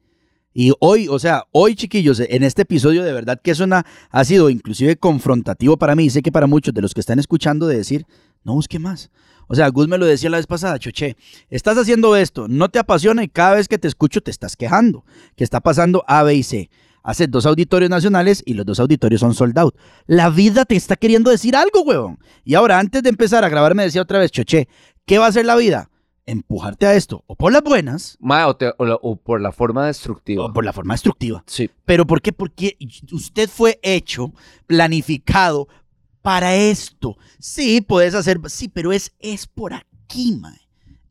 Y 0.55 0.73
hoy, 0.79 1.07
o 1.07 1.19
sea, 1.19 1.43
hoy 1.51 1.75
chiquillos, 1.75 2.19
en 2.19 2.41
este 2.41 2.63
episodio 2.63 3.03
de 3.03 3.13
verdad 3.13 3.39
que 3.39 3.51
es 3.51 3.59
una, 3.59 3.85
ha 4.09 4.25
sido 4.25 4.49
inclusive 4.49 4.97
confrontativo 4.97 5.77
para 5.77 5.95
mí, 5.95 6.05
y 6.05 6.09
sé 6.09 6.23
que 6.23 6.31
para 6.31 6.47
muchos 6.47 6.73
de 6.73 6.81
los 6.81 6.95
que 6.95 7.01
están 7.01 7.19
escuchando 7.19 7.67
de 7.67 7.77
decir, 7.77 8.07
no 8.43 8.53
busque 8.53 8.79
más. 8.79 9.11
O 9.47 9.55
sea, 9.55 9.67
Gus 9.69 9.87
me 9.87 9.97
lo 9.97 10.05
decía 10.05 10.29
la 10.29 10.37
vez 10.37 10.47
pasada, 10.47 10.77
Choche, 10.79 11.15
estás 11.49 11.77
haciendo 11.77 12.15
esto, 12.15 12.47
no 12.47 12.69
te 12.69 12.79
apasiona 12.79 13.23
y 13.23 13.27
cada 13.29 13.55
vez 13.55 13.67
que 13.67 13.77
te 13.77 13.87
escucho 13.87 14.21
te 14.21 14.31
estás 14.31 14.55
quejando, 14.55 15.05
que 15.35 15.43
está 15.43 15.59
pasando 15.61 16.03
A, 16.07 16.23
B 16.23 16.35
y 16.35 16.43
C. 16.43 16.69
Haces 17.03 17.31
dos 17.31 17.45
auditorios 17.45 17.89
nacionales 17.89 18.43
y 18.45 18.53
los 18.53 18.65
dos 18.65 18.81
auditorios 18.81 19.21
son 19.21 19.33
sold 19.33 19.57
out. 19.57 19.75
La 20.07 20.29
vida 20.29 20.65
te 20.65 20.75
está 20.75 20.97
queriendo 20.97 21.31
decir 21.31 21.55
algo, 21.55 21.81
huevón. 21.83 22.19
Y 22.43 22.55
ahora, 22.55 22.79
antes 22.79 23.01
de 23.01 23.07
empezar 23.09 23.45
a 23.45 23.49
grabar, 23.49 23.75
me 23.75 23.83
decía 23.83 24.01
otra 24.01 24.19
vez, 24.19 24.29
Choche, 24.31 24.67
¿qué 25.05 25.17
va 25.17 25.25
a 25.25 25.29
hacer 25.29 25.45
la 25.45 25.55
vida? 25.55 25.89
Empujarte 26.25 26.85
a 26.85 26.93
esto, 26.95 27.23
o 27.25 27.37
por 27.37 27.53
las 27.53 27.63
buenas, 27.63 28.17
o, 28.19 28.55
te- 28.57 28.73
o 28.77 28.83
la- 28.85 28.95
o 29.01 29.15
por 29.15 29.39
la 29.39 29.53
forma 29.53 29.87
destructiva. 29.87 30.43
o 30.43 30.51
por 30.51 30.65
la 30.65 30.73
forma 30.73 30.93
destructiva. 30.95 31.41
Sí. 31.47 31.69
¿Pero 31.85 32.05
por 32.05 32.21
qué? 32.21 32.33
Porque 32.33 32.77
usted 33.13 33.47
fue 33.49 33.79
hecho, 33.81 34.33
planificado 34.65 35.67
para 36.27 36.55
esto. 36.55 37.15
Sí, 37.39 37.79
puedes 37.79 38.13
hacer, 38.13 38.37
sí, 38.47 38.67
pero 38.67 38.91
es, 38.91 39.13
es 39.17 39.47
por 39.47 39.73
aquí, 39.73 40.35
mae. 40.37 40.59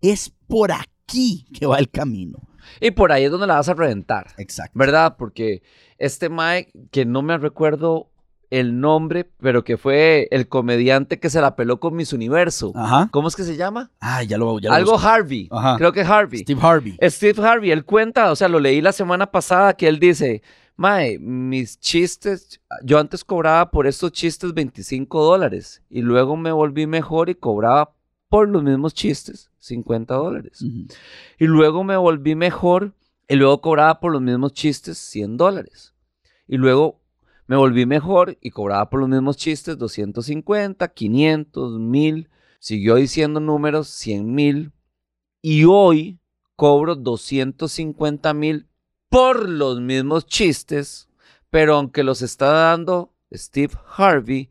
Es 0.02 0.30
por 0.46 0.72
aquí 0.72 1.46
que 1.58 1.64
va 1.64 1.78
el 1.78 1.88
camino. 1.88 2.38
Y 2.82 2.90
por 2.90 3.10
ahí 3.12 3.24
es 3.24 3.30
donde 3.30 3.46
la 3.46 3.54
vas 3.54 3.70
a 3.70 3.72
reventar. 3.72 4.26
Exacto. 4.36 4.78
¿Verdad? 4.78 5.16
Porque 5.18 5.62
este 5.96 6.28
Mae, 6.28 6.70
que 6.90 7.06
no 7.06 7.22
me 7.22 7.38
recuerdo 7.38 8.10
el 8.50 8.78
nombre, 8.78 9.24
pero 9.24 9.64
que 9.64 9.78
fue 9.78 10.28
el 10.32 10.48
comediante 10.48 11.18
que 11.18 11.30
se 11.30 11.40
la 11.40 11.56
peló 11.56 11.80
con 11.80 11.96
Miss 11.96 12.12
Universo. 12.12 12.72
Ajá. 12.74 13.08
¿Cómo 13.10 13.28
es 13.28 13.36
que 13.36 13.44
se 13.44 13.56
llama? 13.56 13.90
Ah, 14.00 14.22
ya 14.22 14.36
lo, 14.36 14.58
ya 14.58 14.68
lo 14.68 14.74
Algo 14.74 14.92
busco. 14.92 15.08
Harvey. 15.08 15.48
Ajá. 15.50 15.78
Creo 15.78 15.92
que 15.92 16.02
Harvey. 16.02 16.40
Steve 16.40 16.60
Harvey. 16.62 16.98
Steve 17.04 17.42
Harvey, 17.42 17.70
él 17.70 17.86
cuenta, 17.86 18.30
o 18.30 18.36
sea, 18.36 18.48
lo 18.48 18.60
leí 18.60 18.82
la 18.82 18.92
semana 18.92 19.30
pasada 19.30 19.72
que 19.72 19.88
él 19.88 19.98
dice, 19.98 20.42
Mae, 20.76 21.18
mis 21.18 21.80
chistes, 21.80 22.60
yo 22.82 22.98
antes 22.98 23.24
cobraba 23.24 23.70
por 23.70 23.86
estos 23.86 24.12
chistes 24.12 24.52
25 24.52 25.24
dólares 25.24 25.82
y 25.88 26.02
luego 26.02 26.36
me 26.36 26.52
volví 26.52 26.86
mejor 26.86 27.30
y 27.30 27.34
cobraba 27.34 27.94
por 28.28 28.48
los 28.50 28.62
mismos 28.62 28.92
chistes 28.92 29.50
50 29.58 30.14
dólares. 30.14 30.62
Y 31.38 31.46
luego 31.46 31.82
me 31.82 31.96
volví 31.96 32.34
mejor 32.34 32.92
y 33.26 33.36
luego 33.36 33.62
cobraba 33.62 34.00
por 34.00 34.12
los 34.12 34.20
mismos 34.20 34.52
chistes 34.52 34.98
100 34.98 35.38
dólares. 35.38 35.94
Y 36.46 36.58
luego 36.58 37.00
me 37.46 37.56
volví 37.56 37.86
mejor 37.86 38.36
y 38.42 38.50
cobraba 38.50 38.90
por 38.90 39.00
los 39.00 39.08
mismos 39.08 39.38
chistes 39.38 39.78
250, 39.78 40.88
500, 40.88 41.80
1000. 41.80 42.28
Siguió 42.58 42.96
diciendo 42.96 43.40
números 43.40 43.88
100 43.88 44.34
mil. 44.34 44.72
Y 45.40 45.64
hoy 45.64 46.18
cobro 46.54 46.96
250 46.96 48.34
mil 48.34 48.66
por 49.08 49.48
los 49.48 49.80
mismos 49.80 50.26
chistes. 50.26 51.08
Pero 51.50 51.76
aunque 51.76 52.02
los 52.02 52.22
está 52.22 52.50
dando 52.50 53.12
Steve 53.32 53.74
Harvey, 53.96 54.50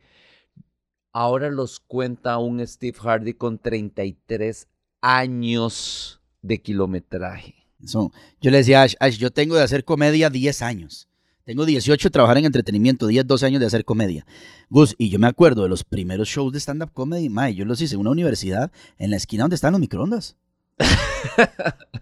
ahora 1.12 1.50
los 1.50 1.80
cuenta 1.80 2.38
un 2.38 2.66
Steve 2.66 2.96
Harvey 3.02 3.34
con 3.34 3.58
33 3.58 4.68
años 5.00 6.20
de 6.42 6.60
kilometraje. 6.60 7.54
Yo 8.40 8.50
le 8.50 8.58
decía 8.58 8.82
Ash, 8.82 8.94
Ash, 9.00 9.16
yo 9.16 9.30
tengo 9.30 9.56
de 9.56 9.62
hacer 9.62 9.84
comedia 9.84 10.30
10 10.30 10.62
años. 10.62 11.08
Tengo 11.44 11.64
18 11.64 12.08
de 12.08 12.10
trabajar 12.10 12.38
en 12.38 12.44
entretenimiento, 12.44 13.06
10, 13.06 13.24
12 13.24 13.46
años 13.46 13.60
de 13.60 13.66
hacer 13.66 13.84
comedia. 13.84 14.26
Gus, 14.68 14.96
y 14.98 15.10
yo 15.10 15.20
me 15.20 15.28
acuerdo 15.28 15.62
de 15.62 15.68
los 15.68 15.84
primeros 15.84 16.28
shows 16.28 16.52
de 16.52 16.58
stand-up 16.58 16.92
comedy, 16.92 17.28
mae, 17.28 17.54
yo 17.54 17.64
los 17.64 17.80
hice 17.80 17.94
en 17.94 18.00
una 18.00 18.10
universidad 18.10 18.72
en 18.98 19.10
la 19.10 19.16
esquina 19.16 19.44
donde 19.44 19.54
están 19.54 19.70
los 19.70 19.80
microondas. 19.80 20.36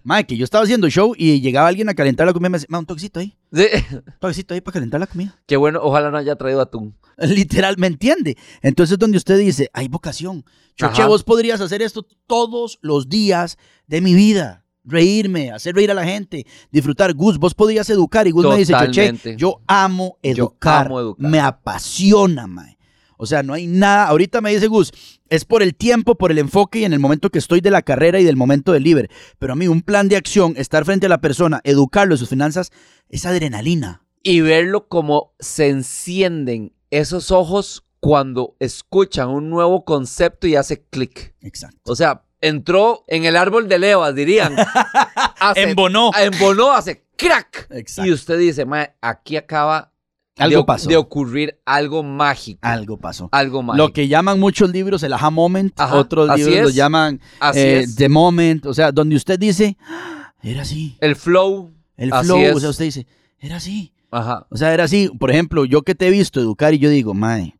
Mae, 0.03 0.25
que 0.25 0.37
yo 0.37 0.43
estaba 0.43 0.63
haciendo 0.63 0.89
show 0.89 1.13
y 1.17 1.41
llegaba 1.41 1.67
alguien 1.67 1.89
a 1.89 1.93
calentar 1.95 2.27
la 2.27 2.33
comida 2.33 2.47
y 2.47 2.51
me 2.51 2.55
decía, 2.57 2.67
"Ma, 2.69 2.79
un 2.79 2.85
toquecito 2.85 3.19
ahí, 3.19 3.35
Sí. 3.51 3.65
un 3.91 4.03
toquecito 4.19 4.53
ahí 4.53 4.61
para 4.61 4.73
calentar 4.73 4.99
la 4.99 5.07
comida. 5.07 5.35
Qué 5.47 5.57
bueno, 5.57 5.79
ojalá 5.81 6.11
no 6.11 6.17
haya 6.17 6.35
traído 6.35 6.61
atún. 6.61 6.95
Literal, 7.17 7.75
¿me 7.77 7.87
entiende? 7.87 8.37
Entonces 8.61 8.97
donde 8.99 9.17
usted 9.17 9.37
dice, 9.39 9.69
hay 9.73 9.87
vocación. 9.87 10.45
Choche, 10.75 11.01
Ajá. 11.01 11.07
vos 11.07 11.23
podrías 11.23 11.61
hacer 11.61 11.81
esto 11.81 12.05
todos 12.27 12.77
los 12.81 13.09
días 13.09 13.57
de 13.87 14.01
mi 14.01 14.13
vida. 14.13 14.63
Reírme, 14.83 15.51
hacer 15.51 15.73
reír 15.73 15.89
a 15.89 15.95
la 15.95 16.03
gente, 16.05 16.45
disfrutar. 16.71 17.13
Gus, 17.15 17.39
vos 17.39 17.55
podrías 17.55 17.89
educar. 17.89 18.27
Y 18.27 18.31
Gus 18.31 18.45
me 18.45 18.57
dice, 18.57 18.73
Choche, 18.73 19.35
yo 19.35 19.61
amo 19.65 20.19
Yo 20.21 20.29
educar. 20.31 20.85
amo 20.85 20.99
educar. 20.99 21.27
Me 21.31 21.39
apasiona, 21.39 22.45
mae. 22.45 22.74
O 23.17 23.25
sea, 23.25 23.43
no 23.43 23.53
hay 23.53 23.67
nada. 23.67 24.07
Ahorita 24.07 24.41
me 24.41 24.53
dice 24.53 24.67
Gus, 24.67 24.91
es 25.29 25.45
por 25.45 25.63
el 25.63 25.75
tiempo, 25.75 26.15
por 26.15 26.31
el 26.31 26.37
enfoque 26.39 26.79
y 26.79 26.83
en 26.85 26.93
el 26.93 26.99
momento 26.99 27.29
que 27.29 27.39
estoy 27.39 27.61
de 27.61 27.71
la 27.71 27.81
carrera 27.81 28.19
y 28.19 28.23
del 28.23 28.35
momento 28.35 28.71
del 28.71 28.83
libre. 28.83 29.09
Pero 29.39 29.53
a 29.53 29.55
mí 29.55 29.67
un 29.67 29.81
plan 29.81 30.07
de 30.09 30.15
acción, 30.17 30.53
estar 30.57 30.85
frente 30.85 31.05
a 31.05 31.09
la 31.09 31.21
persona, 31.21 31.61
educarlo 31.63 32.13
en 32.15 32.19
sus 32.19 32.29
finanzas, 32.29 32.71
es 33.09 33.25
adrenalina. 33.25 34.01
Y 34.23 34.41
verlo 34.41 34.87
como 34.87 35.33
se 35.39 35.69
encienden 35.69 36.73
esos 36.91 37.31
ojos 37.31 37.85
cuando 37.99 38.55
escuchan 38.59 39.29
un 39.29 39.49
nuevo 39.49 39.85
concepto 39.85 40.45
y 40.47 40.55
hace 40.55 40.83
clic. 40.83 41.33
Exacto. 41.41 41.79
O 41.91 41.95
sea, 41.95 42.23
entró 42.41 43.03
en 43.07 43.25
el 43.25 43.35
árbol 43.37 43.67
de 43.67 43.79
levas, 43.79 44.13
dirían. 44.13 44.55
Hace- 45.39 45.63
Embonó. 45.63 46.11
Embonó, 46.17 46.71
hace 46.71 47.05
crack. 47.17 47.67
Exacto. 47.71 48.09
Y 48.09 48.13
usted 48.13 48.37
dice, 48.37 48.65
"Mae, 48.65 48.93
aquí 49.01 49.37
acaba 49.37 49.91
Algo 50.37 50.59
de, 50.59 50.63
pasó. 50.65 50.89
de 50.89 50.97
ocurrir 50.97 51.59
algo 51.65 52.03
mágico. 52.03 52.59
Algo 52.61 52.97
pasó. 52.97 53.29
Algo 53.31 53.63
mágico. 53.63 53.87
Lo 53.87 53.93
que 53.93 54.07
llaman 54.07 54.39
muchos 54.39 54.69
libros 54.71 55.01
el 55.03 55.13
aha 55.13 55.29
moment, 55.29 55.73
Ajá, 55.79 55.95
otros 55.95 56.29
libros 56.37 56.61
lo 56.63 56.69
llaman 56.69 57.21
Así 57.39 57.59
eh, 57.59 57.85
the 57.95 58.09
moment, 58.09 58.65
o 58.65 58.73
sea, 58.73 58.91
donde 58.91 59.15
usted 59.15 59.39
dice, 59.39 59.77
"Ah, 59.87 60.33
era 60.43 60.63
así. 60.63 60.97
El 60.99 61.15
flow. 61.15 61.71
El 61.97 62.09
flow, 62.13 62.55
o 62.55 62.59
sea, 62.59 62.69
usted 62.69 62.85
dice, 62.85 63.07
era 63.39 63.55
así. 63.57 63.93
Ajá. 64.11 64.45
O 64.49 64.57
sea, 64.57 64.73
era 64.73 64.83
así. 64.83 65.09
Por 65.17 65.31
ejemplo, 65.31 65.63
yo 65.65 65.81
que 65.83 65.95
te 65.95 66.07
he 66.07 66.11
visto 66.11 66.39
educar 66.41 66.73
y 66.73 66.79
yo 66.79 66.89
digo, 66.89 67.13
mae, 67.13 67.55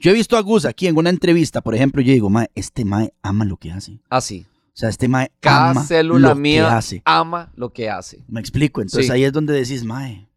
yo 0.00 0.10
he 0.10 0.14
visto 0.14 0.36
a 0.36 0.40
Gus 0.40 0.64
aquí 0.64 0.88
en 0.88 0.96
una 0.98 1.10
entrevista, 1.10 1.60
por 1.60 1.74
ejemplo, 1.76 2.02
yo 2.02 2.12
digo, 2.12 2.28
mae, 2.28 2.50
este 2.56 2.84
mae 2.84 3.12
ama 3.22 3.44
lo 3.44 3.56
que 3.56 3.70
hace. 3.70 4.00
Así. 4.10 4.46
O 4.74 4.78
sea, 4.78 4.88
este 4.90 5.08
mae 5.08 5.30
Cada 5.40 5.70
ama 5.70 5.84
célula 5.84 6.28
lo 6.30 6.34
que 6.34 6.40
mía 6.40 6.76
hace. 6.76 7.00
ama 7.04 7.50
lo 7.54 7.72
que 7.72 7.88
hace. 7.88 8.24
Me 8.28 8.40
explico. 8.40 8.82
Entonces 8.82 9.06
Sí. 9.06 9.12
ahí 9.12 9.22
es 9.24 9.32
donde 9.32 9.52
decís, 9.54 9.84
mae. 9.84 10.28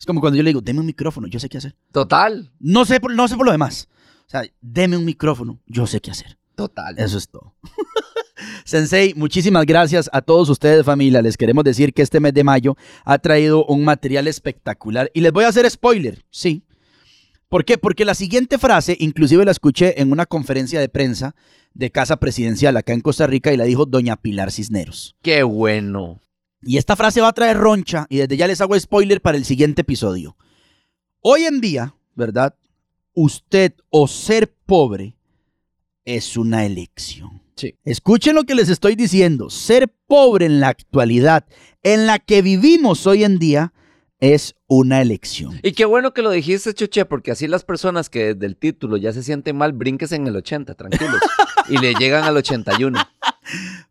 Es 0.00 0.06
como 0.06 0.20
cuando 0.20 0.36
yo 0.38 0.42
le 0.42 0.48
digo, 0.50 0.60
deme 0.62 0.80
un 0.80 0.86
micrófono, 0.86 1.28
yo 1.28 1.38
sé 1.38 1.48
qué 1.48 1.58
hacer. 1.58 1.76
Total. 1.92 2.50
No 2.58 2.84
sé, 2.86 2.98
por- 2.98 3.14
no 3.14 3.28
sé 3.28 3.36
por 3.36 3.44
lo 3.46 3.52
demás. 3.52 3.86
O 4.26 4.30
sea, 4.30 4.42
deme 4.62 4.96
un 4.96 5.04
micrófono, 5.04 5.60
yo 5.66 5.86
sé 5.86 6.00
qué 6.00 6.10
hacer. 6.10 6.38
Total. 6.54 6.98
Eso 6.98 7.18
es 7.18 7.28
todo. 7.28 7.54
Sensei, 8.64 9.12
muchísimas 9.14 9.66
gracias 9.66 10.08
a 10.12 10.22
todos 10.22 10.48
ustedes, 10.48 10.84
familia. 10.86 11.20
Les 11.20 11.36
queremos 11.36 11.64
decir 11.64 11.92
que 11.92 12.00
este 12.02 12.20
mes 12.20 12.32
de 12.32 12.44
mayo 12.44 12.76
ha 13.04 13.18
traído 13.18 13.64
un 13.66 13.84
material 13.84 14.26
espectacular. 14.26 15.10
Y 15.12 15.20
les 15.20 15.32
voy 15.32 15.44
a 15.44 15.48
hacer 15.48 15.68
spoiler, 15.70 16.24
sí. 16.30 16.64
¿Por 17.48 17.64
qué? 17.64 17.76
Porque 17.76 18.04
la 18.04 18.14
siguiente 18.14 18.58
frase, 18.58 18.96
inclusive 19.00 19.44
la 19.44 19.50
escuché 19.50 20.00
en 20.00 20.12
una 20.12 20.24
conferencia 20.24 20.80
de 20.80 20.88
prensa 20.88 21.34
de 21.74 21.90
Casa 21.90 22.16
Presidencial 22.18 22.76
acá 22.76 22.92
en 22.92 23.00
Costa 23.00 23.26
Rica 23.26 23.52
y 23.52 23.56
la 23.56 23.64
dijo 23.64 23.84
doña 23.86 24.16
Pilar 24.16 24.50
Cisneros. 24.52 25.16
Qué 25.20 25.42
bueno. 25.42 26.20
Y 26.62 26.76
esta 26.76 26.96
frase 26.96 27.20
va 27.20 27.28
a 27.28 27.32
traer 27.32 27.56
roncha 27.56 28.06
y 28.08 28.18
desde 28.18 28.36
ya 28.36 28.46
les 28.46 28.60
hago 28.60 28.78
spoiler 28.78 29.20
para 29.20 29.38
el 29.38 29.44
siguiente 29.44 29.80
episodio. 29.80 30.36
Hoy 31.20 31.44
en 31.44 31.60
día, 31.60 31.94
¿verdad? 32.14 32.54
Usted 33.14 33.74
o 33.88 34.06
ser 34.06 34.52
pobre 34.66 35.16
es 36.04 36.36
una 36.36 36.64
elección. 36.66 37.42
Sí. 37.56 37.74
Escuchen 37.84 38.34
lo 38.34 38.44
que 38.44 38.54
les 38.54 38.68
estoy 38.68 38.94
diciendo. 38.94 39.50
Ser 39.50 39.92
pobre 40.06 40.46
en 40.46 40.60
la 40.60 40.68
actualidad, 40.68 41.46
en 41.82 42.06
la 42.06 42.18
que 42.18 42.42
vivimos 42.42 43.06
hoy 43.06 43.24
en 43.24 43.38
día, 43.38 43.72
es 44.18 44.54
una 44.66 45.00
elección. 45.00 45.58
Y 45.62 45.72
qué 45.72 45.86
bueno 45.86 46.12
que 46.12 46.22
lo 46.22 46.30
dijiste, 46.30 46.74
Chuche, 46.74 47.06
porque 47.06 47.30
así 47.30 47.48
las 47.48 47.64
personas 47.64 48.10
que 48.10 48.34
desde 48.34 48.46
el 48.46 48.56
título 48.56 48.96
ya 48.98 49.12
se 49.12 49.22
sienten 49.22 49.56
mal, 49.56 49.72
brinques 49.72 50.12
en 50.12 50.26
el 50.26 50.36
80, 50.36 50.74
tranquilos. 50.74 51.20
y 51.68 51.78
le 51.78 51.94
llegan 51.94 52.24
al 52.24 52.36
81. 52.36 52.98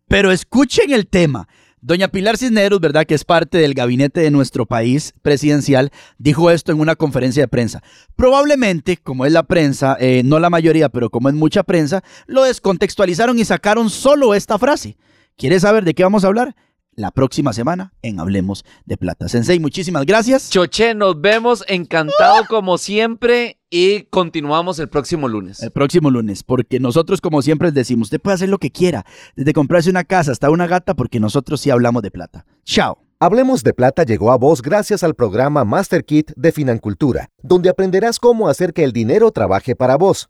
Pero 0.07 0.31
escuchen 0.31 0.91
el 0.91 1.07
tema. 1.07 1.47
Doña 1.81 2.09
Pilar 2.09 2.37
Cisneros, 2.37 2.81
¿verdad? 2.81 3.05
Que 3.05 3.15
es 3.15 3.23
parte 3.23 3.57
del 3.57 3.73
gabinete 3.73 4.19
de 4.19 4.31
nuestro 4.31 4.65
país 4.65 5.13
presidencial, 5.21 5.91
dijo 6.17 6.51
esto 6.51 6.71
en 6.71 6.81
una 6.81 6.95
conferencia 6.95 7.43
de 7.43 7.47
prensa. 7.47 7.81
Probablemente, 8.15 8.97
como 8.97 9.25
es 9.25 9.31
la 9.31 9.43
prensa, 9.43 9.95
eh, 9.99 10.21
no 10.25 10.39
la 10.39 10.49
mayoría, 10.49 10.89
pero 10.89 11.09
como 11.09 11.29
es 11.29 11.35
mucha 11.35 11.63
prensa, 11.63 12.03
lo 12.27 12.43
descontextualizaron 12.43 13.39
y 13.39 13.45
sacaron 13.45 13.89
solo 13.89 14.35
esta 14.35 14.59
frase. 14.59 14.97
¿Quieres 15.37 15.61
saber 15.61 15.85
de 15.85 15.93
qué 15.93 16.03
vamos 16.03 16.25
a 16.25 16.27
hablar? 16.27 16.55
La 16.95 17.11
próxima 17.11 17.53
semana 17.53 17.93
en 18.01 18.19
Hablemos 18.19 18.65
de 18.85 18.97
Plata. 18.97 19.29
Sensei, 19.29 19.59
muchísimas 19.59 20.05
gracias. 20.05 20.49
Choche, 20.49 20.93
nos 20.93 21.19
vemos. 21.21 21.63
Encantado 21.67 22.45
como 22.49 22.77
siempre. 22.77 23.57
Y 23.69 24.03
continuamos 24.03 24.79
el 24.79 24.89
próximo 24.89 25.27
lunes. 25.27 25.61
El 25.61 25.71
próximo 25.71 26.09
lunes, 26.09 26.43
porque 26.43 26.79
nosotros, 26.79 27.21
como 27.21 27.41
siempre, 27.41 27.67
les 27.67 27.75
decimos, 27.75 28.07
usted 28.07 28.19
puede 28.19 28.35
hacer 28.35 28.49
lo 28.49 28.57
que 28.57 28.71
quiera, 28.71 29.05
desde 29.35 29.53
comprarse 29.53 29.91
una 29.91 30.03
casa 30.03 30.31
hasta 30.31 30.49
una 30.49 30.65
gata, 30.65 30.95
porque 30.95 31.19
nosotros 31.19 31.61
sí 31.61 31.69
hablamos 31.69 32.01
de 32.01 32.11
plata. 32.11 32.45
Chao. 32.65 32.97
Hablemos 33.21 33.63
de 33.63 33.73
Plata 33.73 34.03
llegó 34.03 34.31
a 34.31 34.37
vos 34.37 34.61
gracias 34.61 35.03
al 35.03 35.13
programa 35.13 35.65
Master 35.65 36.05
Kit 36.05 36.31
de 36.37 36.53
Financultura, 36.53 37.29
donde 37.43 37.67
aprenderás 37.67 38.17
cómo 38.17 38.47
hacer 38.47 38.71
que 38.71 38.85
el 38.85 38.93
dinero 38.93 39.31
trabaje 39.31 39.75
para 39.75 39.97
vos. 39.97 40.29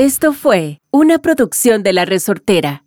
Esto 0.00 0.32
fue 0.32 0.80
una 0.90 1.18
producción 1.18 1.82
de 1.82 1.92
La 1.92 2.06
Resortera. 2.06 2.84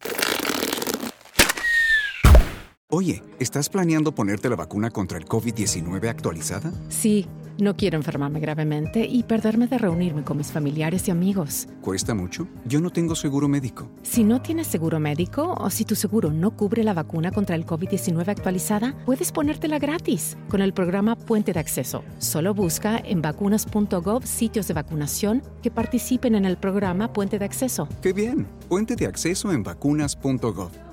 Oye, 2.96 3.24
¿estás 3.40 3.70
planeando 3.70 4.14
ponerte 4.14 4.48
la 4.50 4.56
vacuna 4.56 4.92
contra 4.92 5.18
el 5.18 5.26
COVID-19 5.26 6.08
actualizada? 6.08 6.72
Sí, 6.90 7.26
no 7.58 7.76
quiero 7.76 7.98
enfermarme 7.98 8.40
gravemente 8.40 9.04
y 9.04 9.24
perderme 9.24 9.66
de 9.66 9.80
reunirme 9.80 10.24
con 10.24 10.38
mis 10.38 10.52
familiares 10.52 11.08
y 11.08 11.12
amigos. 11.12 11.68
¿Cuesta 11.82 12.14
mucho? 12.14 12.48
Yo 12.66 12.82
no 12.82 12.92
tengo 12.92 13.16
seguro 13.16 13.48
médico. 13.48 13.90
Si 14.04 14.24
no 14.24 14.44
tienes 14.44 14.68
seguro 14.68 15.00
médico 15.00 15.56
o 15.58 15.72
si 15.72 15.86
tu 15.86 15.96
seguro 15.96 16.32
no 16.32 16.56
cubre 16.56 16.84
la 16.84 16.94
vacuna 16.94 17.32
contra 17.32 17.56
el 17.56 17.66
COVID-19 17.66 18.28
actualizada, 18.28 18.96
puedes 19.08 19.32
ponértela 19.32 19.80
gratis 19.80 20.38
con 20.48 20.62
el 20.62 20.72
programa 20.72 21.16
Puente 21.16 21.52
de 21.52 21.62
Acceso. 21.62 22.04
Solo 22.20 22.54
busca 22.54 23.00
en 23.00 23.24
vacunas.gov 23.24 24.24
sitios 24.24 24.68
de 24.68 24.76
vacunación 24.76 25.42
que 25.64 25.72
participen 25.72 26.36
en 26.36 26.46
el 26.46 26.58
programa 26.58 27.12
Puente 27.12 27.40
de 27.40 27.46
Acceso. 27.46 27.88
¡Qué 28.04 28.14
bien! 28.14 28.46
Puente 28.70 28.96
de 28.96 29.08
acceso 29.08 29.52
en 29.52 29.64
vacunas.gov. 29.64 30.93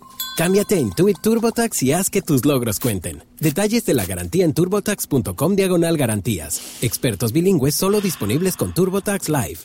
Cámbiate 0.37 0.75
a 0.75 0.79
Intuit 0.79 1.19
TurboTax 1.21 1.83
y 1.83 1.93
haz 1.93 2.09
que 2.09 2.21
tus 2.21 2.45
logros 2.45 2.79
cuenten. 2.79 3.23
Detalles 3.39 3.85
de 3.85 3.93
la 3.93 4.05
garantía 4.05 4.45
en 4.45 4.53
turbotax.com 4.53 5.55
diagonal 5.55 5.97
garantías. 5.97 6.61
Expertos 6.81 7.31
bilingües 7.31 7.75
solo 7.75 8.01
disponibles 8.01 8.55
con 8.55 8.73
TurboTax 8.73 9.29
Live. 9.29 9.59